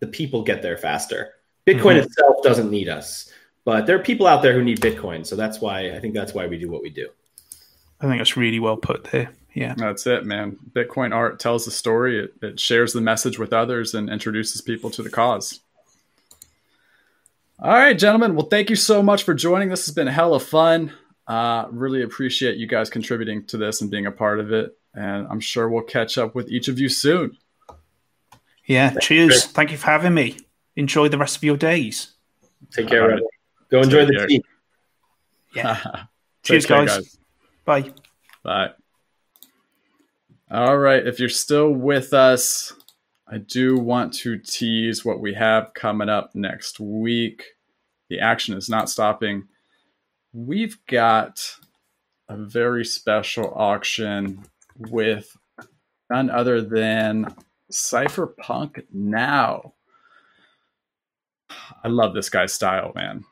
the 0.00 0.06
people 0.06 0.42
get 0.42 0.62
there 0.62 0.76
faster. 0.76 1.30
Bitcoin 1.66 1.96
Mhm. 1.96 2.04
itself 2.04 2.36
doesn't 2.42 2.70
need 2.70 2.88
us, 2.88 3.30
but 3.64 3.86
there 3.86 3.96
are 3.96 4.02
people 4.02 4.26
out 4.26 4.42
there 4.42 4.52
who 4.52 4.62
need 4.62 4.80
Bitcoin. 4.80 5.24
So 5.24 5.36
that's 5.36 5.60
why 5.60 5.92
I 5.92 5.98
think 6.00 6.14
that's 6.14 6.34
why 6.34 6.46
we 6.46 6.58
do 6.58 6.68
what 6.70 6.82
we 6.82 6.90
do. 6.90 7.08
I 8.00 8.06
think 8.06 8.18
that's 8.20 8.36
really 8.36 8.60
well 8.60 8.76
put 8.76 9.04
there. 9.04 9.30
Yeah. 9.54 9.74
That's 9.78 10.06
it, 10.06 10.26
man. 10.26 10.58
Bitcoin 10.72 11.14
art 11.14 11.38
tells 11.40 11.64
the 11.64 11.70
story, 11.70 12.18
it, 12.24 12.34
it 12.42 12.60
shares 12.60 12.92
the 12.92 13.00
message 13.00 13.38
with 13.38 13.52
others, 13.52 13.94
and 13.94 14.10
introduces 14.10 14.60
people 14.60 14.90
to 14.90 15.02
the 15.02 15.08
cause. 15.08 15.60
All 17.60 17.70
right, 17.72 17.96
gentlemen. 17.96 18.34
Well, 18.34 18.48
thank 18.48 18.68
you 18.68 18.76
so 18.76 19.02
much 19.02 19.22
for 19.22 19.32
joining. 19.32 19.68
This 19.68 19.86
has 19.86 19.94
been 19.94 20.08
hella 20.08 20.40
fun. 20.40 20.92
Uh, 21.26 21.66
really 21.70 22.02
appreciate 22.02 22.56
you 22.56 22.66
guys 22.66 22.90
contributing 22.90 23.44
to 23.46 23.56
this 23.56 23.80
and 23.80 23.90
being 23.90 24.06
a 24.06 24.10
part 24.10 24.40
of 24.40 24.52
it. 24.52 24.76
And 24.94 25.26
I'm 25.28 25.40
sure 25.40 25.68
we'll 25.68 25.82
catch 25.82 26.18
up 26.18 26.34
with 26.34 26.48
each 26.48 26.68
of 26.68 26.78
you 26.78 26.88
soon. 26.88 27.36
Yeah, 28.66 28.94
cheers. 29.00 29.28
Chris. 29.28 29.46
Thank 29.46 29.70
you 29.72 29.76
for 29.76 29.86
having 29.86 30.14
me. 30.14 30.38
Enjoy 30.76 31.08
the 31.08 31.18
rest 31.18 31.36
of 31.36 31.44
your 31.44 31.56
days. 31.56 32.12
Take 32.70 32.88
care, 32.88 33.02
All 33.02 33.08
right. 33.08 33.12
everyone. 33.14 33.30
Go 33.70 33.80
enjoy 33.82 33.98
Take 34.00 34.08
the 34.08 34.16
care. 34.16 34.26
tea. 34.26 34.44
Yeah. 35.54 35.80
Take 35.82 36.04
cheers, 36.42 36.66
care, 36.66 36.86
guys. 36.86 37.18
Bye. 37.64 37.92
Bye. 38.42 38.70
All 40.50 40.78
right. 40.78 41.06
If 41.06 41.18
you're 41.18 41.28
still 41.28 41.70
with 41.70 42.12
us, 42.12 42.72
I 43.26 43.38
do 43.38 43.78
want 43.78 44.12
to 44.14 44.38
tease 44.38 45.04
what 45.04 45.20
we 45.20 45.34
have 45.34 45.72
coming 45.74 46.08
up 46.08 46.34
next 46.34 46.78
week. 46.78 47.42
The 48.08 48.20
action 48.20 48.56
is 48.56 48.68
not 48.68 48.90
stopping. 48.90 49.48
We've 50.32 50.78
got 50.86 51.56
a 52.28 52.36
very 52.36 52.84
special 52.84 53.52
auction 53.54 54.44
with 54.78 55.36
none 56.10 56.30
other 56.30 56.60
than 56.62 57.34
Cypherpunk 57.72 58.84
Now. 58.92 59.74
I 61.82 61.88
love 61.88 62.14
this 62.14 62.30
guy's 62.30 62.52
style, 62.52 62.92
man 62.94 63.24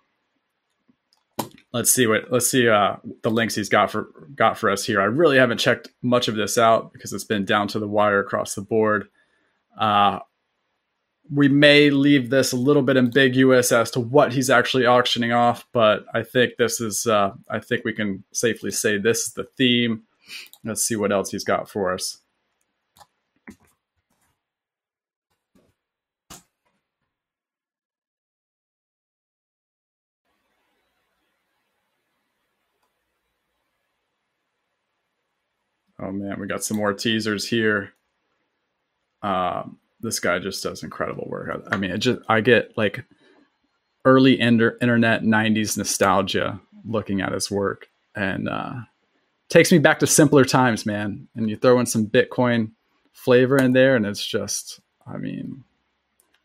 let's 1.73 1.91
see 1.91 2.07
what 2.07 2.31
let's 2.31 2.51
see 2.51 2.69
uh, 2.69 2.97
the 3.23 3.31
links 3.31 3.55
he's 3.55 3.69
got 3.69 3.91
for 3.91 4.11
got 4.35 4.59
for 4.59 4.71
us 4.71 4.85
here. 4.85 5.01
I 5.01 5.05
really 5.05 5.39
haven't 5.39 5.59
checked 5.59 5.89
much 6.03 6.29
of 6.29 6.37
this 6.37 6.59
out 6.59 6.93
because 6.93 7.13
it's 7.13 7.25
been 7.25 7.45
down 7.45 7.69
to 7.69 7.79
the 7.79 7.89
wire 7.89 8.21
across 8.21 8.55
the 8.55 8.63
board. 8.63 9.09
Uh, 9.79 10.21
we 11.31 11.49
may 11.49 11.89
leave 11.89 12.31
this 12.31 12.53
a 12.53 12.57
little 12.57 12.83
bit 12.83 12.97
ambiguous 12.97 13.73
as 13.73 13.91
to 13.93 14.01
what 14.01 14.33
he's 14.33 14.51
actually 14.51 14.85
auctioning 14.85 15.33
off, 15.33 15.67
but 15.73 16.05
I 16.13 16.23
think 16.23 16.57
this 16.59 16.81
is 16.81 17.07
uh, 17.07 17.33
I 17.49 17.61
think 17.61 17.85
we 17.85 17.93
can 17.93 18.25
safely 18.33 18.71
say 18.71 18.99
this 18.99 19.27
is 19.27 19.33
the 19.33 19.45
theme. 19.57 20.03
Let's 20.65 20.83
see 20.83 20.97
what 20.97 21.13
else 21.13 21.31
he's 21.31 21.45
got 21.45 21.69
for 21.69 21.93
us. 21.93 22.19
Oh 36.03 36.11
man, 36.11 36.41
we 36.41 36.47
got 36.49 36.65
some 36.65 36.77
more 36.77 36.93
teasers 36.93 37.47
here. 37.47 37.93
Um, 39.23 39.79
this 40.01 40.19
guy 40.19 40.41
just 40.41 40.63
does 40.63 40.83
incredible 40.83 41.27
work. 41.29 41.65
I, 41.71 41.77
mean, 41.77 41.93
it 41.93 41.99
just 41.99 42.21
I 42.29 42.41
get 42.41 42.77
like 42.77 43.05
early 44.05 44.41
inter- 44.41 44.77
internet 44.81 45.23
'90s 45.23 45.79
nostalgia 45.79 46.61
looking 46.85 47.21
at 47.21 47.33
his 47.33 47.51
work, 47.53 47.89
and 48.17 48.49
uh, 48.49 48.75
takes 49.53 49.71
me 49.71 49.77
back 49.77 49.99
to 49.99 50.07
simpler 50.07 50.47
times, 50.47 50.87
man. 50.87 51.29
And 51.37 51.51
you 51.51 51.57
throw 51.57 51.79
in 51.79 51.85
some 51.85 52.07
Bitcoin 52.07 52.71
flavor 53.13 53.59
in 53.59 53.73
there, 53.73 53.97
and 53.97 54.07
it's 54.07 54.25
just, 54.25 54.81
I 55.07 55.19
mean, 55.19 55.63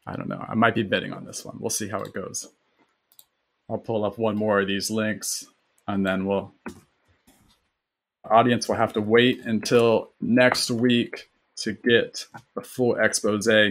I 0.06 0.18
don't 0.18 0.28
know. 0.28 0.46
I 0.46 0.56
might 0.56 0.76
be 0.76 0.84
betting 0.84 1.14
on 1.14 1.24
this 1.24 1.46
one. 1.46 1.56
We'll 1.58 1.70
see 1.70 1.88
how 1.88 2.02
it 2.02 2.14
goes. 2.14 2.50
I'll 3.70 3.78
pull 3.78 4.04
up 4.04 4.18
one 4.18 4.36
more 4.36 4.60
of 4.60 4.68
these 4.68 4.92
links, 4.92 5.46
and 5.88 6.06
then 6.06 6.26
we'll 6.26 6.52
audience 8.26 8.68
will 8.68 8.76
have 8.76 8.92
to 8.92 9.00
wait 9.00 9.40
until 9.46 10.10
next 10.20 10.70
week 10.70 11.30
to 11.56 11.72
get 11.72 12.26
the 12.56 12.62
full 12.62 12.98
expose. 12.98 13.48
All 13.48 13.64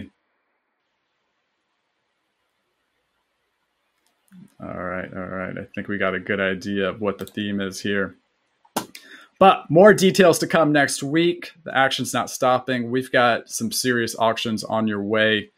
right, 4.59 5.13
all 5.13 5.25
right. 5.25 5.55
I 5.55 5.65
think 5.75 5.87
we 5.87 5.99
got 5.99 6.15
a 6.15 6.19
good 6.19 6.39
idea 6.39 6.89
of 6.89 7.01
what 7.01 7.19
the 7.19 7.25
theme 7.27 7.61
is 7.61 7.79
here. 7.79 8.15
But 9.39 9.69
more 9.69 9.93
details 9.93 10.39
to 10.39 10.47
come 10.47 10.71
next 10.71 11.03
week. 11.03 11.51
The 11.63 11.75
action's 11.77 12.13
not 12.13 12.29
stopping. 12.29 12.89
We've 12.89 13.11
got 13.11 13.49
some 13.49 13.71
serious 13.71 14.15
auctions 14.17 14.63
on 14.63 14.87
your 14.87 15.03
way 15.03 15.51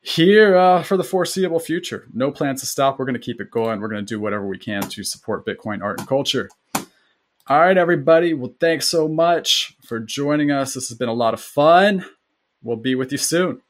here 0.00 0.56
uh, 0.56 0.82
for 0.82 0.96
the 0.96 1.04
foreseeable 1.04 1.60
future. 1.60 2.06
No 2.12 2.30
plans 2.30 2.60
to 2.60 2.66
stop. 2.66 2.98
We're 2.98 3.04
going 3.04 3.14
to 3.14 3.20
keep 3.20 3.40
it 3.40 3.50
going. 3.50 3.80
We're 3.80 3.88
going 3.88 4.04
to 4.04 4.14
do 4.14 4.20
whatever 4.20 4.46
we 4.46 4.58
can 4.58 4.82
to 4.82 5.04
support 5.04 5.46
Bitcoin 5.46 5.82
art 5.82 6.00
and 6.00 6.08
culture. 6.08 6.48
All 6.74 7.60
right, 7.60 7.78
everybody. 7.78 8.34
Well, 8.34 8.54
thanks 8.60 8.88
so 8.88 9.08
much 9.08 9.76
for 9.82 10.00
joining 10.00 10.50
us. 10.50 10.74
This 10.74 10.88
has 10.88 10.98
been 10.98 11.08
a 11.08 11.14
lot 11.14 11.34
of 11.34 11.40
fun. 11.40 12.04
We'll 12.62 12.76
be 12.76 12.94
with 12.94 13.12
you 13.12 13.18
soon. 13.18 13.62